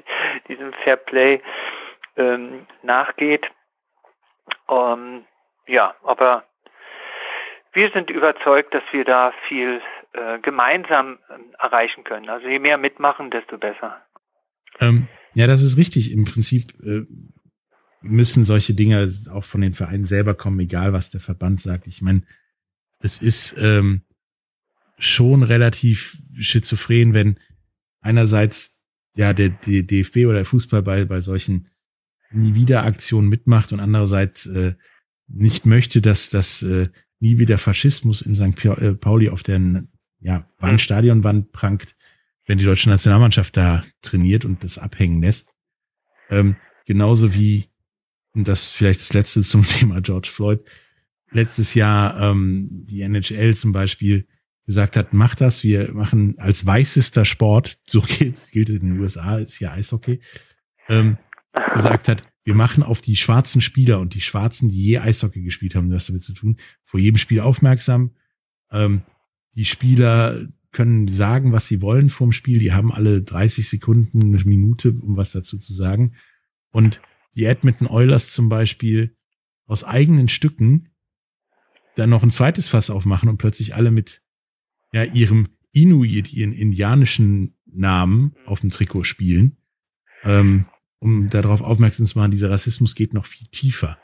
diesem 0.48 0.74
Fair 0.74 0.98
Play 0.98 1.42
ähm, 2.18 2.68
nachgeht. 2.82 3.50
Ähm, 4.70 5.26
ja, 5.68 5.96
aber 6.04 6.44
wir 7.74 7.90
sind 7.92 8.10
überzeugt, 8.10 8.74
dass 8.74 8.84
wir 8.92 9.04
da 9.06 9.34
viel 9.48 9.82
äh, 10.14 10.40
gemeinsam 10.40 11.18
äh, 11.30 11.64
erreichen 11.64 12.04
können. 12.04 12.30
Also 12.30 12.48
je 12.48 12.60
mehr 12.60 12.78
mitmachen, 12.78 13.32
desto 13.32 13.58
besser. 13.58 14.02
Ähm, 14.80 15.08
ja, 15.34 15.48
das 15.48 15.64
ist 15.64 15.78
richtig. 15.78 16.12
Im 16.12 16.26
Prinzip 16.26 16.74
äh, 16.84 17.06
müssen 18.02 18.44
solche 18.44 18.74
Dinge 18.74 19.10
auch 19.32 19.44
von 19.44 19.62
den 19.62 19.74
Vereinen 19.74 20.06
selber 20.06 20.36
kommen, 20.36 20.60
egal 20.60 20.94
was 20.94 21.10
der 21.10 21.22
Verband 21.22 21.62
sagt. 21.62 21.88
Ich 21.88 22.02
meine, 22.02 22.24
es 23.00 23.22
ist 23.22 23.58
ähm, 23.58 24.04
schon 25.00 25.44
relativ 25.44 26.18
schizophren, 26.40 27.14
wenn 27.14 27.40
einerseits 28.02 28.82
ja 29.16 29.34
der, 29.34 29.50
der 29.50 29.84
DFB 29.84 30.26
oder 30.26 30.36
der 30.36 30.46
Fußball 30.46 30.82
bei, 30.82 31.06
bei 31.06 31.22
solchen 31.22 31.70
nie 32.32 32.56
wieder 32.56 32.84
Aktionen 32.84 33.30
mitmacht 33.30 33.72
und 33.72 33.80
andererseits 33.80 34.46
äh, 34.48 34.74
nicht 35.28 35.66
möchte, 35.66 36.02
dass 36.02 36.30
das 36.30 36.62
äh, 36.64 36.90
nie 37.20 37.40
wieder 37.40 37.58
Faschismus 37.58 38.22
in 38.22 38.36
St. 38.36 38.66
Äh, 38.66 38.96
Pauli 38.96 39.30
auf 39.30 39.44
der 39.44 39.84
ja, 40.20 40.48
Wand, 40.60 40.82
Stadionwand 40.82 41.52
prangt, 41.52 41.96
wenn 42.46 42.58
die 42.58 42.66
deutsche 42.66 42.90
Nationalmannschaft 42.90 43.56
da 43.56 43.84
trainiert 44.02 44.46
und 44.46 44.64
das 44.64 44.78
abhängen 44.78 45.22
lässt. 45.22 45.54
Ähm, 46.30 46.56
genauso 46.86 47.34
wie, 47.34 47.70
und 48.34 48.48
das 48.48 48.66
vielleicht 48.66 49.02
das 49.02 49.14
letzte 49.14 49.42
zum 49.44 49.66
Thema 49.68 50.02
George 50.02 50.30
Floyd, 50.32 50.60
letztes 51.32 51.74
Jahr 51.74 52.20
ähm, 52.20 52.86
die 52.88 53.02
NHL 53.02 53.56
zum 53.56 53.72
Beispiel 53.72 54.28
gesagt 54.66 54.96
hat, 54.96 55.14
mach 55.14 55.36
das, 55.36 55.64
wir 55.64 55.94
machen 55.94 56.36
als 56.38 56.66
weißester 56.66 57.26
Sport, 57.26 57.80
so 57.88 58.02
gilt, 58.08 58.52
gilt 58.52 58.70
es 58.70 58.76
in 58.76 58.88
den 58.88 59.00
USA, 59.00 59.38
ist 59.38 59.60
ja 59.60 59.72
Eishockey, 59.72 60.22
ähm, 60.88 61.18
gesagt 61.74 62.08
hat, 62.08 62.24
wir 62.44 62.56
machen 62.56 62.84
auf 62.84 63.02
die 63.02 63.16
schwarzen 63.16 63.62
Spieler 63.62 64.00
und 64.00 64.16
die 64.16 64.22
Schwarzen, 64.22 64.70
die 64.70 64.84
je 64.84 64.98
Eishockey 65.00 65.42
gespielt 65.42 65.76
haben, 65.76 65.92
was 65.92 66.08
damit 66.08 66.24
zu 66.24 66.34
tun, 66.34 66.58
vor 66.84 67.00
jedem 67.00 67.18
Spiel 67.18 67.40
aufmerksam. 67.40 68.12
Ähm, 68.72 69.02
die 69.54 69.66
Spieler 69.66 70.48
können 70.72 71.08
sagen, 71.08 71.52
was 71.52 71.68
sie 71.68 71.82
wollen 71.82 72.10
vorm 72.10 72.32
Spiel. 72.32 72.60
Die 72.60 72.74
haben 72.74 72.92
alle 72.92 73.22
30 73.22 73.70
Sekunden, 73.70 74.22
eine 74.22 74.44
Minute, 74.44 74.92
um 74.92 75.16
was 75.16 75.32
dazu 75.32 75.58
zu 75.58 75.74
sagen. 75.74 76.16
Und 76.72 77.02
die 77.36 77.46
Edmonton 77.46 77.88
Oilers 77.88 78.32
zum 78.32 78.50
Beispiel 78.50 79.16
aus 79.66 79.84
eigenen 79.84 80.28
Stücken 80.28 80.90
dann 81.96 82.10
noch 82.10 82.24
ein 82.24 82.32
zweites 82.32 82.68
Fass 82.68 82.90
aufmachen 82.90 83.30
und 83.30 83.38
plötzlich 83.38 83.76
alle 83.76 83.92
mit 83.92 84.24
ja, 84.92 85.04
ihrem 85.04 85.50
Inuit, 85.72 86.34
ihren 86.34 86.54
indianischen 86.54 87.56
Namen 87.66 88.36
auf 88.46 88.60
dem 88.62 88.72
Trikot 88.72 89.04
spielen. 89.04 89.58
Ähm, 90.24 90.66
um 91.04 91.30
darauf 91.30 91.62
aufmerksam 91.62 92.06
zu 92.06 92.18
machen, 92.18 92.32
dieser 92.32 92.50
Rassismus 92.50 92.96
geht 92.96 93.14
noch 93.14 93.26
viel 93.26 93.48
tiefer. 93.48 93.98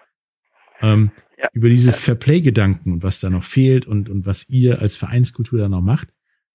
Ähm, 0.81 1.11
ja. 1.37 1.47
Über 1.53 1.69
diese 1.69 1.93
Fairplay-Gedanken 1.93 2.93
und 2.93 3.03
was 3.03 3.19
da 3.19 3.29
noch 3.29 3.43
fehlt 3.43 3.87
und, 3.87 4.09
und 4.09 4.25
was 4.25 4.49
ihr 4.49 4.81
als 4.81 4.95
Vereinskultur 4.95 5.59
da 5.59 5.69
noch 5.69 5.81
macht, 5.81 6.09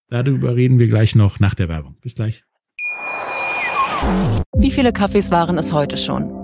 darüber 0.09 0.55
reden 0.55 0.78
wir 0.78 0.88
gleich 0.88 1.14
noch 1.14 1.40
nach 1.40 1.55
der 1.55 1.68
Werbung. 1.68 1.97
Bis 2.03 2.14
gleich. 2.14 2.45
Wie 4.57 4.70
viele 4.70 4.92
Kaffees 4.92 5.30
waren 5.30 5.57
es 5.57 5.72
heute 5.72 5.97
schon? 5.97 6.43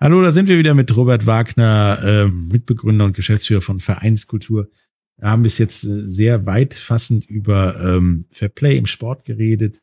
Hallo, 0.00 0.20
da 0.22 0.32
sind 0.32 0.48
wir 0.48 0.58
wieder 0.58 0.74
mit 0.74 0.94
Robert 0.96 1.24
Wagner, 1.24 1.98
äh, 2.02 2.26
Mitbegründer 2.28 3.04
und 3.04 3.14
Geschäftsführer 3.14 3.62
von 3.62 3.78
Vereinskultur. 3.78 4.68
Wir 5.16 5.30
haben 5.30 5.44
bis 5.44 5.58
jetzt 5.58 5.84
äh, 5.84 6.08
sehr 6.08 6.46
weitfassend 6.46 7.24
über 7.30 7.80
ähm, 7.80 8.26
Fair 8.32 8.48
Play 8.48 8.76
im 8.76 8.86
Sport 8.86 9.24
geredet, 9.24 9.82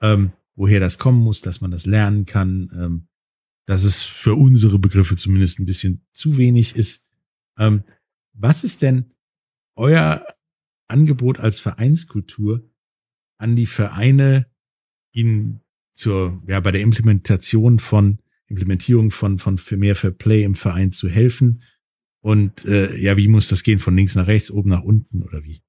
ähm, 0.00 0.32
woher 0.56 0.80
das 0.80 0.98
kommen 0.98 1.20
muss, 1.20 1.42
dass 1.42 1.60
man 1.60 1.70
das 1.70 1.84
lernen 1.84 2.24
kann, 2.24 2.70
ähm, 2.74 3.08
dass 3.66 3.84
es 3.84 4.02
für 4.02 4.34
unsere 4.34 4.78
Begriffe 4.78 5.16
zumindest 5.16 5.58
ein 5.58 5.66
bisschen 5.66 6.06
zu 6.14 6.38
wenig 6.38 6.74
ist. 6.74 7.06
Ähm, 7.58 7.84
was 8.32 8.64
ist 8.64 8.80
denn 8.80 9.12
euer 9.76 10.26
Angebot 10.88 11.38
als 11.38 11.60
Vereinskultur 11.60 12.68
an 13.36 13.54
die 13.54 13.66
Vereine, 13.66 14.46
ihnen 15.12 15.60
zur, 15.94 16.42
ja, 16.46 16.58
bei 16.60 16.72
der 16.72 16.80
Implementation 16.80 17.78
von, 17.78 18.18
Implementierung 18.52 19.10
von, 19.10 19.38
von 19.38 19.58
für 19.58 19.76
mehr 19.76 19.96
Fair 19.96 20.12
Play 20.12 20.44
im 20.44 20.54
Verein 20.54 20.92
zu 20.92 21.08
helfen? 21.08 21.62
Und 22.22 22.64
äh, 22.64 22.94
ja, 22.96 23.16
wie 23.16 23.28
muss 23.28 23.48
das 23.48 23.64
gehen? 23.64 23.80
Von 23.80 23.96
links 23.96 24.14
nach 24.14 24.28
rechts, 24.28 24.50
oben 24.50 24.70
nach 24.70 24.82
unten 24.82 25.22
oder 25.22 25.42
wie? 25.42 25.60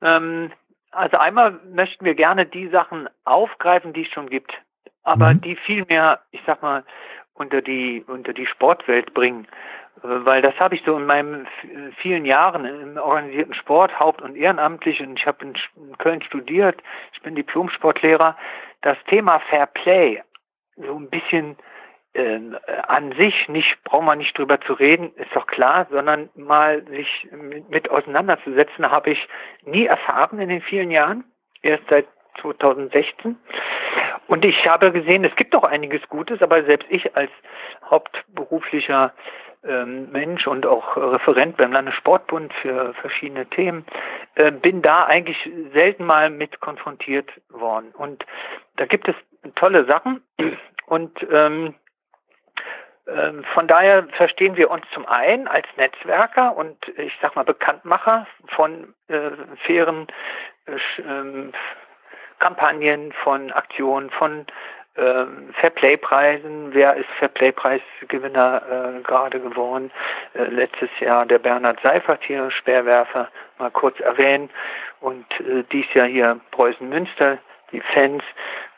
Ähm, 0.00 0.50
also 0.90 1.18
einmal 1.18 1.60
möchten 1.72 2.04
wir 2.04 2.14
gerne 2.14 2.46
die 2.46 2.68
Sachen 2.68 3.08
aufgreifen, 3.24 3.92
die 3.92 4.02
es 4.02 4.12
schon 4.12 4.30
gibt, 4.30 4.52
aber 5.02 5.34
mhm. 5.34 5.40
die 5.42 5.56
viel 5.56 5.84
mehr, 5.84 6.20
ich 6.30 6.40
sag 6.46 6.62
mal, 6.62 6.84
unter 7.34 7.60
die 7.60 8.02
unter 8.06 8.32
die 8.32 8.46
Sportwelt 8.46 9.12
bringen, 9.12 9.46
weil 10.02 10.40
das 10.40 10.54
habe 10.58 10.74
ich 10.74 10.82
so 10.86 10.96
in 10.96 11.06
meinen 11.06 11.46
vielen 12.00 12.24
Jahren 12.24 12.64
im 12.64 12.96
organisierten 12.96 13.54
Sport, 13.54 13.98
haupt- 13.98 14.22
und 14.22 14.36
ehrenamtlich, 14.36 15.00
und 15.00 15.18
ich 15.18 15.26
habe 15.26 15.44
in 15.44 15.96
Köln 15.98 16.22
studiert, 16.22 16.82
ich 17.12 17.20
bin 17.22 17.34
Diplom-Sportlehrer, 17.34 18.36
das 18.82 18.96
Thema 19.08 19.40
Fair 19.50 19.66
Play 19.66 20.22
so 20.76 20.94
ein 20.94 21.10
bisschen 21.10 21.56
äh, 22.12 22.38
an 22.86 23.12
sich 23.12 23.48
nicht, 23.48 23.76
brauchen 23.84 24.06
wir 24.06 24.16
nicht 24.16 24.36
drüber 24.38 24.60
zu 24.60 24.72
reden, 24.72 25.12
ist 25.16 25.34
doch 25.34 25.46
klar, 25.46 25.86
sondern 25.90 26.30
mal 26.34 26.82
sich 26.86 27.28
mit, 27.30 27.68
mit 27.68 27.90
auseinanderzusetzen, 27.90 28.90
habe 28.90 29.10
ich 29.10 29.28
nie 29.64 29.86
erfahren 29.86 30.38
in 30.38 30.48
den 30.48 30.62
vielen 30.62 30.90
Jahren, 30.90 31.24
erst 31.62 31.84
seit 31.88 32.06
2016. 32.40 33.36
Und 34.28 34.44
ich 34.44 34.66
habe 34.66 34.92
gesehen, 34.92 35.24
es 35.24 35.36
gibt 35.36 35.54
doch 35.54 35.64
einiges 35.64 36.02
Gutes, 36.08 36.42
aber 36.42 36.64
selbst 36.64 36.88
ich 36.90 37.14
als 37.16 37.30
hauptberuflicher 37.88 39.12
ähm, 39.64 40.10
Mensch 40.10 40.46
und 40.46 40.66
auch 40.66 40.96
Referent 40.96 41.56
beim 41.56 41.72
Landessportbund 41.72 42.52
für 42.54 42.94
verschiedene 42.94 43.46
Themen, 43.46 43.84
äh, 44.34 44.50
bin 44.50 44.82
da 44.82 45.04
eigentlich 45.04 45.38
selten 45.72 46.04
mal 46.04 46.30
mit 46.30 46.60
konfrontiert 46.60 47.30
worden. 47.50 47.92
Und 47.96 48.24
da 48.76 48.86
gibt 48.86 49.08
es 49.08 49.14
tolle 49.54 49.84
Sachen 49.86 50.22
und 50.86 51.26
ähm, 51.30 51.74
ähm, 53.06 53.44
von 53.54 53.68
daher 53.68 54.06
verstehen 54.16 54.56
wir 54.56 54.70
uns 54.70 54.84
zum 54.92 55.06
einen 55.06 55.46
als 55.46 55.66
Netzwerker 55.76 56.56
und 56.56 56.76
ich 56.96 57.12
sag 57.22 57.36
mal 57.36 57.44
Bekanntmacher 57.44 58.26
von 58.48 58.94
äh, 59.08 59.30
fairen 59.64 60.08
äh, 60.66 61.00
äh, 61.00 61.52
Kampagnen, 62.38 63.12
von 63.24 63.50
Aktionen, 63.52 64.10
von 64.10 64.46
ähm, 64.96 65.54
Fairplay-Preisen. 65.60 66.74
Wer 66.74 66.96
ist 66.96 67.08
Fairplay-Preisgewinner 67.18 68.98
äh, 68.98 69.02
gerade 69.02 69.40
geworden? 69.40 69.90
Äh, 70.34 70.44
letztes 70.44 70.90
Jahr 71.00 71.26
der 71.26 71.38
Bernhard 71.38 71.80
Seifert 71.80 72.22
hier, 72.24 72.50
Speerwerfer, 72.50 73.28
mal 73.58 73.70
kurz 73.70 73.98
erwähnen. 74.00 74.50
Und 75.00 75.26
äh, 75.40 75.64
dies 75.70 75.86
Jahr 75.94 76.06
hier 76.06 76.40
Preußen 76.50 76.88
Münster, 76.88 77.38
die 77.72 77.80
Fans, 77.80 78.22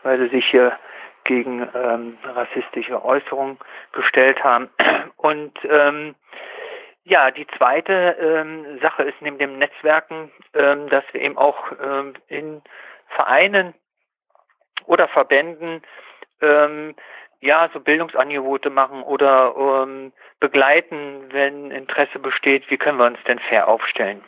weil 0.02 0.18
sie 0.18 0.28
sich 0.28 0.46
hier 0.46 0.78
gegen 1.24 1.68
ähm, 1.74 2.18
rassistische 2.24 3.04
Äußerungen 3.04 3.58
gestellt 3.92 4.42
haben. 4.42 4.70
Und 5.16 5.52
ähm, 5.68 6.14
ja, 7.04 7.30
die 7.30 7.46
zweite 7.56 8.16
ähm, 8.20 8.78
Sache 8.80 9.02
ist 9.04 9.20
neben 9.20 9.38
dem 9.38 9.58
Netzwerken, 9.58 10.30
ähm, 10.54 10.88
dass 10.88 11.04
wir 11.12 11.20
eben 11.20 11.38
auch 11.38 11.72
ähm, 11.82 12.14
in 12.28 12.62
Vereinen 13.08 13.74
oder 14.84 15.08
Verbänden 15.08 15.82
ähm, 16.40 16.94
ja 17.40 17.70
so 17.72 17.80
Bildungsangebote 17.80 18.70
machen 18.70 19.02
oder 19.02 19.54
ähm, 19.56 20.12
begleiten, 20.40 21.28
wenn 21.30 21.70
Interesse 21.70 22.18
besteht, 22.18 22.70
wie 22.70 22.76
können 22.76 22.98
wir 22.98 23.06
uns 23.06 23.22
denn 23.26 23.38
fair 23.38 23.68
aufstellen. 23.68 24.22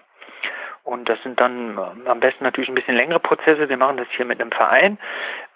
Und 0.83 1.09
das 1.09 1.23
sind 1.23 1.41
dann 1.41 1.77
äh, 1.77 2.09
am 2.09 2.21
besten 2.21 2.45
natürlich 2.45 2.69
ein 2.69 2.75
bisschen 2.75 2.97
längere 2.97 3.21
Prozesse. 3.21 3.69
Wir 3.69 3.77
machen 3.77 3.99
das 3.99 4.09
hier 4.17 4.25
mit 4.25 4.41
einem 4.41 4.53
Verein. 4.53 4.99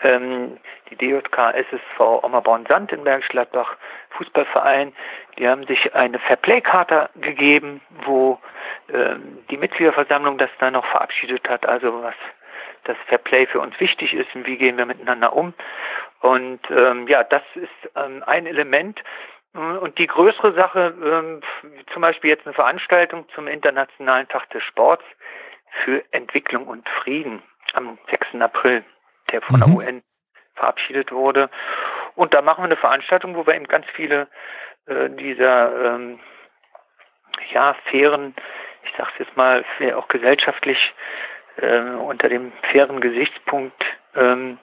Ähm, 0.03 0.59
die 0.91 0.97
DJK 0.97 1.55
SSV 1.55 2.01
Ommerborn-Sand 2.23 2.93
in 2.93 3.05
Bergschladbach, 3.05 3.77
Fußballverein. 4.11 4.93
Die 5.39 5.49
haben 5.49 5.67
sich 5.67 5.95
eine 5.95 6.19
Fairplay-Charta 6.19 7.11
gegeben, 7.17 7.81
wo 8.05 8.39
ähm, 8.93 9.39
die 9.51 9.57
Mitgliederversammlung 9.57 10.39
das 10.39 10.51
dann 10.59 10.75
noch 10.75 10.87
verabschiedet 10.87 11.49
hat. 11.49 11.67
Also 11.67 12.03
was 12.03 12.15
das 12.85 12.97
Fairplay 13.07 13.47
für 13.47 13.61
uns 13.61 13.79
wichtig 13.81 14.13
ist 14.13 14.35
und 14.35 14.47
wie 14.47 14.57
gehen 14.57 14.77
wir 14.77 14.87
miteinander 14.87 15.35
um. 15.35 15.55
Und 16.21 16.61
ähm, 16.71 17.09
ja, 17.09 17.25
das 17.25 17.43
ist 17.55 17.91
ähm, 17.97 18.23
ein 18.27 18.47
Element, 18.47 19.03
und 19.55 19.99
die 19.99 20.07
größere 20.07 20.53
Sache, 20.55 20.95
ähm, 21.03 21.41
zum 21.93 22.03
Beispiel 22.03 22.31
jetzt 22.31 22.47
eine 22.47 22.55
Veranstaltung 22.55 23.29
zum 23.35 23.47
Internationalen 23.47 24.29
Tag 24.29 24.51
des 24.51 24.63
Sports, 24.65 25.05
für 25.83 26.05
Entwicklung 26.13 26.67
und 26.67 26.89
Frieden 26.89 27.43
am 27.75 27.99
6. 28.11 28.41
April, 28.41 28.85
der 29.33 29.43
von 29.43 29.57
Mhm. 29.57 29.65
der 29.65 29.75
UN 29.75 30.03
verabschiedet 30.55 31.11
wurde. 31.13 31.51
Und 32.15 32.33
da 32.33 32.43
machen 32.43 32.63
wir 32.63 32.67
eine 32.67 32.77
Veranstaltung, 32.77 33.35
wo 33.35 33.47
wir 33.47 33.55
eben 33.55 33.67
ganz 33.67 33.87
viele 33.95 34.29
äh, 34.87 35.11
dieser 35.11 35.95
ähm, 35.95 36.21
ja, 37.53 37.75
fairen, 37.91 38.35
ich 38.85 38.93
sag's 38.97 39.13
jetzt 39.19 39.37
mal, 39.37 39.65
auch 39.97 40.09
gesellschaftlich 40.09 40.95
äh, 41.57 41.81
unter 41.81 42.29
dem 42.29 42.53
fairen 42.71 43.01
Gesichtspunkt 43.01 43.83
ähm, 44.15 44.59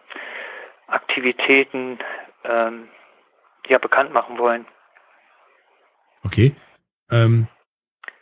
Aktivitäten 0.88 2.00
ähm, 2.44 2.90
ja 3.68 3.78
bekannt 3.78 4.14
machen 4.14 4.38
wollen. 4.38 4.66
Okay. 6.24 6.54
Ähm, 7.10 7.48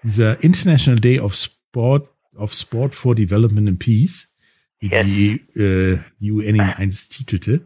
dieser 0.04 0.44
International 0.44 1.00
Day 1.00 1.20
of 1.20 1.36
Sport, 1.36 2.10
of 2.34 2.54
Sport 2.54 2.96
for 2.96 3.16
Development 3.16 3.68
and 3.68 3.80
Peace, 3.80 4.36
wie 4.80 4.90
Yes. 4.90 5.06
die, 5.06 5.60
äh, 5.60 6.00
die 6.20 6.32
UN 6.32 6.56
ihn 6.56 6.62
einst 6.62 7.12
titelte, 7.12 7.66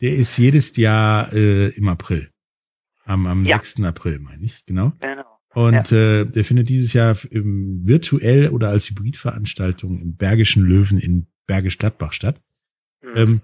der 0.00 0.16
ist 0.16 0.36
jedes 0.38 0.76
Jahr 0.76 1.32
äh, 1.32 1.68
im 1.76 1.88
April. 1.88 2.30
Am, 3.04 3.26
am 3.26 3.44
Ja. 3.44 3.58
6. 3.58 3.82
April, 3.84 4.18
meine 4.18 4.44
ich, 4.44 4.64
genau. 4.64 4.92
Genau. 5.00 5.24
Und 5.54 5.92
äh, 5.92 6.24
der 6.24 6.44
findet 6.44 6.68
dieses 6.68 6.94
Jahr 6.94 7.16
im, 7.30 7.86
virtuell 7.86 8.48
oder 8.48 8.70
als 8.70 8.88
Hybridveranstaltung 8.90 10.00
im 10.00 10.16
Bergischen 10.16 10.64
Löwen 10.64 10.98
in 10.98 11.26
Bergisch 11.46 11.78
Gladbach 11.78 12.12
statt. 12.12 12.40
Mhm. 13.02 13.12
Ähm, 13.14 13.40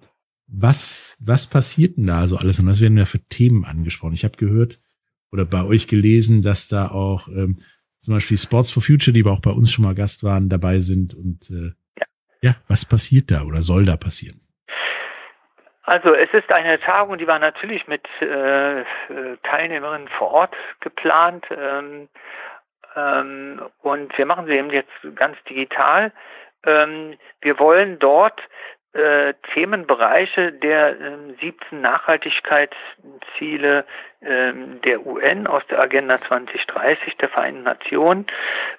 was, 0.49 1.16
was 1.20 1.47
passiert 1.47 1.97
denn 1.99 2.07
da 2.07 2.26
so 2.26 2.36
alles? 2.36 2.59
Und 2.59 2.66
was 2.66 2.80
werden 2.80 2.97
da 2.97 3.05
für 3.05 3.20
Themen 3.20 3.64
angesprochen? 3.64 4.14
Ich 4.14 4.24
habe 4.24 4.36
gehört 4.36 4.80
oder 5.33 5.45
bei 5.45 5.64
euch 5.64 5.89
gelesen, 5.89 6.43
dass 6.43 6.68
da 6.68 6.89
auch 6.89 7.28
ähm, 7.28 7.59
zum 8.01 8.14
Beispiel 8.14 8.39
Sports 8.39 8.70
for 8.70 8.83
Future, 8.83 9.12
die 9.12 9.24
wir 9.24 9.33
auch 9.33 9.43
bei 9.43 9.51
uns 9.51 9.70
schon 9.72 9.85
mal 9.85 9.95
Gast 9.95 10.24
waren, 10.24 10.49
dabei 10.49 10.78
sind. 10.78 11.14
Und 11.14 11.51
äh, 11.51 11.72
Ja. 11.99 12.07
ja, 12.43 12.55
was 12.68 12.85
passiert 12.85 13.31
da 13.31 13.43
oder 13.43 13.62
soll 13.62 13.85
da 13.85 13.97
passieren? 13.97 14.41
Also 15.83 16.14
es 16.14 16.33
ist 16.33 16.51
eine 16.53 16.78
Tagung, 16.81 17.18
die 17.18 17.26
war 17.26 17.39
natürlich 17.39 17.89
mit 17.89 18.07
äh, 18.20 18.81
äh, 18.81 18.85
Teilnehmerinnen 19.43 20.09
vor 20.18 20.31
Ort 20.31 20.55
geplant 20.81 21.45
ähm, 21.51 22.09
ähm, 22.95 23.61
und 23.83 24.16
wir 24.16 24.26
machen 24.26 24.47
sie 24.47 24.53
eben 24.53 24.70
jetzt 24.70 24.93
ganz 25.16 25.37
digital. 25.49 26.12
Ähm, 26.64 27.16
wir 27.41 27.59
wollen 27.59 27.99
dort 27.99 28.41
äh, 28.93 29.34
Themenbereiche 29.55 30.53
der 30.53 31.01
ähm, 31.01 31.36
17 31.41 31.80
Nachhaltigkeitsziele 31.80 33.84
ähm, 34.22 34.80
der 34.82 35.07
UN 35.07 35.47
aus 35.47 35.62
der 35.68 35.80
Agenda 35.80 36.18
2030 36.18 37.16
der 37.18 37.28
Vereinten 37.28 37.62
Nationen 37.62 38.26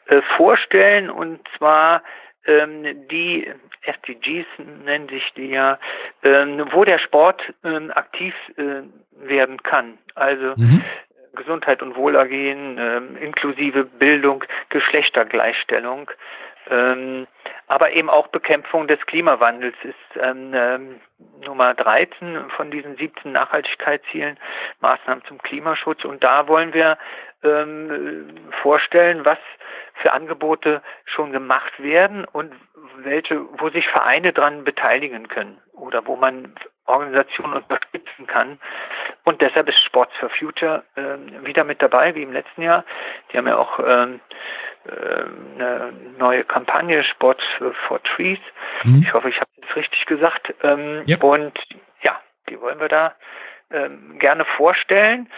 äh, 0.08 0.22
vorstellen 0.38 1.10
und 1.10 1.40
zwar 1.58 2.04
ähm, 2.46 3.08
die 3.08 3.50
SDGs 3.84 4.48
nennen 4.84 5.10
sich 5.10 5.32
die 5.36 5.50
ja, 5.50 5.80
ähm, 6.24 6.68
wo 6.72 6.84
der 6.84 7.00
Sport 7.00 7.42
ähm, 7.64 7.92
aktiv 7.92 8.34
äh, 8.58 8.82
werden 9.16 9.62
kann. 9.64 9.98
Also 10.16 10.54
Mhm. 10.58 10.84
Gesundheit 11.34 11.82
und 11.82 11.96
Wohlergehen, 11.96 12.78
ähm, 12.78 13.18
inklusive 13.18 13.86
Bildung, 13.86 14.44
Geschlechtergleichstellung, 14.70 16.12
ähm, 16.70 17.28
aber 17.68 17.94
eben 17.94 18.10
auch 18.10 18.28
Bekämpfung 18.28 18.88
des 18.88 19.00
Klimawandels 19.06 19.76
ist 19.84 20.22
ähm, 20.22 20.52
ähm, 20.54 21.02
Nummer 21.46 21.74
13 21.74 22.50
von 22.56 22.70
diesen 22.70 22.98
17 22.98 23.32
Nachhaltigkeitszielen, 23.32 24.38
Maßnahmen 24.82 25.24
zum 25.26 25.38
Klimaschutz. 25.42 26.04
Und 26.04 26.24
da 26.24 26.48
wollen 26.48 26.74
wir 26.74 26.98
ähm, 27.44 28.36
vorstellen, 28.62 29.26
was 29.26 29.38
für 30.02 30.14
Angebote 30.14 30.82
schon 31.06 31.32
gemacht 31.32 31.82
werden 31.82 32.26
und 32.26 32.54
welche, 32.98 33.42
wo 33.60 33.70
sich 33.70 33.88
Vereine 33.88 34.34
dran 34.34 34.64
beteiligen 34.64 35.28
können 35.28 35.60
oder 35.74 36.06
wo 36.06 36.16
man 36.16 36.54
Organisationen 36.86 37.54
unterstützen 37.54 38.28
kann. 38.28 38.60
Und 39.24 39.42
deshalb 39.42 39.70
ist 39.70 39.80
Sports 39.84 40.14
for 40.20 40.30
Future 40.30 40.84
ähm, 40.98 41.46
wieder 41.46 41.64
mit 41.64 41.82
dabei, 41.82 42.16
wie 42.16 42.24
im 42.24 42.34
letzten 42.34 42.64
Jahr. 42.64 42.84
Die 43.32 43.38
haben 43.38 43.48
ja 43.48 43.58
auch 43.58 43.80
ähm, 43.80 44.20
eine 44.86 45.94
neue 46.18 46.44
Kampagne, 46.44 47.04
Sports 47.04 47.44
for 47.88 48.02
Trees. 48.04 48.40
Mhm. 48.84 49.04
Ich 49.06 49.14
hoffe, 49.14 49.30
ich 49.30 49.40
habe 49.40 49.50
es 49.70 49.76
richtig 49.76 50.06
gesagt. 50.06 50.54
Ähm, 50.64 51.04
Ja. 51.06 51.18
Und 51.18 51.54
ja, 52.02 52.20
die 52.50 52.60
wollen 52.60 52.80
wir 52.80 52.90
da 52.90 53.14
ähm, 53.72 54.18
gerne 54.20 54.46
vorstellen 54.58 55.30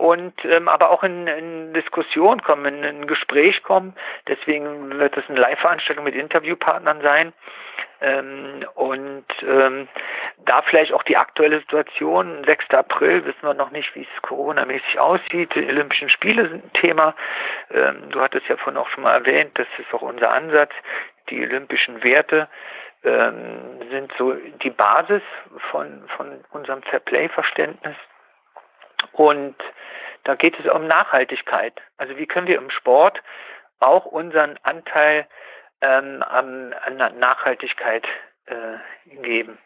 und 0.00 0.32
ähm, 0.46 0.66
aber 0.66 0.88
auch 0.88 1.02
in, 1.02 1.26
in 1.26 1.74
Diskussion 1.74 2.40
kommen, 2.40 2.64
in 2.64 2.84
ein 2.84 3.06
Gespräch 3.06 3.62
kommen. 3.62 3.94
Deswegen 4.28 4.98
wird 4.98 5.14
es 5.18 5.28
eine 5.28 5.38
Live-Veranstaltung 5.38 6.04
mit 6.04 6.14
Interviewpartnern 6.14 7.02
sein. 7.02 7.34
Ähm, 8.00 8.64
und 8.76 9.26
ähm, 9.46 9.88
da 10.46 10.62
vielleicht 10.62 10.94
auch 10.94 11.02
die 11.02 11.18
aktuelle 11.18 11.60
Situation, 11.60 12.42
6. 12.46 12.70
April, 12.70 13.26
wissen 13.26 13.42
wir 13.42 13.52
noch 13.52 13.72
nicht, 13.72 13.94
wie 13.94 14.08
es 14.10 14.22
coronamäßig 14.22 14.98
aussieht. 14.98 15.54
Die 15.54 15.66
Olympischen 15.66 16.08
Spiele 16.08 16.48
sind 16.48 16.64
ein 16.64 16.72
Thema. 16.72 17.14
Ähm, 17.70 18.08
du 18.08 18.22
hattest 18.22 18.48
ja 18.48 18.56
vorhin 18.56 18.80
auch 18.80 18.88
schon 18.88 19.02
mal 19.02 19.12
erwähnt, 19.12 19.50
das 19.58 19.68
ist 19.76 19.92
auch 19.92 20.00
unser 20.00 20.30
Ansatz. 20.30 20.72
Die 21.28 21.42
olympischen 21.42 22.02
Werte 22.02 22.48
ähm, 23.04 23.82
sind 23.90 24.10
so 24.16 24.32
die 24.32 24.70
Basis 24.70 25.22
von, 25.70 26.08
von 26.16 26.42
unserem 26.52 26.82
Fairplay-Verständnis. 26.84 27.96
Und 29.12 29.56
da 30.24 30.34
geht 30.34 30.58
es 30.58 30.66
um 30.66 30.86
Nachhaltigkeit. 30.86 31.80
Also 31.96 32.16
wie 32.16 32.26
können 32.26 32.46
wir 32.46 32.58
im 32.58 32.70
Sport 32.70 33.22
auch 33.80 34.04
unseren 34.04 34.58
Anteil 34.62 35.26
ähm, 35.80 36.22
an, 36.22 36.74
an 36.74 37.18
Nachhaltigkeit 37.18 38.06
äh, 38.46 39.16
geben. 39.22 39.58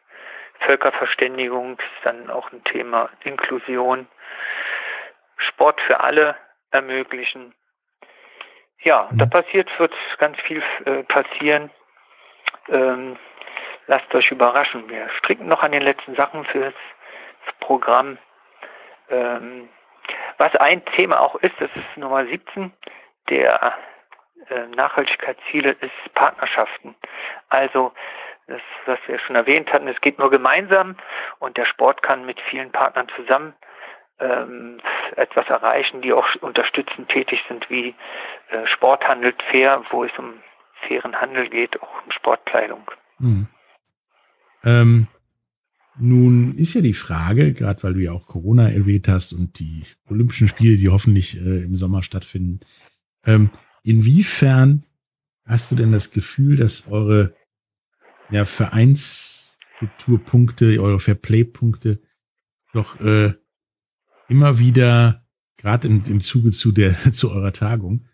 Völkerverständigung 0.61 1.79
ist 1.79 2.05
dann 2.05 2.31
auch 2.31 2.53
ein 2.53 2.63
Thema, 2.65 3.11
Inklusion, 3.25 4.07
Sport 5.37 5.81
für 5.83 6.01
alle 6.01 6.37
ermöglichen. 6.71 7.55
Ja, 8.83 9.09
da 9.13 9.27
passiert, 9.27 9.69
wird 9.79 9.95
ganz 10.19 10.39
viel 10.43 10.63
äh, 10.85 11.03
passieren. 11.05 11.71
Ähm, 12.69 13.17
lasst 13.87 14.15
euch 14.15 14.31
überraschen. 14.31 14.89
Wir 14.89 15.09
stricken 15.19 15.49
noch 15.49 15.63
an 15.63 15.73
den 15.73 15.83
letzten 15.83 16.15
Sachen 16.15 16.45
für 16.47 16.73
das 17.47 17.55
Programm. 17.61 18.19
Ähm, 19.11 19.69
was 20.39 20.55
ein 20.57 20.85
Thema 20.97 21.21
auch 21.21 21.37
ist, 21.37 21.55
das 21.59 21.71
ist 21.75 21.97
Nummer 21.97 22.25
17 22.27 22.73
der 23.31 23.75
äh, 24.51 24.67
Nachhaltigkeitsziele, 24.75 25.73
ist 25.73 26.15
Partnerschaften. 26.15 26.95
Also 27.49 27.93
das, 28.47 28.61
was 28.87 28.99
wir 29.07 29.19
schon 29.21 29.37
erwähnt 29.37 29.73
hatten, 29.73 29.89
es 29.89 30.01
geht 30.01 30.19
nur 30.19 30.31
gemeinsam 30.31 30.97
und 31.39 31.57
der 31.57 31.65
Sport 31.65 32.03
kann 32.03 32.27
mit 32.27 32.39
vielen 32.51 32.71
Partnern 32.71 33.09
zusammen 33.17 33.55
ähm, 34.21 34.81
etwas 35.17 35.49
erreichen, 35.49 36.03
die 36.03 36.13
auch 36.13 36.27
unterstützend 36.41 37.09
tätig 37.09 37.43
sind, 37.49 37.69
wie 37.71 37.95
äh, 38.51 38.67
Sport 38.67 39.07
handelt 39.07 39.43
fair, 39.51 39.83
wo 39.91 40.05
es 40.05 40.13
um 40.19 40.43
fairen 40.87 41.21
Handel 41.21 41.49
geht, 41.49 41.81
auch 41.83 42.05
um 42.05 42.11
Sportkleidung. 42.11 42.91
Mhm. 43.19 43.49
Ähm, 44.65 45.09
nun 45.99 46.55
ist 46.55 46.75
ja 46.75 46.81
die 46.81 46.95
Frage, 46.95 47.53
gerade 47.53 47.83
weil 47.83 47.95
du 47.95 48.01
ja 48.01 48.13
auch 48.13 48.27
Corona 48.27 48.69
erwähnt 48.69 49.09
hast 49.09 49.33
und 49.33 49.59
die 49.59 49.83
Olympischen 50.09 50.47
Spiele, 50.49 50.77
die 50.77 50.89
hoffentlich 50.89 51.37
äh, 51.37 51.63
im 51.63 51.77
Sommer 51.77 52.03
stattfinden, 52.03 52.61
ähm, 53.25 53.51
inwiefern 53.83 54.85
hast 55.45 55.71
du 55.71 55.77
denn 55.77 55.93
das 55.93 56.11
Gefühl, 56.11 56.57
dass 56.57 56.89
eure 56.89 57.35
ja, 58.31 58.45
Vereinskulturpunkte, 58.45 60.81
eure 60.81 61.01
Fairplay-Punkte 61.01 62.01
doch 62.73 63.01
äh, 63.01 63.35
immer 64.29 64.59
wieder, 64.59 65.25
gerade 65.57 65.89
im, 65.89 66.03
im 66.07 66.21
Zuge 66.21 66.51
zu 66.51 66.73
der 66.73 66.97
zu 67.13 67.31
eurer 67.31 67.53
Tagung, 67.53 68.07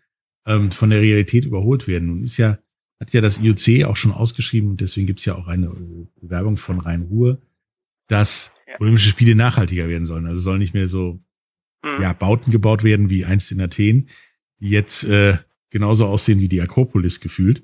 ähm, 0.45 0.71
von 0.71 0.91
der 0.91 1.01
Realität 1.01 1.45
überholt 1.45 1.87
werden? 1.87 2.09
Nun 2.09 2.23
ist 2.23 2.37
ja 2.37 2.59
hat 3.01 3.13
ja 3.13 3.21
das 3.21 3.39
IOC 3.39 3.85
auch 3.85 3.97
schon 3.97 4.11
ausgeschrieben 4.11 4.69
und 4.69 4.79
deswegen 4.79 5.07
gibt's 5.07 5.25
ja 5.25 5.33
auch 5.33 5.47
eine 5.47 5.67
äh, 5.67 6.07
Bewerbung 6.21 6.57
von 6.57 6.79
Rhein-Ruhr, 6.79 7.41
dass 8.11 8.53
Ja. 8.67 8.79
Olympische 8.79 9.09
Spiele 9.09 9.35
nachhaltiger 9.35 9.89
werden 9.89 10.05
sollen. 10.05 10.25
Also 10.25 10.39
sollen 10.39 10.59
nicht 10.59 10.73
mehr 10.73 10.87
so 10.87 11.19
Mhm. 11.83 12.01
ja, 12.01 12.13
Bauten 12.13 12.51
gebaut 12.51 12.83
werden 12.83 13.09
wie 13.09 13.25
einst 13.25 13.51
in 13.51 13.59
Athen, 13.61 14.07
die 14.59 14.69
jetzt 14.69 15.03
äh, 15.03 15.37
genauso 15.71 16.05
aussehen 16.05 16.39
wie 16.39 16.47
die 16.47 16.61
Akropolis 16.61 17.19
gefühlt, 17.19 17.63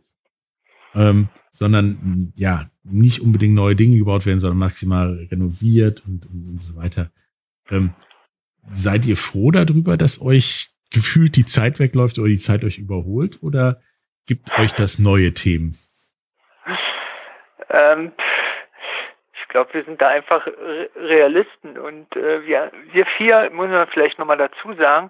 ähm, 0.95 1.29
sondern 1.51 2.33
ja, 2.35 2.69
nicht 2.83 3.21
unbedingt 3.21 3.53
neue 3.53 3.75
Dinge 3.75 3.97
gebaut 3.97 4.25
werden, 4.25 4.39
sondern 4.39 4.57
maximal 4.57 5.27
renoviert 5.31 6.03
und, 6.07 6.25
und, 6.25 6.47
und 6.47 6.61
so 6.61 6.75
weiter. 6.75 7.11
Ähm, 7.69 7.93
seid 8.69 9.05
ihr 9.05 9.17
froh 9.17 9.51
darüber, 9.51 9.97
dass 9.97 10.21
euch 10.21 10.69
gefühlt 10.89 11.35
die 11.35 11.45
Zeit 11.45 11.79
wegläuft 11.79 12.17
oder 12.17 12.29
die 12.29 12.39
Zeit 12.39 12.63
euch 12.63 12.79
überholt 12.79 13.43
oder 13.43 13.81
gibt 14.25 14.51
euch 14.57 14.71
das 14.71 14.99
neue 14.99 15.33
Themen? 15.33 15.77
Ähm, 17.69 18.11
glaube, 19.57 19.73
wir 19.73 19.83
sind 19.85 19.99
da 19.99 20.09
einfach 20.09 20.45
Re- 20.45 20.89
Realisten 20.95 21.79
und 21.79 22.15
äh, 22.15 22.45
wir, 22.45 22.71
wir 22.91 23.05
vier, 23.17 23.49
muss 23.51 23.69
man 23.69 23.87
vielleicht 23.87 24.19
nochmal 24.19 24.37
dazu 24.37 24.73
sagen, 24.73 25.09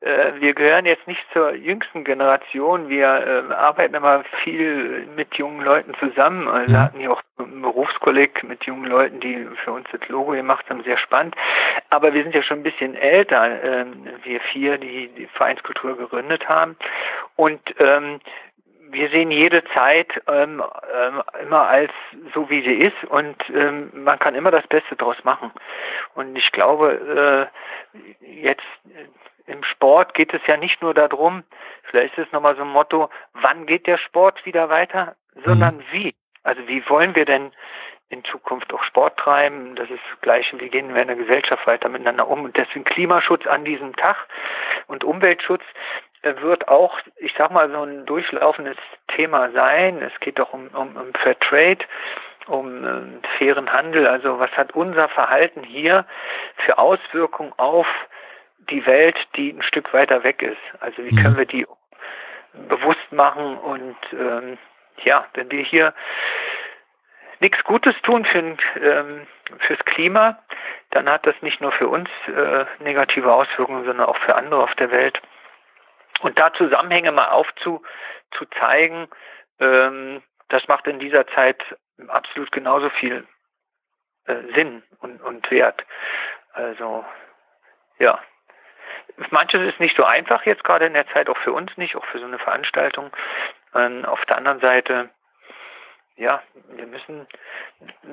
äh, 0.00 0.32
wir 0.40 0.54
gehören 0.54 0.86
jetzt 0.86 1.06
nicht 1.06 1.24
zur 1.32 1.54
jüngsten 1.54 2.02
Generation. 2.02 2.88
Wir 2.88 3.06
äh, 3.48 3.54
arbeiten 3.54 3.94
immer 3.94 4.24
viel 4.42 5.06
mit 5.14 5.36
jungen 5.36 5.64
Leuten 5.64 5.94
zusammen. 6.00 6.48
Also 6.48 6.72
wir 6.72 6.80
hatten 6.80 6.98
hier 6.98 7.12
auch 7.12 7.22
ein 7.38 7.62
Berufskolleg 7.62 8.42
mit 8.42 8.64
jungen 8.64 8.86
Leuten, 8.86 9.20
die 9.20 9.46
für 9.64 9.70
uns 9.70 9.86
das 9.92 10.06
Logo 10.08 10.32
gemacht 10.32 10.68
haben, 10.68 10.82
sehr 10.82 10.98
spannend. 10.98 11.36
Aber 11.90 12.12
wir 12.12 12.24
sind 12.24 12.34
ja 12.34 12.42
schon 12.42 12.58
ein 12.58 12.64
bisschen 12.64 12.96
älter, 12.96 13.62
äh, 13.62 13.86
wir 14.24 14.40
vier, 14.52 14.78
die 14.78 15.08
die 15.16 15.26
Vereinskultur 15.26 15.96
gegründet 15.96 16.48
haben. 16.48 16.76
Und 17.36 17.60
ähm, 17.78 18.18
wir 18.90 19.08
sehen 19.10 19.30
jede 19.30 19.64
Zeit 19.74 20.08
ähm, 20.26 20.62
ähm, 20.94 21.22
immer 21.42 21.66
als 21.68 21.92
so, 22.34 22.48
wie 22.50 22.62
sie 22.62 22.74
ist 22.74 23.04
und 23.08 23.36
ähm, 23.50 23.90
man 23.94 24.18
kann 24.18 24.34
immer 24.34 24.50
das 24.50 24.66
Beste 24.66 24.96
draus 24.96 25.16
machen. 25.24 25.50
Und 26.14 26.36
ich 26.36 26.50
glaube, 26.52 27.50
äh, 27.92 28.26
jetzt 28.40 28.64
äh, 28.86 29.50
im 29.50 29.62
Sport 29.64 30.14
geht 30.14 30.34
es 30.34 30.40
ja 30.46 30.56
nicht 30.56 30.82
nur 30.82 30.94
darum, 30.94 31.44
vielleicht 31.84 32.16
ist 32.18 32.26
es 32.26 32.32
nochmal 32.32 32.56
so 32.56 32.62
ein 32.62 32.68
Motto, 32.68 33.10
wann 33.34 33.66
geht 33.66 33.86
der 33.86 33.98
Sport 33.98 34.44
wieder 34.44 34.68
weiter, 34.68 35.16
sondern 35.44 35.76
mhm. 35.76 35.84
wie. 35.92 36.14
Also 36.42 36.66
wie 36.68 36.88
wollen 36.88 37.14
wir 37.14 37.24
denn 37.24 37.52
in 38.08 38.22
Zukunft 38.24 38.72
auch 38.72 38.84
Sport 38.84 39.18
treiben. 39.18 39.74
Das 39.74 39.90
ist 39.90 40.00
das 40.10 40.20
Gleiche, 40.20 40.58
wie 40.60 40.68
gehen 40.68 40.94
wir 40.94 41.02
in 41.02 41.08
der 41.08 41.16
Gesellschaft 41.16 41.66
weiter 41.66 41.88
miteinander 41.88 42.28
um. 42.28 42.44
Und 42.44 42.56
deswegen 42.56 42.84
Klimaschutz 42.84 43.46
an 43.46 43.64
diesem 43.64 43.96
Tag 43.96 44.16
und 44.86 45.02
Umweltschutz 45.02 45.62
wird 46.22 46.68
auch, 46.68 46.98
ich 47.16 47.32
sag 47.36 47.50
mal, 47.50 47.70
so 47.70 47.82
ein 47.82 48.06
durchlaufendes 48.06 48.76
Thema 49.14 49.50
sein. 49.50 50.02
Es 50.02 50.18
geht 50.20 50.38
doch 50.38 50.52
um, 50.52 50.68
um, 50.68 50.96
um 50.96 51.14
Fair 51.14 51.38
Trade, 51.38 51.78
um 52.46 52.84
äh, 52.84 53.26
fairen 53.38 53.72
Handel. 53.72 54.06
Also 54.06 54.38
was 54.38 54.50
hat 54.52 54.72
unser 54.74 55.08
Verhalten 55.08 55.62
hier 55.62 56.04
für 56.64 56.78
Auswirkungen 56.78 57.52
auf 57.56 57.86
die 58.70 58.84
Welt, 58.86 59.16
die 59.36 59.50
ein 59.50 59.62
Stück 59.62 59.92
weiter 59.92 60.24
weg 60.24 60.42
ist? 60.42 60.56
Also 60.80 61.04
wie 61.04 61.14
können 61.14 61.34
mhm. 61.34 61.38
wir 61.38 61.46
die 61.46 61.66
bewusst 62.68 63.12
machen 63.12 63.58
und 63.58 63.96
ähm, 64.12 64.58
ja, 65.04 65.26
wenn 65.34 65.50
wir 65.50 65.62
hier 65.62 65.92
nichts 67.40 67.62
Gutes 67.64 67.94
tun 68.02 68.24
für, 68.24 68.56
ähm, 68.80 69.26
fürs 69.58 69.84
Klima, 69.84 70.38
dann 70.90 71.08
hat 71.08 71.26
das 71.26 71.34
nicht 71.42 71.60
nur 71.60 71.72
für 71.72 71.88
uns 71.88 72.08
äh, 72.26 72.64
negative 72.82 73.32
Auswirkungen, 73.32 73.84
sondern 73.84 74.06
auch 74.06 74.16
für 74.18 74.34
andere 74.34 74.62
auf 74.62 74.74
der 74.76 74.90
Welt. 74.90 75.20
Und 76.20 76.38
da 76.38 76.52
Zusammenhänge 76.54 77.12
mal 77.12 77.28
aufzuzeigen, 77.28 79.08
ähm, 79.60 80.22
das 80.48 80.66
macht 80.68 80.86
in 80.86 80.98
dieser 80.98 81.26
Zeit 81.28 81.62
absolut 82.08 82.52
genauso 82.52 82.90
viel 82.90 83.26
äh, 84.26 84.36
Sinn 84.54 84.82
und, 85.00 85.20
und 85.22 85.50
Wert. 85.50 85.84
Also, 86.52 87.04
ja. 87.98 88.20
Manches 89.30 89.62
ist 89.62 89.80
nicht 89.80 89.96
so 89.96 90.04
einfach 90.04 90.44
jetzt 90.44 90.64
gerade 90.64 90.86
in 90.86 90.94
der 90.94 91.08
Zeit, 91.08 91.28
auch 91.28 91.38
für 91.38 91.52
uns 91.52 91.74
nicht, 91.76 91.96
auch 91.96 92.04
für 92.06 92.18
so 92.18 92.26
eine 92.26 92.38
Veranstaltung. 92.38 93.10
Ähm, 93.74 94.04
auf 94.04 94.24
der 94.26 94.36
anderen 94.36 94.60
Seite, 94.60 95.10
ja, 96.16 96.42
wir 96.70 96.86
müssen 96.86 97.26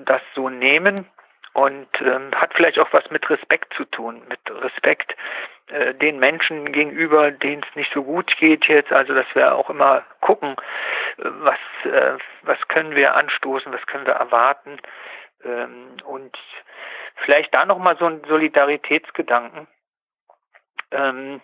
das 0.05 0.21
so 0.33 0.49
nehmen 0.49 1.09
und 1.53 1.87
ähm, 2.01 2.31
hat 2.35 2.53
vielleicht 2.53 2.79
auch 2.79 2.91
was 2.91 3.09
mit 3.11 3.29
Respekt 3.29 3.73
zu 3.75 3.85
tun, 3.85 4.21
mit 4.27 4.39
Respekt 4.49 5.15
äh, 5.67 5.93
den 5.93 6.19
Menschen 6.19 6.71
gegenüber, 6.71 7.31
denen 7.31 7.63
es 7.67 7.75
nicht 7.75 7.91
so 7.93 8.03
gut 8.03 8.35
geht 8.37 8.65
jetzt. 8.65 8.91
Also 8.91 9.13
dass 9.13 9.27
wir 9.33 9.55
auch 9.55 9.69
immer 9.69 10.03
gucken, 10.21 10.55
äh, 11.17 11.23
was 11.23 11.59
äh, 11.85 12.17
was 12.41 12.59
können 12.67 12.95
wir 12.95 13.15
anstoßen, 13.15 13.71
was 13.71 13.85
können 13.85 14.05
wir 14.05 14.13
erwarten 14.13 14.79
ähm, 15.45 15.97
und 16.05 16.37
vielleicht 17.25 17.53
da 17.53 17.65
noch 17.65 17.77
mal 17.77 17.97
so 17.97 18.05
ein 18.05 18.21
Solidaritätsgedanken 18.27 19.67
ähm, 20.93 21.41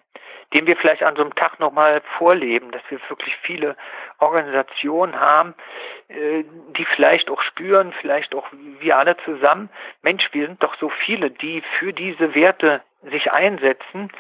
den 0.53 0.65
wir 0.65 0.75
vielleicht 0.77 1.03
an 1.03 1.15
so 1.15 1.21
einem 1.21 1.35
Tag 1.35 1.59
nochmal 1.59 2.01
vorleben, 2.17 2.71
dass 2.71 2.81
wir 2.89 2.99
wirklich 3.07 3.35
viele 3.43 3.75
Organisationen 4.17 5.19
haben, 5.19 5.53
äh, 6.07 6.43
die 6.77 6.85
vielleicht 6.95 7.29
auch 7.29 7.41
spüren, 7.43 7.93
vielleicht 8.01 8.33
auch 8.33 8.47
wir 8.79 8.97
alle 8.97 9.15
zusammen, 9.25 9.69
Mensch, 10.01 10.27
wir 10.31 10.47
sind 10.47 10.63
doch 10.63 10.75
so 10.79 10.89
viele, 11.05 11.29
die 11.31 11.61
für 11.77 11.93
diese 11.93 12.33
Werte 12.33 12.81
sich 13.11 13.31
einsetzen 13.31 14.11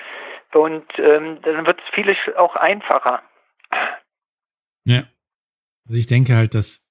und 0.53 0.85
ähm, 0.97 1.39
dann 1.41 1.65
wird 1.65 1.79
es 1.79 1.93
vieles 1.93 2.17
auch 2.37 2.55
einfacher. 2.55 3.21
Ja. 4.83 5.03
Also 5.85 5.97
ich 5.97 6.07
denke 6.07 6.35
halt, 6.35 6.53
dass 6.53 6.87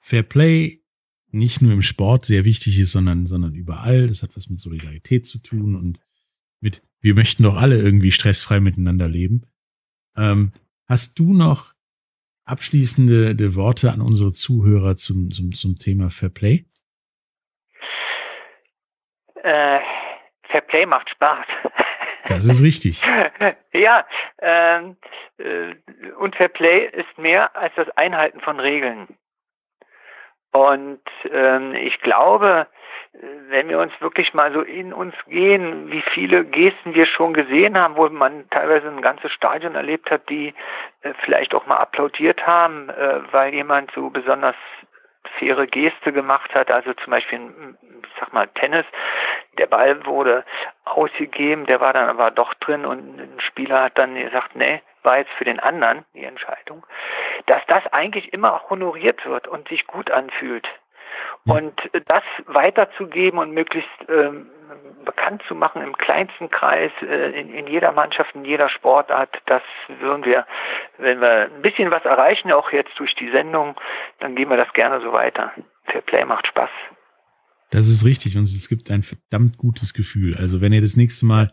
Fair 0.00 0.22
Play 0.22 0.80
nicht 1.30 1.60
nur 1.60 1.72
im 1.72 1.82
Sport 1.82 2.24
sehr 2.24 2.44
wichtig 2.44 2.78
ist, 2.78 2.92
sondern, 2.92 3.26
sondern 3.26 3.54
überall. 3.54 4.06
Das 4.06 4.22
hat 4.22 4.30
was 4.34 4.48
mit 4.48 4.60
Solidarität 4.60 5.26
zu 5.26 5.42
tun 5.42 5.76
und 5.76 6.00
mit 6.60 6.82
wir 7.00 7.14
möchten 7.14 7.42
doch 7.42 7.56
alle 7.56 7.76
irgendwie 7.76 8.10
stressfrei 8.10 8.60
miteinander 8.60 9.08
leben. 9.08 9.46
Ähm, 10.16 10.52
hast 10.88 11.18
du 11.18 11.32
noch 11.32 11.72
abschließende 12.44 13.54
Worte 13.54 13.92
an 13.92 14.00
unsere 14.00 14.32
Zuhörer 14.32 14.96
zum, 14.96 15.30
zum, 15.30 15.52
zum 15.52 15.78
Thema 15.78 16.10
Fairplay? 16.10 16.64
Äh, 19.42 19.80
Fairplay 20.50 20.86
macht 20.86 21.10
Spaß. 21.10 21.46
Das 22.26 22.44
ist 22.44 22.62
richtig. 22.62 23.02
ja, 23.72 24.06
ähm, 24.40 24.96
äh, 25.38 25.74
und 26.18 26.36
Fairplay 26.36 26.90
ist 26.92 27.18
mehr 27.18 27.54
als 27.56 27.72
das 27.76 27.88
Einhalten 27.96 28.40
von 28.40 28.60
Regeln. 28.60 29.08
Und 30.52 31.00
ähm, 31.30 31.74
ich 31.74 32.00
glaube, 32.00 32.66
wenn 33.48 33.68
wir 33.68 33.78
uns 33.78 33.92
wirklich 34.00 34.34
mal 34.34 34.52
so 34.52 34.60
in 34.62 34.92
uns 34.92 35.14
gehen, 35.26 35.90
wie 35.90 36.02
viele 36.14 36.44
Gesten 36.44 36.94
wir 36.94 37.06
schon 37.06 37.34
gesehen 37.34 37.76
haben, 37.76 37.96
wo 37.96 38.08
man 38.08 38.48
teilweise 38.50 38.88
ein 38.88 39.02
ganzes 39.02 39.32
Stadion 39.32 39.74
erlebt 39.74 40.10
hat, 40.10 40.28
die 40.28 40.54
äh, 41.02 41.12
vielleicht 41.24 41.54
auch 41.54 41.66
mal 41.66 41.76
applaudiert 41.76 42.46
haben, 42.46 42.88
äh, 42.88 43.20
weil 43.32 43.54
jemand 43.54 43.90
so 43.92 44.10
besonders 44.10 44.56
faire 45.38 45.66
Geste 45.66 46.12
gemacht 46.12 46.54
hat, 46.54 46.70
also 46.70 46.94
zum 46.94 47.10
Beispiel, 47.10 47.40
ich 48.02 48.20
sag 48.20 48.32
mal, 48.32 48.48
Tennis, 48.48 48.86
der 49.58 49.66
Ball 49.66 50.04
wurde 50.06 50.44
ausgegeben, 50.84 51.66
der 51.66 51.80
war 51.80 51.92
dann 51.92 52.08
aber 52.08 52.30
doch 52.30 52.54
drin 52.54 52.86
und 52.86 53.20
ein 53.20 53.40
Spieler 53.40 53.82
hat 53.82 53.98
dann 53.98 54.14
gesagt, 54.14 54.54
nee, 54.54 54.80
war 55.02 55.18
jetzt 55.18 55.32
für 55.38 55.44
den 55.44 55.60
anderen 55.60 56.04
die 56.14 56.24
Entscheidung, 56.24 56.86
dass 57.46 57.62
das 57.66 57.86
eigentlich 57.92 58.32
immer 58.32 58.62
honoriert 58.68 59.24
wird 59.26 59.48
und 59.48 59.68
sich 59.68 59.86
gut 59.86 60.10
anfühlt. 60.10 60.66
Und 61.46 61.74
das 62.06 62.22
weiterzugeben 62.46 63.38
und 63.38 63.52
möglichst 63.52 63.88
ähm, 64.08 64.50
bekannt 65.04 65.42
zu 65.48 65.54
machen 65.54 65.82
im 65.82 65.96
kleinsten 65.96 66.50
Kreis, 66.50 66.92
äh, 67.00 67.40
in, 67.40 67.54
in 67.54 67.66
jeder 67.66 67.92
Mannschaft, 67.92 68.34
in 68.34 68.44
jeder 68.44 68.68
Sportart, 68.68 69.30
das 69.46 69.62
würden 70.00 70.24
wir, 70.24 70.46
wenn 70.98 71.20
wir 71.20 71.50
ein 71.54 71.62
bisschen 71.62 71.90
was 71.90 72.04
erreichen, 72.04 72.52
auch 72.52 72.70
jetzt 72.72 72.92
durch 72.98 73.14
die 73.14 73.30
Sendung, 73.30 73.76
dann 74.20 74.36
gehen 74.36 74.50
wir 74.50 74.58
das 74.58 74.72
gerne 74.74 75.00
so 75.00 75.12
weiter. 75.12 75.52
Fair 75.86 76.02
Play 76.02 76.24
macht 76.24 76.46
Spaß. 76.46 76.70
Das 77.70 77.88
ist 77.88 78.04
richtig 78.04 78.36
und 78.36 78.44
es 78.44 78.68
gibt 78.68 78.90
ein 78.90 79.02
verdammt 79.02 79.58
gutes 79.58 79.94
Gefühl. 79.94 80.36
Also 80.38 80.60
wenn 80.60 80.72
ihr 80.72 80.80
das 80.80 80.96
nächste 80.96 81.26
Mal 81.26 81.52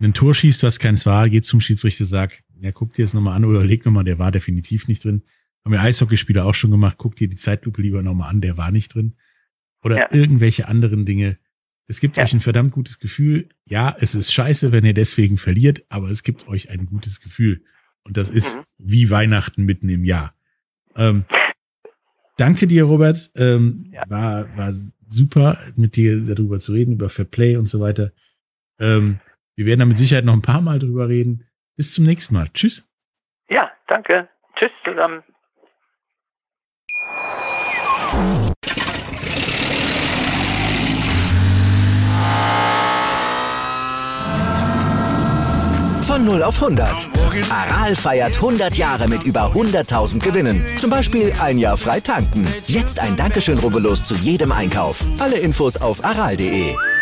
ein 0.00 0.14
Tor 0.14 0.34
schießt, 0.34 0.62
was 0.62 0.78
keins 0.78 1.06
war, 1.06 1.28
geht 1.28 1.44
zum 1.44 1.60
Schiedsrichter, 1.60 2.04
sagt, 2.04 2.42
ja, 2.60 2.72
guck 2.72 2.94
dir 2.94 3.04
das 3.04 3.14
nochmal 3.14 3.36
an 3.36 3.44
oder 3.44 3.64
leg 3.64 3.84
nochmal, 3.84 4.04
der 4.04 4.18
war 4.18 4.32
definitiv 4.32 4.88
nicht 4.88 5.04
drin. 5.04 5.22
Haben 5.64 5.72
wir 5.72 5.80
Eishockeyspieler 5.80 6.44
auch 6.44 6.54
schon 6.54 6.70
gemacht. 6.70 6.96
Guck 6.98 7.16
dir 7.16 7.28
die 7.28 7.36
Zeitlupe 7.36 7.80
lieber 7.80 8.02
nochmal 8.02 8.30
an, 8.30 8.40
der 8.40 8.56
war 8.56 8.70
nicht 8.70 8.94
drin. 8.94 9.14
Oder 9.82 9.96
ja. 9.98 10.08
irgendwelche 10.12 10.68
anderen 10.68 11.06
Dinge. 11.06 11.38
Es 11.86 12.00
gibt 12.00 12.16
ja. 12.16 12.24
euch 12.24 12.32
ein 12.32 12.40
verdammt 12.40 12.72
gutes 12.72 12.98
Gefühl. 12.98 13.48
Ja, 13.66 13.94
es 13.98 14.14
ist 14.14 14.32
scheiße, 14.32 14.72
wenn 14.72 14.84
ihr 14.84 14.94
deswegen 14.94 15.38
verliert, 15.38 15.84
aber 15.88 16.10
es 16.10 16.22
gibt 16.22 16.48
euch 16.48 16.70
ein 16.70 16.86
gutes 16.86 17.20
Gefühl. 17.20 17.62
Und 18.02 18.16
das 18.16 18.30
ist 18.30 18.56
mhm. 18.56 18.60
wie 18.78 19.10
Weihnachten 19.10 19.64
mitten 19.64 19.88
im 19.88 20.04
Jahr. 20.04 20.34
Ähm, 20.96 21.24
danke 22.36 22.66
dir, 22.66 22.84
Robert. 22.84 23.30
Ähm, 23.34 23.90
ja. 23.92 24.04
war, 24.08 24.56
war 24.56 24.74
super, 25.08 25.58
mit 25.76 25.96
dir 25.96 26.20
darüber 26.20 26.60
zu 26.60 26.72
reden, 26.72 26.94
über 26.94 27.08
Fair 27.08 27.24
Play 27.24 27.56
und 27.56 27.66
so 27.66 27.80
weiter. 27.80 28.12
Ähm, 28.78 29.20
wir 29.56 29.66
werden 29.66 29.80
da 29.80 29.86
mit 29.86 29.98
Sicherheit 29.98 30.24
noch 30.24 30.34
ein 30.34 30.42
paar 30.42 30.60
Mal 30.60 30.78
drüber 30.78 31.08
reden. 31.08 31.46
Bis 31.76 31.92
zum 31.92 32.04
nächsten 32.04 32.34
Mal. 32.34 32.48
Tschüss. 32.54 32.88
Ja, 33.48 33.70
danke. 33.88 34.28
Tschüss 34.56 34.70
zusammen. 34.84 35.22
Von 46.02 46.26
0 46.26 46.42
auf 46.42 46.62
100. 46.62 47.08
Aral 47.50 47.96
feiert 47.96 48.36
100 48.36 48.76
Jahre 48.76 49.08
mit 49.08 49.24
über 49.24 49.52
100.000 49.52 50.22
Gewinnen. 50.22 50.64
Zum 50.78 50.90
Beispiel 50.90 51.32
ein 51.40 51.58
Jahr 51.58 51.76
frei 51.76 51.98
tanken. 51.98 52.46
Jetzt 52.66 53.00
ein 53.00 53.16
Dankeschön, 53.16 53.58
rubbellos 53.58 54.04
zu 54.04 54.14
jedem 54.14 54.52
Einkauf. 54.52 55.04
Alle 55.18 55.38
Infos 55.38 55.76
auf 55.76 56.04
aral.de. 56.04 56.76